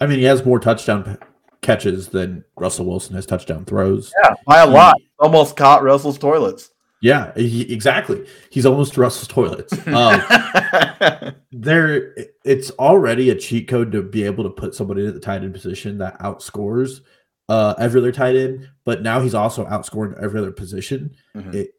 I 0.00 0.06
mean, 0.06 0.18
he 0.18 0.24
has 0.24 0.44
more 0.44 0.58
touchdown 0.58 1.18
catches 1.62 2.08
than 2.08 2.44
Russell 2.56 2.86
Wilson 2.86 3.14
has 3.14 3.26
touchdown 3.26 3.64
throws. 3.64 4.12
Yeah, 4.22 4.34
by 4.46 4.60
a 4.60 4.66
lot. 4.66 4.96
Almost 5.18 5.56
caught 5.56 5.82
Russell's 5.82 6.18
toilets. 6.18 6.70
Yeah, 7.00 7.32
he, 7.36 7.70
exactly. 7.72 8.26
He's 8.50 8.64
almost 8.64 8.96
Russell's 8.96 9.28
toilets. 9.28 9.74
Um, 9.86 11.34
there, 11.52 12.14
it's 12.44 12.70
already 12.72 13.30
a 13.30 13.34
cheat 13.34 13.68
code 13.68 13.92
to 13.92 14.02
be 14.02 14.24
able 14.24 14.42
to 14.44 14.50
put 14.50 14.74
somebody 14.74 15.06
at 15.06 15.14
the 15.14 15.20
tight 15.20 15.42
end 15.42 15.52
position 15.52 15.98
that 15.98 16.18
outscores 16.20 17.00
uh, 17.48 17.74
every 17.78 18.00
other 18.00 18.12
tight 18.12 18.36
end, 18.36 18.68
but 18.84 19.02
now 19.02 19.20
he's 19.20 19.34
also 19.34 19.64
outscoring 19.66 20.20
every 20.22 20.40
other 20.40 20.52
position. 20.52 21.14
Mm-hmm. 21.34 21.54
It, 21.54 21.70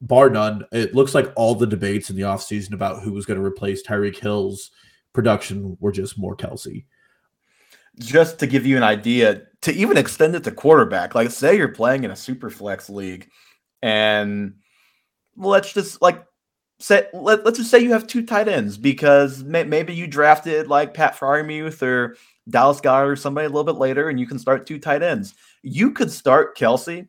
bar 0.00 0.30
none, 0.30 0.64
it 0.72 0.94
looks 0.94 1.14
like 1.14 1.32
all 1.36 1.54
the 1.54 1.66
debates 1.66 2.10
in 2.10 2.16
the 2.16 2.22
offseason 2.22 2.72
about 2.72 3.02
who 3.02 3.12
was 3.12 3.26
going 3.26 3.38
to 3.38 3.44
replace 3.44 3.82
Tyreek 3.82 4.18
Hill's 4.18 4.70
production 5.12 5.76
were 5.80 5.92
just 5.92 6.18
more 6.18 6.36
Kelce. 6.36 6.84
Just 7.98 8.38
to 8.38 8.46
give 8.46 8.64
you 8.64 8.76
an 8.76 8.82
idea, 8.82 9.42
to 9.62 9.72
even 9.72 9.98
extend 9.98 10.34
it 10.34 10.44
to 10.44 10.50
quarterback, 10.50 11.14
like 11.14 11.30
say 11.30 11.56
you're 11.56 11.68
playing 11.68 12.04
in 12.04 12.10
a 12.10 12.16
super 12.16 12.48
flex 12.48 12.88
league 12.88 13.28
and 13.82 14.54
let's 15.36 15.72
just 15.72 16.00
like 16.00 16.24
say 16.78 17.06
let, 17.12 17.46
us 17.46 17.56
just 17.56 17.70
say 17.70 17.78
you 17.78 17.92
have 17.92 18.06
two 18.06 18.24
tight 18.24 18.48
ends 18.48 18.78
because 18.78 19.42
may, 19.44 19.64
maybe 19.64 19.94
you 19.94 20.06
drafted 20.06 20.68
like 20.68 20.94
Pat 20.94 21.16
Freiermuth 21.16 21.82
or 21.82 22.16
Dallas 22.48 22.80
Goedert 22.80 23.12
or 23.12 23.16
somebody 23.16 23.46
a 23.46 23.48
little 23.48 23.64
bit 23.64 23.76
later, 23.76 24.08
and 24.08 24.18
you 24.18 24.26
can 24.26 24.38
start 24.38 24.66
two 24.66 24.78
tight 24.78 25.02
ends. 25.02 25.34
You 25.62 25.92
could 25.92 26.10
start 26.10 26.56
Kelce 26.56 27.08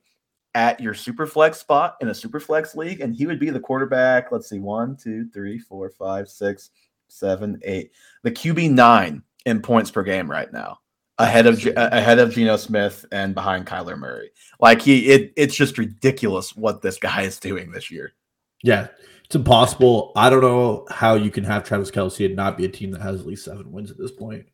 at 0.55 0.79
your 0.79 0.93
super 0.93 1.25
flex 1.25 1.59
spot 1.59 1.95
in 2.01 2.09
a 2.09 2.13
super 2.13 2.39
flex 2.39 2.75
league, 2.75 3.01
and 3.01 3.15
he 3.15 3.25
would 3.25 3.39
be 3.39 3.49
the 3.49 3.59
quarterback. 3.59 4.31
Let's 4.31 4.49
see, 4.49 4.59
one, 4.59 4.95
two, 4.95 5.27
three, 5.29 5.57
four, 5.57 5.89
five, 5.89 6.29
six, 6.29 6.69
seven, 7.07 7.59
eight. 7.63 7.91
The 8.23 8.31
QB 8.31 8.71
nine 8.71 9.23
in 9.45 9.61
points 9.61 9.91
per 9.91 10.03
game 10.03 10.29
right 10.29 10.51
now, 10.53 10.79
ahead 11.17 11.47
of 11.47 11.65
ahead 11.75 12.19
of 12.19 12.31
Geno 12.33 12.57
Smith 12.57 13.05
and 13.11 13.33
behind 13.33 13.65
Kyler 13.65 13.97
Murray. 13.97 14.31
Like 14.59 14.81
he, 14.81 15.07
it, 15.07 15.33
it's 15.35 15.55
just 15.55 15.77
ridiculous 15.77 16.55
what 16.55 16.81
this 16.81 16.97
guy 16.97 17.23
is 17.23 17.39
doing 17.39 17.71
this 17.71 17.89
year. 17.89 18.13
Yeah, 18.61 18.87
it's 19.25 19.35
impossible. 19.35 20.11
I 20.15 20.29
don't 20.29 20.41
know 20.41 20.85
how 20.89 21.15
you 21.15 21.31
can 21.31 21.43
have 21.43 21.63
Travis 21.63 21.91
Kelce 21.91 22.25
and 22.25 22.35
not 22.35 22.57
be 22.57 22.65
a 22.65 22.69
team 22.69 22.91
that 22.91 23.01
has 23.01 23.21
at 23.21 23.27
least 23.27 23.45
seven 23.45 23.71
wins 23.71 23.91
at 23.91 23.97
this 23.97 24.11
point. 24.11 24.45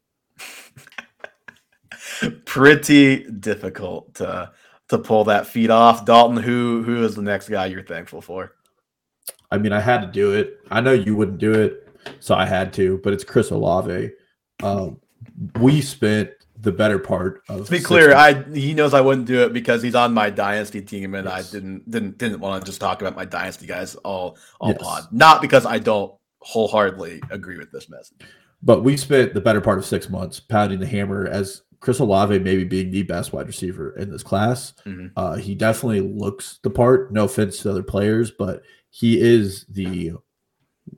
Pretty 2.46 3.24
difficult 3.32 4.16
to 4.16 4.52
to 4.90 4.98
pull 4.98 5.24
that 5.26 5.48
feat 5.48 5.70
off. 5.70 6.06
Dalton, 6.06 6.38
who 6.38 6.84
who 6.84 7.04
is 7.04 7.16
the 7.16 7.22
next 7.22 7.50
guy 7.50 7.68
you're 7.68 7.84
thankful 7.84 8.22
for? 8.22 8.54
I 9.52 9.58
mean, 9.58 9.72
I 9.72 9.80
had 9.80 10.02
to 10.02 10.08
do 10.08 10.34
it. 10.34 10.60
I 10.70 10.82
know 10.82 10.92
you 10.92 11.16
wouldn't 11.16 11.40
do 11.40 11.54
it, 11.54 11.88
so 12.20 12.36
I 12.36 12.46
had 12.46 12.74
to. 12.74 13.00
But 13.04 13.14
it's 13.14 13.24
Chris 13.24 13.52
Olave. 13.52 14.12
Um, 14.62 15.00
we 15.60 15.82
spent 15.82 16.32
the 16.62 16.72
better 16.72 17.00
part 17.00 17.42
of. 17.48 17.66
To 17.66 17.72
be 17.72 17.80
clear, 17.80 18.14
I 18.14 18.44
he 18.52 18.74
knows 18.74 18.94
I 18.94 19.02
wouldn't 19.02 19.28
do 19.28 19.44
it 19.44 19.54
because 19.54 19.82
he's 19.82 19.96
on 19.96 20.14
my 20.14 20.30
dynasty 20.30 20.82
team, 20.82 21.16
and 21.16 21.26
yes. 21.26 21.50
I 21.50 21.52
didn't 21.52 21.90
didn't 21.90 22.18
didn't 22.18 22.40
want 22.40 22.64
to 22.64 22.70
just 22.70 22.82
talk 22.82 23.02
about 23.02 23.16
my 23.16 23.26
dynasty 23.26 23.66
guys 23.66 23.96
all 23.96 24.38
all 24.60 24.72
yes. 24.72 24.82
pod. 24.82 25.04
Not 25.12 25.42
because 25.42 25.66
I 25.66 25.80
don't 25.80 26.14
wholeheartedly 26.42 27.22
agree 27.30 27.58
with 27.58 27.72
this 27.72 27.90
message. 27.90 28.18
But 28.62 28.84
we 28.84 28.98
spent 28.98 29.34
the 29.34 29.42
better 29.42 29.62
part 29.62 29.78
of 29.80 29.86
six 29.86 30.10
months 30.10 30.40
pounding 30.40 30.80
the 30.80 30.88
hammer 30.88 31.26
as 31.28 31.62
Chris 31.80 32.00
Olave 32.00 32.40
maybe 32.40 32.66
being 32.66 32.92
the 32.92 33.04
best 33.04 33.32
wide 33.32 33.48
receiver 33.48 33.96
in 33.96 34.12
this 34.12 34.24
class. 34.24 34.74
Mm-hmm. 34.86 35.08
Uh, 35.16 35.38
he 35.38 35.56
definitely 35.56 36.02
looks 36.02 36.60
the 36.64 36.70
part. 36.70 37.14
No 37.14 37.24
offense 37.24 37.60
to 37.60 37.72
other 37.72 37.84
players, 37.84 38.32
but 38.32 38.64
he 38.90 39.20
is 39.20 39.66
the 39.70 40.14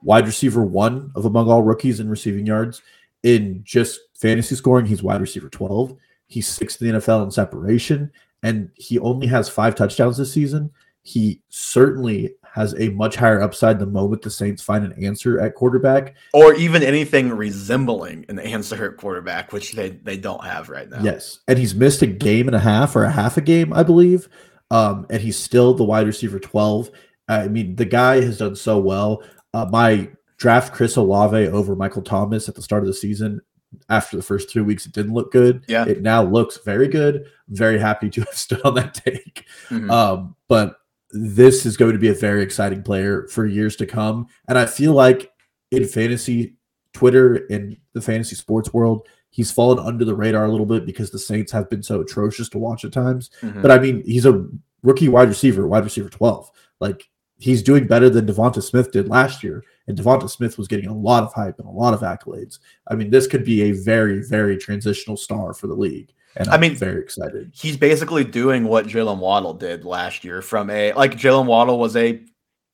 wide 0.01 0.25
receiver 0.25 0.63
one 0.63 1.11
of 1.15 1.25
among 1.25 1.49
all 1.49 1.61
rookies 1.63 1.99
in 1.99 2.09
receiving 2.09 2.45
yards. 2.45 2.81
In 3.23 3.61
just 3.63 3.99
fantasy 4.15 4.55
scoring, 4.55 4.87
he's 4.87 5.03
wide 5.03 5.21
receiver 5.21 5.49
12. 5.49 5.95
He's 6.27 6.47
sixth 6.47 6.81
in 6.81 6.87
the 6.87 6.99
NFL 6.99 7.25
in 7.25 7.31
separation, 7.31 8.11
and 8.41 8.71
he 8.73 8.97
only 8.97 9.27
has 9.27 9.49
five 9.49 9.75
touchdowns 9.75 10.17
this 10.17 10.33
season. 10.33 10.71
he 11.03 11.41
certainly 11.49 12.33
has 12.53 12.75
a 12.77 12.89
much 12.89 13.15
higher 13.15 13.41
upside 13.41 13.79
the 13.79 13.85
moment 13.85 14.21
the 14.21 14.29
Saints 14.29 14.61
find 14.61 14.83
an 14.83 14.93
answer 15.03 15.39
at 15.39 15.55
quarterback. 15.55 16.15
Or 16.33 16.53
even 16.55 16.83
anything 16.83 17.29
resembling 17.29 18.25
an 18.27 18.39
answer 18.39 18.91
at 18.91 18.97
quarterback, 18.97 19.53
which 19.53 19.71
they, 19.71 19.91
they 19.91 20.17
don't 20.17 20.43
have 20.43 20.69
right 20.69 20.89
now. 20.89 21.01
Yes. 21.01 21.39
And 21.47 21.57
he's 21.57 21.73
missed 21.73 22.01
a 22.01 22.07
game 22.07 22.47
and 22.47 22.55
a 22.55 22.59
half 22.59 22.95
or 22.95 23.05
a 23.05 23.11
half 23.11 23.37
a 23.37 23.41
game, 23.41 23.71
I 23.71 23.83
believe. 23.83 24.27
Um, 24.69 25.05
and 25.09 25.21
he's 25.21 25.37
still 25.37 25.73
the 25.73 25.85
wide 25.85 26.07
receiver 26.07 26.39
12. 26.39 26.91
I 27.29 27.47
mean, 27.47 27.77
the 27.77 27.85
guy 27.85 28.21
has 28.21 28.39
done 28.39 28.57
so 28.57 28.79
well. 28.79 29.23
Uh, 29.53 29.67
my 29.71 30.09
draft 30.37 30.73
Chris 30.73 30.97
Olave 30.97 31.47
over 31.47 31.75
Michael 31.75 32.01
Thomas 32.01 32.49
at 32.49 32.55
the 32.55 32.61
start 32.61 32.83
of 32.83 32.87
the 32.87 32.93
season. 32.93 33.39
After 33.87 34.17
the 34.17 34.23
first 34.23 34.49
two 34.49 34.65
weeks, 34.65 34.85
it 34.85 34.91
didn't 34.91 35.13
look 35.13 35.31
good. 35.31 35.63
Yeah. 35.69 35.85
It 35.85 36.01
now 36.01 36.23
looks 36.23 36.57
very 36.65 36.89
good. 36.89 37.15
I'm 37.15 37.55
very 37.55 37.79
happy 37.79 38.09
to 38.09 38.21
have 38.21 38.33
stood 38.33 38.61
on 38.65 38.75
that 38.75 38.93
take. 38.93 39.45
Mhm. 39.69 39.89
Um, 39.89 40.35
but 40.49 40.75
this 41.13 41.65
is 41.65 41.77
going 41.77 41.93
to 41.93 41.99
be 41.99 42.09
a 42.09 42.13
very 42.13 42.41
exciting 42.41 42.83
player 42.83 43.27
for 43.27 43.45
years 43.45 43.75
to 43.77 43.85
come. 43.85 44.27
And 44.47 44.57
I 44.57 44.65
feel 44.65 44.93
like 44.93 45.31
in 45.71 45.87
fantasy 45.87 46.55
Twitter 46.93 47.37
in 47.47 47.77
the 47.93 48.01
fantasy 48.01 48.35
sports 48.35 48.73
world, 48.73 49.07
he's 49.29 49.51
fallen 49.51 49.79
under 49.79 50.03
the 50.05 50.15
radar 50.15 50.45
a 50.45 50.51
little 50.51 50.65
bit 50.65 50.85
because 50.85 51.09
the 51.09 51.19
Saints 51.19 51.51
have 51.51 51.69
been 51.69 51.83
so 51.83 52.01
atrocious 52.01 52.49
to 52.49 52.57
watch 52.57 52.83
at 52.83 52.91
times. 52.91 53.29
Mhm. 53.41 53.61
But 53.61 53.71
I 53.71 53.79
mean, 53.79 54.03
he's 54.05 54.25
a 54.25 54.45
rookie 54.83 55.09
wide 55.09 55.29
receiver, 55.29 55.67
wide 55.67 55.83
receiver 55.83 56.09
12. 56.09 56.49
Like 56.79 57.09
he's 57.37 57.63
doing 57.63 57.87
better 57.87 58.09
than 58.09 58.27
DeVonta 58.27 58.61
Smith 58.61 58.91
did 58.91 59.07
last 59.07 59.43
year. 59.43 59.63
And 59.87 59.97
DeVonta 59.97 60.29
Smith 60.29 60.57
was 60.57 60.67
getting 60.67 60.87
a 60.87 60.95
lot 60.95 61.23
of 61.23 61.33
hype 61.33 61.59
and 61.59 61.67
a 61.67 61.71
lot 61.71 61.93
of 61.93 62.01
accolades. 62.01 62.59
I 62.87 62.95
mean, 62.95 63.09
this 63.09 63.27
could 63.27 63.43
be 63.43 63.63
a 63.63 63.71
very, 63.71 64.21
very 64.23 64.57
transitional 64.57 65.17
star 65.17 65.53
for 65.53 65.67
the 65.67 65.73
league. 65.73 66.13
And 66.35 66.49
I 66.49 66.55
I'm 66.55 66.61
mean, 66.61 66.75
very 66.75 67.01
excited. 67.01 67.51
he's 67.53 67.77
basically 67.77 68.23
doing 68.23 68.65
what 68.65 68.87
Jaylen 68.87 69.19
Waddle 69.19 69.53
did 69.53 69.85
last 69.85 70.23
year 70.23 70.41
from 70.41 70.69
a 70.69 70.93
like 70.93 71.13
Jaylen 71.17 71.45
Waddle 71.45 71.79
was 71.79 71.95
a 71.95 72.23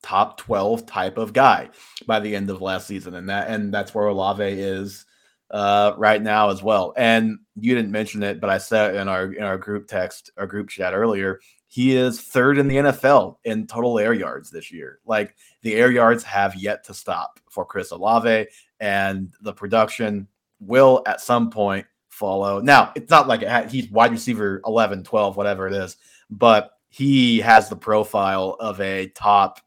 top 0.03 0.37
12 0.37 0.85
type 0.85 1.17
of 1.17 1.33
guy 1.33 1.69
by 2.05 2.19
the 2.19 2.35
end 2.35 2.49
of 2.49 2.61
last 2.61 2.87
season. 2.87 3.15
And 3.15 3.29
that 3.29 3.49
and 3.49 3.73
that's 3.73 3.93
where 3.95 4.07
Olave 4.07 4.43
is 4.43 5.05
uh 5.49 5.93
right 5.97 6.21
now 6.21 6.49
as 6.49 6.61
well. 6.61 6.93
And 6.97 7.39
you 7.55 7.73
didn't 7.73 7.91
mention 7.91 8.21
it, 8.21 8.39
but 8.39 8.49
I 8.49 8.57
said 8.59 8.95
in 8.95 9.07
our 9.07 9.31
in 9.33 9.43
our 9.43 9.57
group 9.57 9.87
text, 9.87 10.31
our 10.37 10.47
group 10.47 10.69
chat 10.69 10.93
earlier, 10.93 11.39
he 11.67 11.95
is 11.95 12.21
third 12.21 12.57
in 12.57 12.67
the 12.67 12.77
NFL 12.77 13.37
in 13.43 13.67
total 13.67 13.99
air 13.99 14.13
yards 14.13 14.49
this 14.51 14.71
year. 14.71 14.99
Like 15.05 15.35
the 15.63 15.75
air 15.75 15.91
yards 15.91 16.23
have 16.23 16.55
yet 16.55 16.83
to 16.85 16.93
stop 16.93 17.39
for 17.49 17.65
Chris 17.65 17.91
Olave, 17.91 18.47
and 18.79 19.33
the 19.41 19.53
production 19.53 20.27
will 20.59 21.03
at 21.05 21.21
some 21.21 21.49
point 21.49 21.85
follow. 22.17 22.59
Now, 22.59 22.91
it's 22.95 23.09
not 23.09 23.27
like 23.27 23.41
it 23.41 23.49
ha- 23.49 23.67
he's 23.69 23.89
wide 23.91 24.11
receiver 24.11 24.61
11, 24.65 25.03
12, 25.03 25.37
whatever 25.37 25.67
it 25.67 25.73
is, 25.73 25.97
but 26.29 26.71
he 26.89 27.39
has 27.39 27.69
the 27.69 27.75
profile 27.75 28.55
of 28.59 28.81
a 28.81 29.07
top 29.09 29.59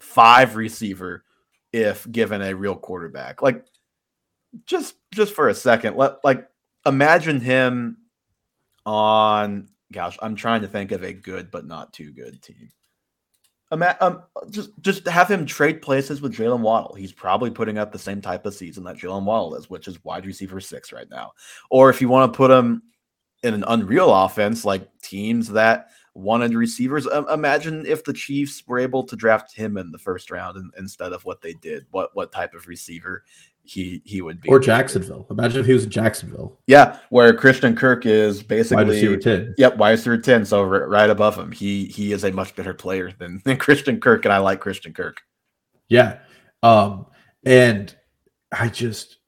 five 0.00 0.56
receiver 0.56 1.24
if 1.72 2.10
given 2.10 2.42
a 2.42 2.54
real 2.54 2.74
quarterback. 2.74 3.42
Like 3.42 3.64
just 4.64 4.96
just 5.12 5.34
for 5.34 5.48
a 5.48 5.54
second, 5.54 5.96
let 5.96 6.24
like 6.24 6.48
imagine 6.84 7.40
him 7.40 7.98
on 8.84 9.68
gosh, 9.92 10.18
I'm 10.20 10.34
trying 10.34 10.62
to 10.62 10.68
think 10.68 10.92
of 10.92 11.04
a 11.04 11.12
good 11.12 11.50
but 11.50 11.66
not 11.66 11.92
too 11.92 12.12
good 12.12 12.42
team. 12.42 12.70
Um, 13.72 14.22
just 14.50 14.70
just 14.80 15.06
have 15.08 15.28
him 15.28 15.44
trade 15.44 15.82
places 15.82 16.20
with 16.20 16.34
Jaylen 16.34 16.60
Waddle. 16.60 16.94
He's 16.94 17.12
probably 17.12 17.50
putting 17.50 17.78
up 17.78 17.90
the 17.90 17.98
same 17.98 18.20
type 18.20 18.46
of 18.46 18.54
season 18.54 18.84
that 18.84 18.96
Jaylen 18.96 19.24
Waddle 19.24 19.56
is, 19.56 19.68
which 19.68 19.88
is 19.88 20.02
wide 20.04 20.24
receiver 20.24 20.60
six 20.60 20.92
right 20.92 21.10
now. 21.10 21.32
Or 21.70 21.90
if 21.90 22.00
you 22.00 22.08
want 22.08 22.32
to 22.32 22.36
put 22.36 22.50
him 22.50 22.82
in 23.42 23.54
an 23.54 23.64
unreal 23.66 24.14
offense, 24.14 24.64
like 24.64 24.88
teams 25.02 25.48
that 25.48 25.88
wanted 26.14 26.54
receivers, 26.54 27.06
um, 27.08 27.28
imagine 27.28 27.84
if 27.86 28.04
the 28.04 28.12
Chiefs 28.12 28.62
were 28.66 28.78
able 28.78 29.02
to 29.02 29.16
draft 29.16 29.54
him 29.54 29.76
in 29.76 29.90
the 29.90 29.98
first 29.98 30.30
round 30.30 30.56
in, 30.56 30.70
instead 30.78 31.12
of 31.12 31.24
what 31.24 31.42
they 31.42 31.54
did. 31.54 31.86
What 31.90 32.14
what 32.14 32.30
type 32.30 32.54
of 32.54 32.68
receiver 32.68 33.24
he 33.66 34.02
he 34.04 34.22
would 34.22 34.40
be? 34.40 34.48
Or 34.48 34.58
Jacksonville. 34.58 35.26
Imagine 35.30 35.60
if 35.60 35.66
he 35.66 35.72
was 35.72 35.84
in 35.84 35.90
Jacksonville. 35.90 36.58
Yeah, 36.66 36.98
where 37.10 37.34
Christian 37.34 37.74
Kirk 37.76 38.06
is 38.06 38.38
Wide 38.38 38.48
basically 38.48 38.84
receiver 38.84 39.16
10. 39.16 39.54
Yep, 39.58 39.76
wide 39.76 39.90
receiver 39.90 40.18
ten, 40.18 40.44
so 40.44 40.62
right 40.62 41.10
above 41.10 41.36
him. 41.36 41.52
He 41.52 41.86
he 41.86 42.12
is 42.12 42.24
a 42.24 42.32
much 42.32 42.54
better 42.56 42.74
player 42.74 43.12
than, 43.18 43.42
than 43.44 43.56
Christian 43.56 44.00
Kirk, 44.00 44.24
and 44.24 44.32
I 44.32 44.38
like 44.38 44.60
Christian 44.60 44.92
Kirk. 44.92 45.20
Yeah. 45.88 46.18
Um, 46.62 47.06
and 47.44 47.94
I 48.52 48.68
just 48.68 49.18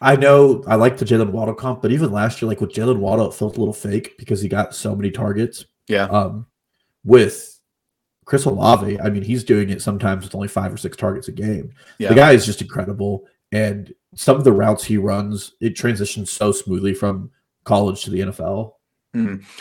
I 0.00 0.16
know 0.16 0.62
I 0.66 0.76
like 0.76 0.98
the 0.98 1.04
Jaylen 1.04 1.30
Waddle 1.30 1.54
comp, 1.54 1.82
but 1.82 1.92
even 1.92 2.12
last 2.12 2.40
year, 2.40 2.48
like 2.48 2.60
with 2.60 2.72
Jaylen 2.72 2.98
Waddle, 2.98 3.28
it 3.30 3.34
felt 3.34 3.56
a 3.56 3.58
little 3.58 3.74
fake 3.74 4.16
because 4.18 4.40
he 4.40 4.48
got 4.48 4.74
so 4.74 4.94
many 4.94 5.10
targets. 5.10 5.64
Yeah, 5.88 6.04
Um, 6.04 6.46
with 7.04 7.58
Chris 8.26 8.44
Olave, 8.44 9.00
I 9.00 9.08
mean, 9.08 9.22
he's 9.22 9.42
doing 9.42 9.70
it 9.70 9.80
sometimes 9.80 10.24
with 10.24 10.34
only 10.34 10.48
five 10.48 10.72
or 10.72 10.76
six 10.76 10.96
targets 10.96 11.28
a 11.28 11.32
game. 11.32 11.72
yeah. 11.98 12.10
The 12.10 12.14
guy 12.14 12.32
is 12.32 12.44
just 12.44 12.60
incredible. 12.60 13.24
And 13.52 13.94
some 14.14 14.36
of 14.36 14.44
the 14.44 14.52
routes 14.52 14.84
he 14.84 14.96
runs, 14.96 15.52
it 15.60 15.76
transitions 15.76 16.30
so 16.30 16.52
smoothly 16.52 16.94
from 16.94 17.30
college 17.64 18.02
to 18.04 18.10
the 18.10 18.20
NFL. 18.20 18.74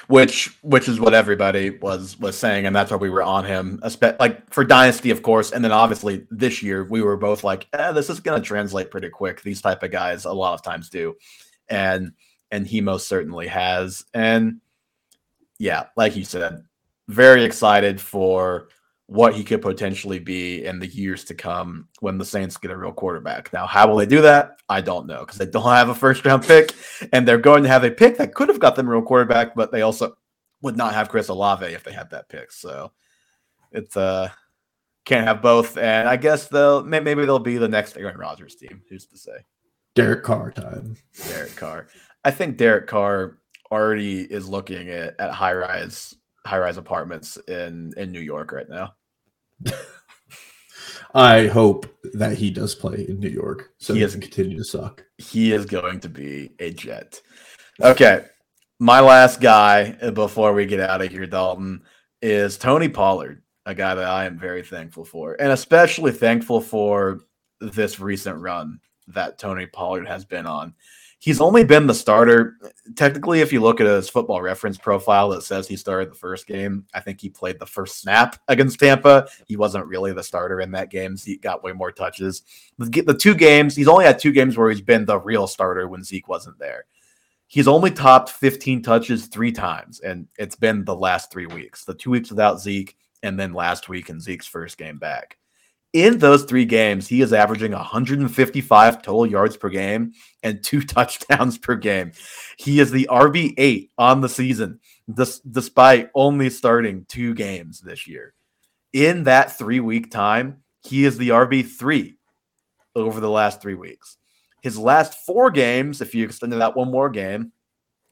which 0.08 0.58
which 0.62 0.90
is 0.90 1.00
what 1.00 1.14
everybody 1.14 1.70
was 1.70 2.20
was 2.20 2.38
saying, 2.38 2.66
and 2.66 2.76
that's 2.76 2.92
why 2.92 2.98
we 2.98 3.10
were 3.10 3.24
on 3.24 3.46
him. 3.46 3.80
Like 4.20 4.54
for 4.54 4.66
Dynasty, 4.66 5.10
of 5.10 5.24
course, 5.24 5.52
and 5.52 5.64
then 5.64 5.72
obviously 5.72 6.28
this 6.30 6.62
year 6.62 6.84
we 6.84 7.02
were 7.02 7.16
both 7.16 7.46
like, 7.46 7.68
eh, 7.72 7.94
"This 7.94 8.10
is 8.10 8.20
going 8.20 8.42
to 8.42 8.46
translate 8.46 8.92
pretty 8.92 9.10
quick." 9.10 9.42
These 9.42 9.62
type 9.62 9.84
of 9.84 9.92
guys 9.92 10.26
a 10.26 10.34
lot 10.34 10.54
of 10.54 10.64
times 10.64 10.90
do, 10.90 11.16
and 11.70 12.12
and 12.52 12.68
he 12.68 12.82
most 12.82 13.08
certainly 13.08 13.48
has. 13.48 14.04
And 14.14 14.60
yeah, 15.60 15.86
like 15.96 16.18
you 16.18 16.26
said, 16.26 16.64
very 17.08 17.46
excited 17.46 18.02
for 18.02 18.68
what 19.08 19.34
he 19.34 19.43
could 19.43 19.62
potentially 19.62 20.20
be 20.20 20.66
in 20.66 20.80
the 20.80 20.88
years 20.88 21.24
to 21.24 21.34
come 21.34 21.88
when 22.01 22.18
the 22.18 22.26
Saints 22.26 22.58
get 22.58 22.72
a 22.72 22.78
real 22.78 22.91
quarterback. 22.91 23.51
Now, 23.53 23.66
how 23.66 23.88
will 23.88 23.95
they 23.95 24.05
do 24.05 24.22
that? 24.22 24.58
I 24.68 24.82
don't 24.82 25.08
know 25.08 25.22
because 25.22 25.38
they 25.38 25.45
don't 25.45 25.64
have 25.64 25.88
a 25.88 25.95
first 25.95 26.26
round 26.26 26.43
pick 26.43 26.74
and 27.14 27.26
they're 27.26 27.38
going 27.38 27.64
to 27.64 27.70
have 27.70 27.86
a 27.86 27.91
pick 27.91 28.18
that 28.18 28.36
could 28.36 28.49
have 28.49 28.60
got 28.60 28.76
them 28.76 28.88
a 28.88 28.91
real 28.91 29.01
quarterback, 29.01 29.55
but 29.55 29.72
they 29.72 29.82
also 29.82 30.18
would 30.62 30.76
not 30.76 30.93
have 30.93 31.08
Chris 31.08 31.30
Olave 31.30 31.66
if 31.66 31.84
they 31.84 31.93
had 31.93 32.10
that 32.10 32.28
pick. 32.28 32.51
So 32.51 32.91
it's 33.72 33.95
uh 33.95 34.30
can't 35.05 35.26
have 35.26 35.41
both. 35.41 35.78
And 35.78 36.10
I 36.10 36.18
guess 36.18 36.49
they'll 36.49 36.84
maybe 36.84 37.14
they'll 37.14 37.39
be 37.39 37.58
the 37.58 37.70
next 37.70 37.95
Aaron 37.95 38.18
Rodgers 38.18 38.55
team. 38.55 38.82
Who's 38.89 39.05
to 39.08 39.18
say? 39.18 39.38
Derek 39.95 40.24
Carr 40.24 40.51
time. 40.51 40.97
Derek 41.30 41.55
Carr. 41.55 41.88
I 42.26 42.32
think 42.32 42.58
Derek 42.58 42.88
Carr 42.88 43.38
already 43.72 44.22
is 44.22 44.49
looking 44.49 44.89
at, 44.89 45.16
at 45.18 45.32
high 45.32 45.53
rise 45.53 46.14
high 46.48 46.58
rise 46.60 46.78
apartments 46.78 47.38
in 47.48 47.93
in 47.98 48.12
New 48.12 48.20
York 48.22 48.52
right 48.52 48.70
now. 48.70 48.93
I 51.14 51.48
hope 51.48 51.86
that 52.14 52.38
he 52.38 52.52
does 52.52 52.76
play 52.76 53.06
in 53.08 53.20
New 53.20 53.30
York 53.30 53.72
so 53.78 53.93
He 53.93 54.00
he 54.00 54.04
is- 54.06 54.12
doesn't 54.12 54.22
continue 54.22 54.58
to 54.58 54.64
suck. 54.64 55.04
he 55.18 55.52
is 55.52 55.66
going 55.66 56.00
to 56.02 56.10
be 56.10 56.52
a 56.60 56.72
jet. 56.72 57.22
Okay. 57.82 58.26
My 58.80 59.00
last 59.00 59.41
guy 59.41 59.91
before 60.12 60.54
we 60.54 60.66
get 60.68 60.80
out 60.80 61.02
of 61.02 61.10
here, 61.12 61.26
Dalton, 61.26 61.82
is 62.22 62.58
Tony 62.58 62.88
Pollard, 62.89 63.41
a 63.66 63.74
guy 63.74 63.95
that 63.95 64.06
I 64.06 64.26
am 64.26 64.38
very 64.38 64.62
thankful 64.62 65.04
for, 65.04 65.36
and 65.39 65.52
especially 65.52 66.12
thankful 66.12 66.62
for 66.62 67.22
this 67.60 68.00
recent 68.00 68.38
run 68.39 68.80
that 69.08 69.39
Tony 69.39 69.66
Pollard 69.66 70.08
has 70.08 70.26
been 70.26 70.45
on. 70.45 70.76
He's 71.20 71.41
only 71.41 71.63
been 71.63 71.88
the 71.88 71.95
starter. 71.95 72.57
Technically, 72.95 73.41
if 73.41 73.51
you 73.51 73.59
look 73.59 73.82
at 73.82 73.88
his 73.88 74.07
football 74.07 74.39
reference 74.41 74.78
profile, 74.78 75.30
that 75.30 75.41
says 75.41 75.68
he 75.68 75.76
started 75.76 76.11
the 76.11 76.15
first 76.15 76.45
game. 76.45 76.86
I 76.93 76.99
think 76.99 77.20
he 77.20 77.30
played 77.30 77.57
the 77.57 77.65
first 77.65 77.99
snap 77.99 78.39
against 78.47 78.80
Tampa. 78.80 79.28
He 79.47 79.57
wasn't 79.57 79.88
really 79.88 80.13
the 80.13 80.24
starter 80.24 80.61
in 80.61 80.72
that 80.72 80.91
game. 80.91 81.18
Zeke 81.18 81.41
got 81.41 81.63
way 81.63 81.74
more 81.74 81.91
touches. 81.91 82.43
The, 82.78 83.01
the 83.01 83.15
two 83.15 83.34
games, 83.34 83.76
he's 83.76 83.88
only 83.88 84.05
had 84.05 84.20
two 84.20 84.32
games 84.32 84.57
where 84.57 84.70
he's 84.70 84.82
been 84.82 85.05
the 85.05 85.20
real 85.20 85.47
starter 85.47 85.88
when 85.88 86.03
Zeke 86.03 86.28
wasn't 86.28 86.59
there. 86.59 86.86
He's 87.47 87.68
only 87.68 87.91
topped 87.91 88.30
15 88.30 88.84
touches 88.84 89.26
three 89.26 89.51
times, 89.51 90.01
and 90.01 90.28
it's 90.38 90.55
been 90.55 90.86
the 90.86 90.95
last 90.95 91.32
three 91.32 91.47
weeks 91.47 91.84
the 91.86 91.95
two 91.95 92.11
weeks 92.11 92.30
without 92.30 92.59
Zeke, 92.59 92.95
and 93.24 93.39
then 93.39 93.53
last 93.53 93.89
week 93.89 94.09
in 94.09 94.20
Zeke's 94.20 94.45
first 94.45 94.78
game 94.78 94.97
back. 94.97 95.38
In 95.94 96.18
those 96.20 96.44
three 96.44 96.66
games, 96.66 97.08
he 97.08 97.22
is 97.22 97.32
averaging 97.34 97.72
155 97.72 99.02
total 99.02 99.26
yards 99.26 99.56
per 99.56 99.70
game 99.70 100.12
and 100.44 100.64
two 100.64 100.82
touchdowns 100.84 101.58
per 101.58 101.76
game. 101.76 102.12
He 102.58 102.80
is 102.80 102.92
the 102.92 103.08
RB8 103.10 103.90
on 103.98 104.22
the 104.22 104.30
season, 104.30 104.80
dis- 105.12 105.40
despite 105.40 106.10
only 106.14 106.50
starting 106.50 107.06
two 107.08 107.34
games 107.34 107.80
this 107.80 108.08
year. 108.08 108.34
In 108.94 109.24
that 109.24 109.58
three 109.58 109.80
week 109.80 110.12
time, 110.12 110.64
he 110.84 111.06
is 111.06 111.18
the 111.18 111.30
RB3 111.30 112.16
over 112.96 113.20
the 113.20 113.30
last 113.30 113.62
three 113.62 113.76
weeks. 113.76 114.18
His 114.62 114.78
last 114.78 115.26
four 115.26 115.52
games, 115.52 116.02
if 116.02 116.16
you 116.16 116.26
extended 116.26 116.60
that 116.60 116.76
one 116.76 116.92
more 116.92 117.10
game, 117.10 117.52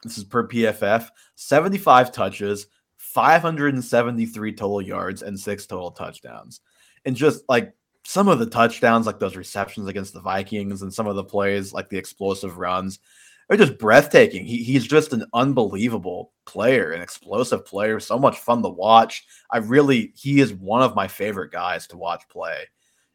this 0.04 0.18
is 0.18 0.24
per 0.24 0.48
PFF, 0.48 1.10
75 1.36 2.12
touches, 2.12 2.68
573 2.98 4.54
total 4.54 4.82
yards, 4.82 5.24
and 5.24 5.40
six 5.40 5.66
total 5.66 5.92
touchdowns. 5.92 6.62
And 7.06 7.16
just 7.16 7.44
like 7.48 7.74
some 8.04 8.28
of 8.28 8.40
the 8.40 8.46
touchdowns, 8.46 9.06
like 9.06 9.20
those 9.20 9.36
receptions 9.36 9.88
against 9.88 10.14
the 10.14 10.22
Vikings 10.22 10.82
and 10.82 10.94
some 10.94 11.08
of 11.08 11.16
the 11.16 11.24
plays, 11.24 11.74
like 11.74 11.90
the 11.90 11.98
explosive 11.98 12.58
runs, 12.58 13.00
they're 13.48 13.58
just 13.58 13.78
breathtaking. 13.78 14.46
He, 14.46 14.64
he's 14.64 14.88
just 14.88 15.14
an 15.14 15.26
unbelievable 15.34 16.32
player, 16.46 16.92
an 16.92 17.02
explosive 17.02 17.66
player, 17.66 18.00
so 18.00 18.18
much 18.18 18.40
fun 18.40 18.64
to 18.64 18.70
watch. 18.70 19.26
I 19.52 19.58
really, 19.58 20.14
he 20.16 20.40
is 20.40 20.54
one 20.54 20.82
of 20.82 20.96
my 20.96 21.08
favorite 21.08 21.52
guys 21.52 21.88
to 21.88 21.98
watch 21.98 22.28
play 22.28 22.66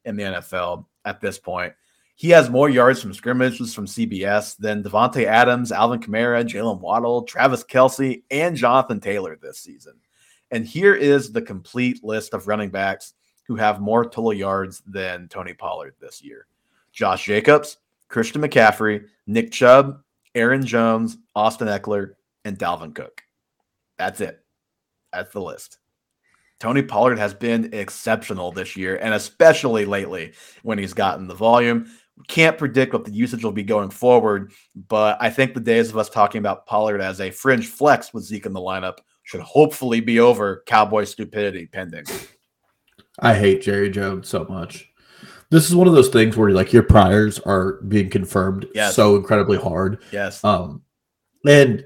in 0.05 0.17
the 0.17 0.25
NFL 0.25 0.87
at 1.05 1.21
this 1.21 1.39
point. 1.39 1.73
He 2.15 2.31
has 2.31 2.51
more 2.51 2.69
yards 2.69 3.01
from 3.01 3.15
scrimmages 3.15 3.75
from 3.75 3.87
CBS 3.87 4.57
than 4.59 4.83
Davante 4.83 5.25
Adams, 5.25 5.73
Alvin 5.73 6.01
Kamara, 6.01 6.45
Jaylen 6.45 6.81
Waddle, 6.81 7.23
Travis 7.23 7.65
Kelce, 7.65 8.23
and 8.31 8.57
Jonathan 8.57 9.01
Taylor 9.01 9.39
this 9.41 9.61
season. 9.61 9.95
And 10.51 10.67
here 10.67 10.95
is 10.95 11.33
the 11.33 11.41
complete 11.41 12.05
list 12.05 12.35
of 12.35 12.47
running 12.47 12.71
backs 12.71 13.15
who 13.51 13.57
have 13.57 13.81
more 13.81 14.05
total 14.05 14.33
yards 14.33 14.81
than 14.87 15.27
Tony 15.27 15.53
Pollard 15.53 15.97
this 15.99 16.23
year 16.23 16.47
Josh 16.93 17.25
Jacobs, 17.25 17.79
Christian 18.07 18.43
McCaffrey, 18.43 19.07
Nick 19.27 19.51
Chubb, 19.51 20.03
Aaron 20.37 20.65
Jones, 20.65 21.19
Austin 21.35 21.67
Ekeler, 21.67 22.13
and 22.45 22.57
Dalvin 22.57 22.95
Cook. 22.95 23.23
That's 23.99 24.21
it. 24.21 24.45
That's 25.13 25.33
the 25.33 25.41
list. 25.41 25.81
Tony 26.61 26.81
Pollard 26.81 27.19
has 27.19 27.35
been 27.35 27.75
exceptional 27.75 28.53
this 28.53 28.77
year, 28.77 28.99
and 29.03 29.15
especially 29.15 29.85
lately 29.85 30.33
when 30.63 30.79
he's 30.79 30.95
gotten 30.95 31.27
the 31.27 31.35
volume. 31.35 31.91
Can't 32.29 32.57
predict 32.57 32.93
what 32.93 33.05
the 33.05 33.11
usage 33.11 33.43
will 33.43 33.51
be 33.51 33.65
going 33.65 33.91
forward, 33.91 34.53
but 34.87 35.19
I 35.21 35.29
think 35.29 35.55
the 35.55 35.61
days 35.61 35.91
of 35.91 35.97
us 35.99 36.09
talking 36.09 36.39
about 36.39 36.67
Pollard 36.67 37.01
as 37.01 37.21
a 37.21 37.33
fringe 37.33 37.67
flex 37.67 38.15
with 38.15 38.23
Zeke 38.23 38.47
in 38.47 38.53
the 38.53 38.61
lineup 38.61 38.99
should 39.25 39.41
hopefully 39.41 39.99
be 39.99 40.21
over. 40.21 40.63
Cowboy 40.67 41.03
stupidity 41.03 41.67
pending. 41.67 42.05
I 43.19 43.35
hate 43.35 43.63
Jerry 43.63 43.91
Jones 43.91 44.29
so 44.29 44.45
much. 44.49 44.89
This 45.51 45.69
is 45.69 45.75
one 45.75 45.89
of 45.89 45.95
those 45.95 46.09
things 46.11 46.37
where 46.37 46.51
like 46.51 46.73
your 46.73 46.85
priors 46.85 47.39
are 47.41 47.81
being 47.89 48.09
confirmed 48.09 48.67
Yes. 48.75 48.95
so 48.95 49.17
incredibly 49.17 49.59
hard. 49.59 50.03
Yes. 50.13 50.43
Um, 50.45 50.83
and 51.47 51.85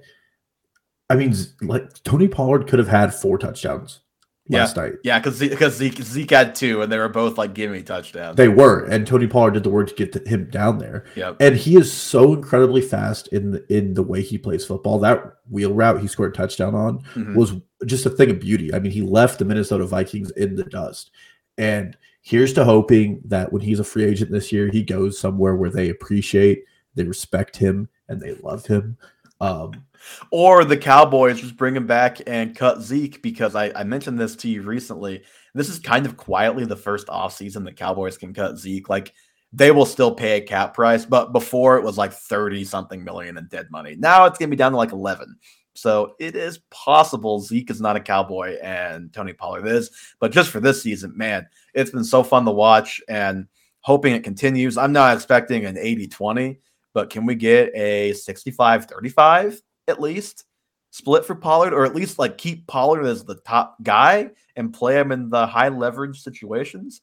I 1.09 1.17
mean, 1.17 1.35
like 1.63 1.91
Tony 2.03 2.29
Pollard 2.29 2.67
could 2.69 2.79
have 2.79 2.89
had 2.89 3.15
four 3.15 3.39
touchdowns 3.39 4.01
last 4.49 4.77
night. 4.77 4.95
Yeah, 5.05 5.19
because 5.19 5.39
because 5.41 5.77
Zeke, 5.77 6.03
Zeke 6.03 6.31
had 6.31 6.55
two, 6.55 6.83
and 6.83 6.93
they 6.93 6.99
were 6.99 7.09
both 7.09 7.39
like 7.39 7.55
gimme 7.55 7.83
touchdowns. 7.83 8.37
They 8.37 8.49
were, 8.49 8.85
and 8.85 9.07
Tony 9.07 9.27
Pollard 9.27 9.55
did 9.55 9.63
the 9.65 9.71
work 9.71 9.89
to 9.89 9.95
get 10.07 10.27
him 10.27 10.49
down 10.51 10.79
there. 10.79 11.05
Yep. 11.17 11.37
And 11.41 11.57
he 11.57 11.77
is 11.77 11.93
so 11.93 12.35
incredibly 12.35 12.81
fast 12.83 13.29
in 13.29 13.53
the, 13.53 13.75
in 13.75 13.95
the 13.95 14.03
way 14.03 14.23
he 14.23 14.37
plays 14.39 14.65
football. 14.65 14.99
That 14.99 15.23
wheel 15.49 15.73
route 15.73 16.01
he 16.01 16.07
scored 16.09 16.35
a 16.35 16.37
touchdown 16.37 16.75
on 16.75 17.01
Mhm. 17.15 17.35
was 17.35 17.55
just 17.87 18.07
a 18.07 18.11
thing 18.11 18.31
of 18.31 18.41
beauty. 18.41 18.73
I 18.75 18.79
mean, 18.79 18.93
he 18.93 19.03
left 19.03 19.39
the 19.39 19.45
Minnesota 19.45 19.87
Vikings 19.87 20.31
in 20.33 20.57
the 20.57 20.65
dust. 20.65 21.11
And 21.59 21.97
here's 22.23 22.53
to 22.55 22.65
hoping 22.65 23.21
that 23.27 23.53
when 23.53 23.63
he's 23.63 23.81
a 23.81 23.85
free 23.85 24.05
agent 24.05 24.31
this 24.31 24.51
year, 24.53 24.69
he 24.69 24.83
goes 24.83 25.19
somewhere 25.19 25.55
where 25.55 25.71
they 25.71 25.91
appreciate, 25.91 26.65
they 26.95 27.05
respect 27.05 27.57
him, 27.57 27.89
and 28.09 28.21
they 28.21 28.35
love 28.43 28.67
him. 28.67 28.97
Um, 29.41 29.85
Or 30.31 30.65
the 30.65 30.77
Cowboys 30.77 31.41
just 31.41 31.57
bring 31.57 31.77
him 31.77 31.87
back 31.87 32.19
and 32.27 32.57
cut 32.57 32.83
Zeke 32.83 33.23
because 33.23 33.55
I, 33.55 33.73
I 33.75 33.85
mentioned 33.85 34.19
this 34.19 34.37
to 34.37 34.49
you 34.49 34.63
recently. 34.63 35.23
This 35.55 35.69
is 35.69 35.79
kind 35.79 36.07
of 36.07 36.17
quietly 36.17 36.65
the 36.65 36.77
first 36.77 37.07
offseason 37.09 37.65
the 37.65 37.73
Cowboys 37.73 38.19
can 38.19 38.35
cut 38.35 38.59
Zeke. 38.59 38.89
Like 38.89 39.13
they 39.53 39.71
will 39.71 39.87
still 39.87 40.15
pay 40.15 40.39
a 40.39 40.41
cap 40.41 40.75
price, 40.75 41.05
but 41.05 41.33
before 41.33 41.77
it 41.77 41.85
was 41.85 41.97
like 41.97 42.13
30 42.13 42.65
something 42.65 43.05
million 43.05 43.39
in 43.39 43.47
dead 43.47 43.69
money. 43.71 43.95
Now 43.97 44.25
it's 44.25 44.39
gonna 44.39 44.51
be 44.51 44.57
down 44.57 44.73
to 44.73 44.79
like 44.79 44.93
11. 44.93 45.37
So 45.75 46.15
it 46.19 46.37
is 46.37 46.59
possible 46.71 47.41
Zeke 47.41 47.71
is 47.71 47.81
not 47.81 47.97
a 47.97 48.01
cowboy 48.01 48.57
and 48.63 49.13
Tony 49.13 49.33
Pollard 49.33 49.67
is. 49.67 49.91
But 50.21 50.33
just 50.33 50.51
for 50.51 50.61
this 50.61 50.83
season, 50.83 51.17
man, 51.17 51.49
it's 51.75 51.91
been 51.91 52.05
so 52.05 52.23
fun 52.23 52.45
to 52.45 52.53
watch 52.53 53.01
and 53.09 53.47
hoping 53.81 54.15
it 54.15 54.25
continues. 54.25 54.79
I'm 54.79 54.93
not 54.93 55.15
expecting 55.15 55.67
an 55.67 55.77
80 55.77 56.09
20, 56.09 56.61
but 56.93 57.11
can 57.11 57.27
we 57.27 57.35
get 57.35 57.75
a 57.75 58.13
65 58.13 58.87
35 58.87 59.63
at 59.89 60.01
least 60.01 60.45
split 60.91 61.25
for 61.25 61.35
Pollard, 61.35 61.73
or 61.73 61.85
at 61.85 61.95
least 61.95 62.19
like 62.19 62.39
keep 62.39 62.67
Pollard 62.67 63.05
as 63.05 63.25
the 63.25 63.35
top 63.37 63.77
guy 63.83 64.31
and 64.57 64.73
play 64.73 64.99
him 64.99 65.13
in 65.13 65.31
the 65.31 65.47
high 65.47 65.69
leverage 65.69 66.23
situations? 66.23 67.01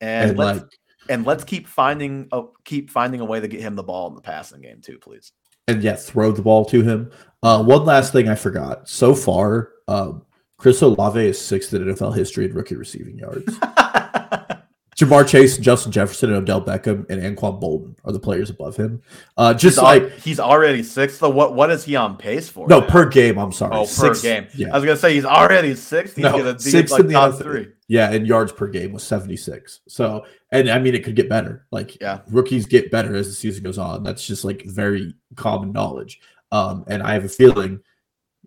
And, 0.00 0.30
and 0.30 0.38
let's 0.38 0.60
like, 0.60 0.68
and 1.08 1.24
let's 1.24 1.44
keep 1.44 1.66
finding 1.66 2.28
a 2.32 2.44
keep 2.64 2.90
finding 2.90 3.20
a 3.20 3.24
way 3.24 3.40
to 3.40 3.48
get 3.48 3.60
him 3.60 3.76
the 3.76 3.82
ball 3.82 4.08
in 4.08 4.14
the 4.14 4.20
passing 4.20 4.60
game 4.60 4.80
too, 4.80 4.98
please. 4.98 5.32
and 5.68 5.82
yeah, 5.82 5.96
throw 5.96 6.32
the 6.32 6.42
ball 6.42 6.64
to 6.66 6.82
him. 6.82 7.10
Uh, 7.42 7.62
one 7.62 7.84
last 7.84 8.12
thing 8.12 8.28
I 8.28 8.34
forgot. 8.34 8.88
So 8.88 9.14
far, 9.14 9.70
um, 9.88 10.24
Chris 10.58 10.82
Olave 10.82 11.20
is 11.20 11.40
sixth 11.40 11.72
in 11.74 11.84
NFL 11.84 12.16
history 12.16 12.46
in 12.46 12.54
rookie 12.54 12.76
receiving 12.76 13.18
yards. 13.18 13.58
Ja'Marr 14.96 15.28
Chase, 15.28 15.58
Justin 15.58 15.92
Jefferson, 15.92 16.30
and 16.32 16.38
Odell 16.38 16.62
Beckham, 16.64 17.04
and 17.10 17.20
Anquan 17.20 17.60
Boldin 17.60 17.94
are 18.06 18.12
the 18.12 18.18
players 18.18 18.48
above 18.48 18.76
him. 18.76 19.02
Uh, 19.36 19.52
just 19.52 19.76
he's, 19.76 19.82
like 19.82 20.02
al- 20.04 20.08
he's 20.10 20.40
already 20.40 20.82
sixth. 20.82 21.18
So 21.18 21.28
what 21.28 21.54
what 21.54 21.70
is 21.70 21.84
he 21.84 21.96
on 21.96 22.16
pace 22.16 22.48
for? 22.48 22.66
no 22.66 22.80
now? 22.80 22.86
per 22.86 23.06
game. 23.06 23.38
I'm 23.38 23.52
sorry. 23.52 23.76
oh 23.76 23.86
per 23.86 24.14
game. 24.14 24.46
Yeah, 24.54 24.68
I 24.72 24.76
was 24.78 24.84
gonna 24.84 24.96
say 24.96 25.12
he's 25.14 25.26
already 25.26 25.74
sixth. 25.74 26.16
He's 26.16 26.22
No, 26.24 26.38
gonna 26.38 26.58
sixth 26.58 26.92
like 26.92 27.00
in 27.02 27.06
the 27.08 27.12
top 27.12 27.32
NFL. 27.34 27.42
three. 27.42 27.68
yeah, 27.88 28.10
and 28.10 28.26
yards 28.26 28.52
per 28.52 28.68
game 28.68 28.92
was 28.92 29.02
76. 29.02 29.80
So, 29.86 30.24
and 30.50 30.70
I 30.70 30.78
mean, 30.78 30.94
it 30.94 31.04
could 31.04 31.14
get 31.14 31.28
better. 31.28 31.66
Like, 31.70 32.00
Yeah. 32.00 32.20
rookies 32.30 32.64
get 32.66 32.90
better 32.90 33.14
as 33.14 33.26
the 33.28 33.34
season 33.34 33.62
goes 33.64 33.76
on. 33.78 34.02
That's 34.02 34.26
just 34.26 34.44
like 34.46 34.64
very 34.64 35.14
common 35.34 35.72
knowledge. 35.72 36.20
Um, 36.52 36.84
and 36.88 37.02
I 37.02 37.12
have 37.12 37.24
a 37.24 37.28
feeling 37.28 37.80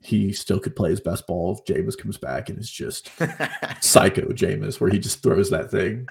he 0.01 0.31
still 0.33 0.59
could 0.59 0.75
play 0.75 0.89
his 0.89 1.01
best 1.01 1.27
ball 1.27 1.51
if 1.59 1.65
Jameis 1.75 1.97
comes 1.97 2.17
back 2.17 2.49
and 2.49 2.57
is 2.57 2.71
just 2.71 3.11
psycho 3.81 4.27
Jameis, 4.29 4.79
where 4.79 4.89
he 4.89 4.97
just 4.97 5.21
throws 5.21 5.49
that 5.51 5.69
thing. 5.71 6.07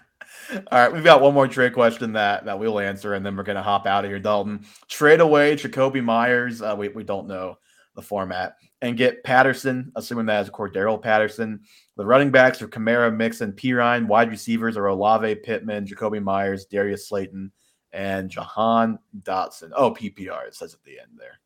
All 0.51 0.63
right, 0.71 0.93
we've 0.93 1.05
got 1.05 1.21
one 1.21 1.35
more 1.35 1.47
trade 1.47 1.75
question 1.75 2.13
that 2.13 2.45
that 2.47 2.59
we'll 2.59 2.79
answer, 2.79 3.15
and 3.15 3.25
then 3.25 3.37
we're 3.37 3.43
gonna 3.43 3.63
hop 3.63 3.87
out 3.87 4.05
of 4.05 4.11
here, 4.11 4.19
Dalton. 4.19 4.65
Trade 4.89 5.21
away 5.21 5.57
Jakobi 5.57 6.03
Meyers. 6.03 6.63
Uh, 6.63 6.75
we 6.77 6.89
we 6.89 7.05
don't 7.05 7.27
know 7.27 7.59
the 7.95 8.03
format, 8.03 8.55
and 8.81 8.97
get 8.97 9.25
Patterson, 9.25 9.93
assuming 9.97 10.27
that 10.27 10.45
is 10.45 10.51
Cordarrelle 10.51 11.03
Patterson. 11.03 11.61
The 11.97 12.07
running 12.07 12.31
backs 12.31 12.63
are 12.63 12.69
Kamara, 12.69 13.15
Mixon, 13.15 13.53
Perine. 13.53 14.07
Wide 14.07 14.31
receivers 14.31 14.77
are 14.77 14.87
Olave, 14.87 15.35
Pittman, 15.37 15.87
Jakobi 15.87 16.23
Meyers, 16.23 16.65
Darius 16.65 17.09
Slayton, 17.09 17.53
and 17.93 18.31
Jahan 18.31 18.99
Dotson. 19.23 19.71
Oh, 19.77 19.93
PPR 19.93 20.47
it 20.47 20.55
says 20.55 20.73
at 20.73 20.83
the 20.85 20.99
end 20.99 21.11
there. 21.19 21.41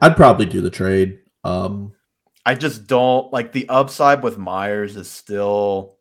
I'd 0.00 0.16
probably 0.16 0.46
do 0.46 0.60
the 0.60 0.70
trade. 0.70 1.20
Um, 1.44 1.92
I 2.46 2.54
just 2.54 2.86
don't 2.86 3.32
like 3.32 3.52
the 3.52 3.68
upside 3.68 4.22
with 4.22 4.38
Meyers 4.38 4.96
is 4.96 5.10
still 5.10 5.93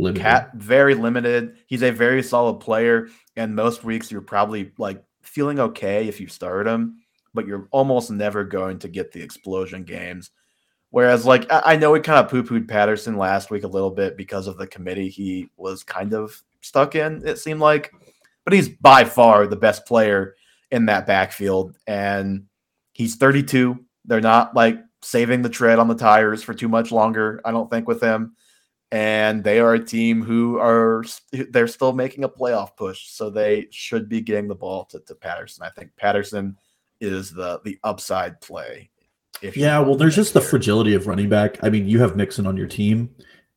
limited. 0.00 0.22
Cat 0.22 0.50
very 0.54 0.94
limited. 0.94 1.56
He's 1.66 1.82
a 1.82 1.90
very 1.90 2.22
solid 2.22 2.60
player, 2.60 3.08
and 3.36 3.54
most 3.54 3.84
weeks 3.84 4.10
you're 4.10 4.20
probably 4.20 4.72
like 4.78 5.02
feeling 5.22 5.60
okay 5.60 6.08
if 6.08 6.20
you 6.20 6.28
start 6.28 6.66
him, 6.66 6.96
but 7.34 7.46
you're 7.46 7.68
almost 7.70 8.10
never 8.10 8.44
going 8.44 8.78
to 8.80 8.88
get 8.88 9.12
the 9.12 9.22
explosion 9.22 9.84
games. 9.84 10.30
Whereas, 10.90 11.24
like 11.24 11.50
I, 11.52 11.62
I 11.66 11.76
know 11.76 11.92
we 11.92 12.00
kind 12.00 12.18
of 12.24 12.30
poo-pooed 12.30 12.68
Patterson 12.68 13.16
last 13.16 13.50
week 13.50 13.64
a 13.64 13.68
little 13.68 13.90
bit 13.90 14.16
because 14.16 14.46
of 14.46 14.58
the 14.58 14.66
committee 14.66 15.08
he 15.08 15.48
was 15.56 15.82
kind 15.82 16.12
of 16.14 16.42
stuck 16.60 16.94
in. 16.94 17.26
It 17.26 17.38
seemed 17.38 17.60
like, 17.60 17.92
but 18.44 18.52
he's 18.52 18.68
by 18.68 19.04
far 19.04 19.46
the 19.46 19.56
best 19.56 19.86
player 19.86 20.34
in 20.70 20.86
that 20.86 21.06
backfield, 21.06 21.76
and 21.86 22.44
he's 22.92 23.16
32. 23.16 23.78
They're 24.04 24.20
not 24.20 24.54
like 24.54 24.78
saving 25.02 25.42
the 25.42 25.48
tread 25.48 25.78
on 25.78 25.88
the 25.88 25.94
tires 25.94 26.42
for 26.42 26.54
too 26.54 26.68
much 26.68 26.92
longer. 26.92 27.40
I 27.44 27.52
don't 27.52 27.70
think 27.70 27.86
with 27.86 28.02
him 28.02 28.34
and 28.92 29.44
they 29.44 29.60
are 29.60 29.74
a 29.74 29.84
team 29.84 30.22
who 30.22 30.58
are 30.58 31.04
they're 31.50 31.68
still 31.68 31.92
making 31.92 32.24
a 32.24 32.28
playoff 32.28 32.76
push, 32.76 33.08
so 33.08 33.30
they 33.30 33.68
should 33.70 34.08
be 34.08 34.20
getting 34.20 34.48
the 34.48 34.54
ball 34.54 34.84
to, 34.86 35.00
to 35.00 35.14
Patterson. 35.14 35.64
I 35.64 35.70
think 35.70 35.94
Patterson 35.96 36.56
is 37.00 37.30
the 37.30 37.60
the 37.64 37.78
upside 37.84 38.40
play. 38.40 38.90
If 39.42 39.56
Yeah, 39.56 39.78
well, 39.78 39.96
there's 39.96 40.16
just 40.16 40.34
the 40.34 40.40
fragility 40.40 40.94
of 40.94 41.06
running 41.06 41.28
back. 41.28 41.58
I 41.62 41.70
mean, 41.70 41.88
you 41.88 42.00
have 42.00 42.16
Mixon 42.16 42.46
on 42.46 42.56
your 42.56 42.66
team, 42.66 43.10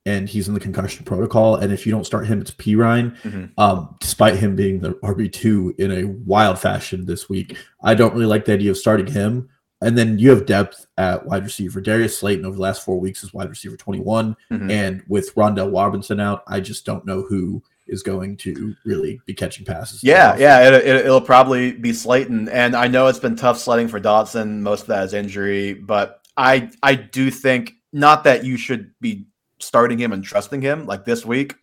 and 0.05 0.29
he's 0.29 0.47
in 0.47 0.53
the 0.53 0.59
concussion 0.59 1.03
protocol. 1.03 1.55
And 1.55 1.73
if 1.73 1.85
you 1.85 1.91
don't 1.91 2.05
start 2.05 2.27
him, 2.27 2.39
it's 2.39 2.51
Perine. 2.51 3.19
Mhm. 3.23 3.51
Um, 3.57 3.95
despite 3.99 4.35
him 4.35 4.55
being 4.55 4.79
the 4.79 4.93
RB 5.03 5.29
two 5.31 5.73
in 5.77 5.91
a 5.91 6.05
wild 6.05 6.59
fashion 6.59 7.05
this 7.05 7.27
week, 7.27 7.57
I 7.83 7.95
don't 7.95 8.13
really 8.13 8.27
like 8.27 8.45
the 8.45 8.53
idea 8.53 8.71
of 8.71 8.77
starting 8.77 9.07
him. 9.07 9.49
And 9.83 9.97
then 9.97 10.17
you 10.17 10.29
have 10.29 10.45
depth 10.45 10.87
at 10.97 11.25
wide 11.25 11.43
receiver. 11.43 11.81
Darius 11.81 12.17
Slayton 12.17 12.45
over 12.45 12.55
the 12.55 12.61
last 12.61 12.83
four 12.83 12.99
weeks 12.99 13.23
is 13.23 13.33
wide 13.33 13.49
receiver 13.49 13.77
21. 13.77 14.35
Mhm. 14.51 14.71
And 14.71 15.03
with 15.07 15.35
Wan'Dale 15.35 15.73
Robinson 15.73 16.19
out, 16.19 16.43
I 16.47 16.59
just 16.59 16.85
don't 16.85 17.05
know 17.05 17.21
who 17.21 17.61
is 17.87 18.01
going 18.01 18.37
to 18.37 18.75
really 18.85 19.19
be 19.25 19.33
catching 19.33 19.65
passes. 19.65 20.03
Yeah, 20.03 20.35
yeah, 20.37 20.67
it, 20.67 20.73
it, 20.73 21.05
it'll 21.05 21.21
probably 21.21 21.73
be 21.73 21.91
Slayton, 21.93 22.47
and 22.49 22.75
I 22.75 22.87
know 22.87 23.07
it's 23.07 23.19
been 23.19 23.35
tough 23.35 23.59
sledding 23.59 23.87
for 23.89 23.99
Dotson. 23.99 24.59
Most 24.61 24.81
of 24.81 24.87
that 24.87 25.03
is 25.03 25.13
injury, 25.13 25.73
but 25.73 26.21
I 26.37 26.71
I 26.81 26.95
do 26.95 27.29
think 27.29 27.73
not 27.91 28.23
that 28.23 28.45
you 28.45 28.57
should 28.57 28.91
be 29.01 29.27
starting 29.59 29.97
him 29.97 30.13
and 30.13 30.23
trusting 30.23 30.61
him 30.61 30.85
like 30.85 31.05
this 31.05 31.25
week. 31.25 31.55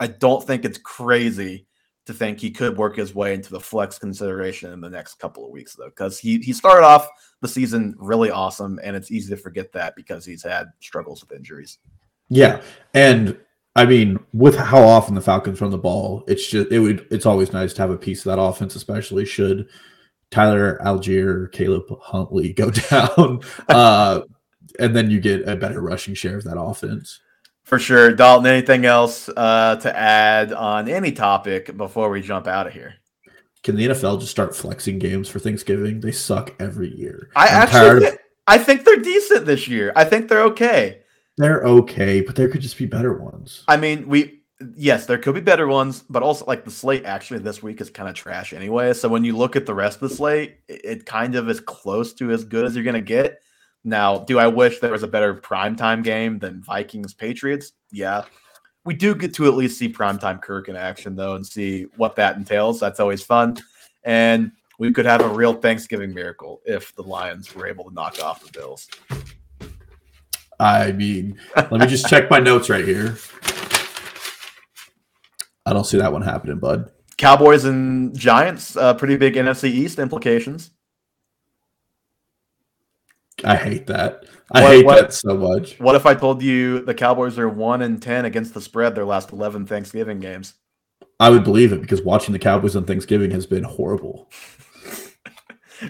I 0.00 0.06
don't 0.08 0.44
think 0.44 0.64
it's 0.64 0.78
crazy 0.78 1.65
to 2.06 2.14
think 2.14 2.38
he 2.38 2.50
could 2.50 2.76
work 2.76 2.96
his 2.96 3.14
way 3.14 3.34
into 3.34 3.50
the 3.50 3.60
flex 3.60 3.98
consideration 3.98 4.72
in 4.72 4.80
the 4.80 4.88
next 4.88 5.18
couple 5.18 5.44
of 5.44 5.50
weeks, 5.50 5.74
though, 5.74 5.88
because 5.88 6.18
he 6.18 6.38
he 6.38 6.52
started 6.52 6.86
off 6.86 7.08
the 7.40 7.48
season 7.48 7.94
really 7.98 8.30
awesome, 8.30 8.78
and 8.82 8.96
it's 8.96 9.10
easy 9.10 9.34
to 9.34 9.40
forget 9.40 9.72
that 9.72 9.94
because 9.96 10.24
he's 10.24 10.42
had 10.42 10.68
struggles 10.80 11.20
with 11.20 11.36
injuries. 11.36 11.78
Yeah, 12.28 12.62
and 12.94 13.36
I 13.74 13.84
mean, 13.86 14.18
with 14.32 14.56
how 14.56 14.82
often 14.82 15.14
the 15.14 15.20
Falcons 15.20 15.60
run 15.60 15.70
the 15.70 15.78
ball, 15.78 16.24
it's 16.28 16.46
just 16.46 16.70
it 16.70 16.78
would 16.78 17.06
it's 17.10 17.26
always 17.26 17.52
nice 17.52 17.72
to 17.74 17.82
have 17.82 17.90
a 17.90 17.98
piece 17.98 18.24
of 18.24 18.30
that 18.30 18.40
offense, 18.40 18.76
especially 18.76 19.24
should 19.24 19.68
Tyler 20.30 20.80
Allgeier, 20.84 21.50
Caleb 21.52 21.84
Huntley 22.00 22.52
go 22.52 22.70
down, 22.90 23.40
uh, 23.68 24.20
and 24.78 24.94
then 24.94 25.10
you 25.10 25.20
get 25.20 25.48
a 25.48 25.56
better 25.56 25.80
rushing 25.80 26.14
share 26.14 26.38
of 26.38 26.44
that 26.44 26.58
offense. 26.58 27.20
For 27.66 27.80
sure. 27.80 28.12
Dalton, 28.12 28.46
anything 28.46 28.84
else 28.86 29.28
uh, 29.28 29.74
to 29.76 29.96
add 29.96 30.52
on 30.52 30.88
any 30.88 31.10
topic 31.10 31.76
before 31.76 32.08
we 32.10 32.22
jump 32.22 32.46
out 32.46 32.68
of 32.68 32.72
here? 32.72 32.94
Can 33.64 33.74
the 33.74 33.88
NFL 33.88 34.20
just 34.20 34.30
start 34.30 34.54
flexing 34.54 35.00
games 35.00 35.28
for 35.28 35.40
Thanksgiving? 35.40 35.98
They 35.98 36.12
suck 36.12 36.54
every 36.60 36.96
year. 36.96 37.28
I 37.34 37.48
I'm 37.48 37.54
actually, 37.54 37.80
tired 37.80 38.02
of- 38.04 38.18
I 38.46 38.58
think 38.58 38.84
they're 38.84 39.00
decent 39.00 39.46
this 39.46 39.66
year. 39.66 39.92
I 39.96 40.04
think 40.04 40.28
they're 40.28 40.44
okay. 40.44 41.00
they're 41.36 41.64
okay, 41.64 42.20
but 42.20 42.36
there 42.36 42.48
could 42.48 42.60
just 42.60 42.78
be 42.78 42.86
better 42.86 43.14
ones. 43.14 43.64
I 43.66 43.76
mean, 43.76 44.06
we 44.06 44.42
yes, 44.76 45.06
there 45.06 45.18
could 45.18 45.34
be 45.34 45.40
better 45.40 45.66
ones, 45.66 46.04
but 46.08 46.22
also 46.22 46.44
like 46.44 46.64
the 46.64 46.70
slate 46.70 47.04
actually 47.04 47.40
this 47.40 47.64
week 47.64 47.80
is 47.80 47.90
kind 47.90 48.08
of 48.08 48.14
trash 48.14 48.52
anyway. 48.52 48.92
So 48.92 49.08
when 49.08 49.24
you 49.24 49.36
look 49.36 49.56
at 49.56 49.66
the 49.66 49.74
rest 49.74 50.00
of 50.00 50.08
the 50.08 50.14
slate, 50.14 50.58
it, 50.68 50.84
it 50.84 51.06
kind 51.06 51.34
of 51.34 51.50
is 51.50 51.58
close 51.58 52.12
to 52.14 52.30
as 52.30 52.44
good 52.44 52.64
as 52.64 52.76
you're 52.76 52.84
gonna 52.84 53.00
get. 53.00 53.42
Now, 53.86 54.18
do 54.18 54.40
I 54.40 54.48
wish 54.48 54.80
there 54.80 54.90
was 54.90 55.04
a 55.04 55.08
better 55.08 55.32
primetime 55.32 56.02
game 56.02 56.40
than 56.40 56.60
Vikings 56.60 57.14
Patriots? 57.14 57.72
Yeah. 57.92 58.24
We 58.84 58.94
do 58.94 59.14
get 59.14 59.32
to 59.34 59.46
at 59.46 59.54
least 59.54 59.78
see 59.78 59.88
primetime 59.88 60.42
Kirk 60.42 60.68
in 60.68 60.74
action 60.74 61.14
though 61.14 61.36
and 61.36 61.46
see 61.46 61.86
what 61.96 62.16
that 62.16 62.36
entails. 62.36 62.80
That's 62.80 62.98
always 62.98 63.22
fun. 63.22 63.56
And 64.02 64.50
we 64.80 64.92
could 64.92 65.06
have 65.06 65.20
a 65.20 65.28
real 65.28 65.54
Thanksgiving 65.54 66.12
miracle 66.12 66.62
if 66.66 66.96
the 66.96 67.02
Lions 67.02 67.54
were 67.54 67.68
able 67.68 67.84
to 67.84 67.94
knock 67.94 68.20
off 68.20 68.44
the 68.44 68.50
Bills. 68.50 68.88
I 70.58 70.90
mean, 70.90 71.38
let 71.54 71.70
me 71.70 71.86
just 71.86 72.08
check 72.08 72.28
my 72.28 72.40
notes 72.40 72.68
right 72.68 72.84
here. 72.84 73.16
I 75.64 75.72
don't 75.72 75.84
see 75.84 75.98
that 75.98 76.12
one 76.12 76.22
happening, 76.22 76.58
bud. 76.58 76.90
Cowboys 77.18 77.64
and 77.64 78.18
Giants, 78.18 78.76
uh, 78.76 78.94
pretty 78.94 79.16
big 79.16 79.34
NFC 79.34 79.70
East 79.70 80.00
implications. 80.00 80.72
I 83.44 83.56
hate 83.56 83.86
that. 83.88 84.24
I 84.52 84.62
What- 84.62 84.70
hate 84.72 84.86
what- 84.86 85.00
that 85.00 85.12
so 85.12 85.36
much. 85.36 85.78
What 85.78 85.94
if 85.96 86.06
I 86.06 86.14
told 86.14 86.42
you 86.42 86.80
the 86.80 86.94
Cowboys 86.94 87.38
are 87.38 87.48
one 87.48 87.82
and 87.82 88.00
ten 88.00 88.24
against 88.24 88.54
the 88.54 88.60
spread 88.60 88.94
their 88.94 89.04
last 89.04 89.32
eleven 89.32 89.66
Thanksgiving 89.66 90.20
games? 90.20 90.54
I 91.18 91.30
would 91.30 91.44
believe 91.44 91.72
it 91.72 91.80
because 91.80 92.02
watching 92.02 92.32
the 92.32 92.38
Cowboys 92.38 92.76
on 92.76 92.84
Thanksgiving 92.84 93.30
has 93.32 93.46
been 93.46 93.64
horrible. 93.64 94.30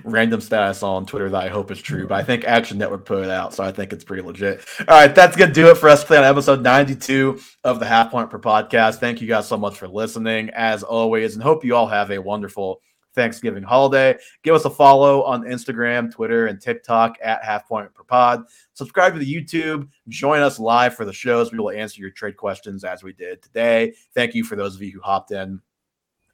Random 0.05 0.41
stat 0.41 0.63
I 0.65 0.73
saw 0.73 0.97
on 0.97 1.07
Twitter 1.07 1.31
that 1.31 1.45
I 1.45 1.49
hope 1.49 1.71
is 1.71 1.81
true, 1.81 2.09
but 2.09 2.17
I 2.17 2.25
think 2.25 2.45
Action 2.45 2.77
Network 2.77 3.05
put 3.05 3.23
it 3.23 3.31
out, 3.31 3.55
so 3.55 3.63
I 3.63 3.71
think 3.71 3.93
it's 3.93 4.03
pretty 4.03 4.23
legit. 4.23 4.61
All 4.81 4.87
right, 4.99 5.15
that's 5.15 5.37
gonna 5.37 5.53
do 5.53 5.69
it 5.71 5.77
for 5.77 5.89
us 5.89 6.03
today 6.03 6.17
on 6.19 6.25
episode 6.25 6.61
92 6.61 7.39
of 7.63 7.79
the 7.79 7.87
Half 7.87 8.11
Point 8.11 8.29
Per 8.29 8.41
Podcast. 8.41 8.97
Thank 8.97 9.21
you 9.21 9.29
guys 9.29 9.47
so 9.47 9.57
much 9.57 9.77
for 9.79 9.87
listening, 9.87 10.51
as 10.55 10.83
always, 10.83 11.35
and 11.35 11.43
hope 11.43 11.65
you 11.65 11.77
all 11.77 11.87
have 11.87 12.11
a 12.11 12.19
wonderful 12.19 12.81
Thanksgiving 13.17 13.65
holiday. 13.65 14.17
Give 14.45 14.55
us 14.55 14.65
a 14.65 14.71
follow 14.71 15.25
on 15.25 15.43
Instagram, 15.43 16.13
Twitter, 16.13 16.47
and 16.47 16.61
TikTok 16.61 17.17
at 17.21 17.45
Half 17.45 17.67
Point 17.67 17.93
Per 17.93 18.05
Pod. 18.05 18.45
Subscribe 18.75 19.15
to 19.15 19.19
the 19.19 19.35
YouTube. 19.35 19.89
Join 20.09 20.43
us 20.43 20.61
live 20.61 20.95
for 20.95 21.05
the 21.05 21.13
shows. 21.13 21.51
We 21.51 21.59
will 21.59 21.71
answer 21.71 22.01
your 22.01 22.11
trade 22.11 22.37
questions 22.37 22.85
as 22.85 23.03
we 23.03 23.13
did 23.13 23.43
today. 23.43 23.95
Thank 24.15 24.35
you 24.35 24.45
for 24.45 24.55
those 24.55 24.77
of 24.77 24.83
you 24.83 24.93
who 24.93 25.01
hopped 25.01 25.33
in 25.33 25.61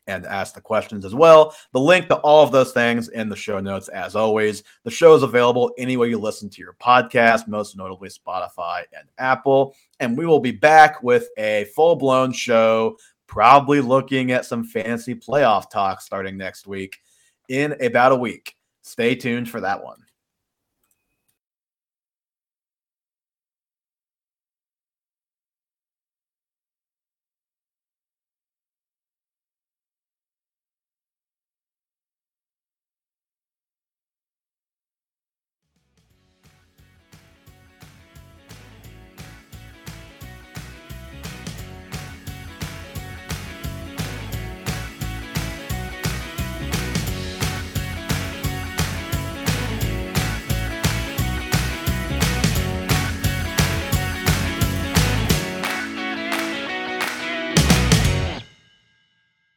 and 0.06 0.26
asked 0.26 0.54
the 0.54 0.60
questions 0.60 1.04
as 1.04 1.14
well. 1.14 1.54
The 1.72 1.80
link 1.80 2.08
to 2.08 2.16
all 2.16 2.42
of 2.42 2.52
those 2.52 2.72
things 2.72 3.08
in 3.08 3.28
the 3.28 3.36
show 3.36 3.60
notes, 3.60 3.88
as 3.88 4.16
always. 4.16 4.64
The 4.84 4.90
show 4.90 5.14
is 5.14 5.22
available 5.22 5.72
anywhere 5.78 6.08
you 6.08 6.18
listen 6.18 6.50
to 6.50 6.60
your 6.60 6.74
podcast, 6.74 7.46
most 7.46 7.76
notably 7.76 8.08
Spotify 8.08 8.82
and 8.92 9.08
Apple. 9.18 9.74
And 10.00 10.18
we 10.18 10.26
will 10.26 10.40
be 10.40 10.50
back 10.50 11.02
with 11.02 11.28
a 11.38 11.66
full 11.76 11.96
blown 11.96 12.32
show, 12.32 12.96
probably 13.32 13.80
looking 13.80 14.30
at 14.30 14.44
some 14.44 14.62
fantasy 14.62 15.14
playoff 15.14 15.70
talk 15.70 16.02
starting 16.02 16.36
next 16.36 16.66
week 16.66 16.98
in 17.48 17.72
about 17.82 18.12
a 18.12 18.16
week. 18.16 18.54
Stay 18.82 19.14
tuned 19.14 19.48
for 19.48 19.58
that 19.58 19.82
one. 19.82 19.96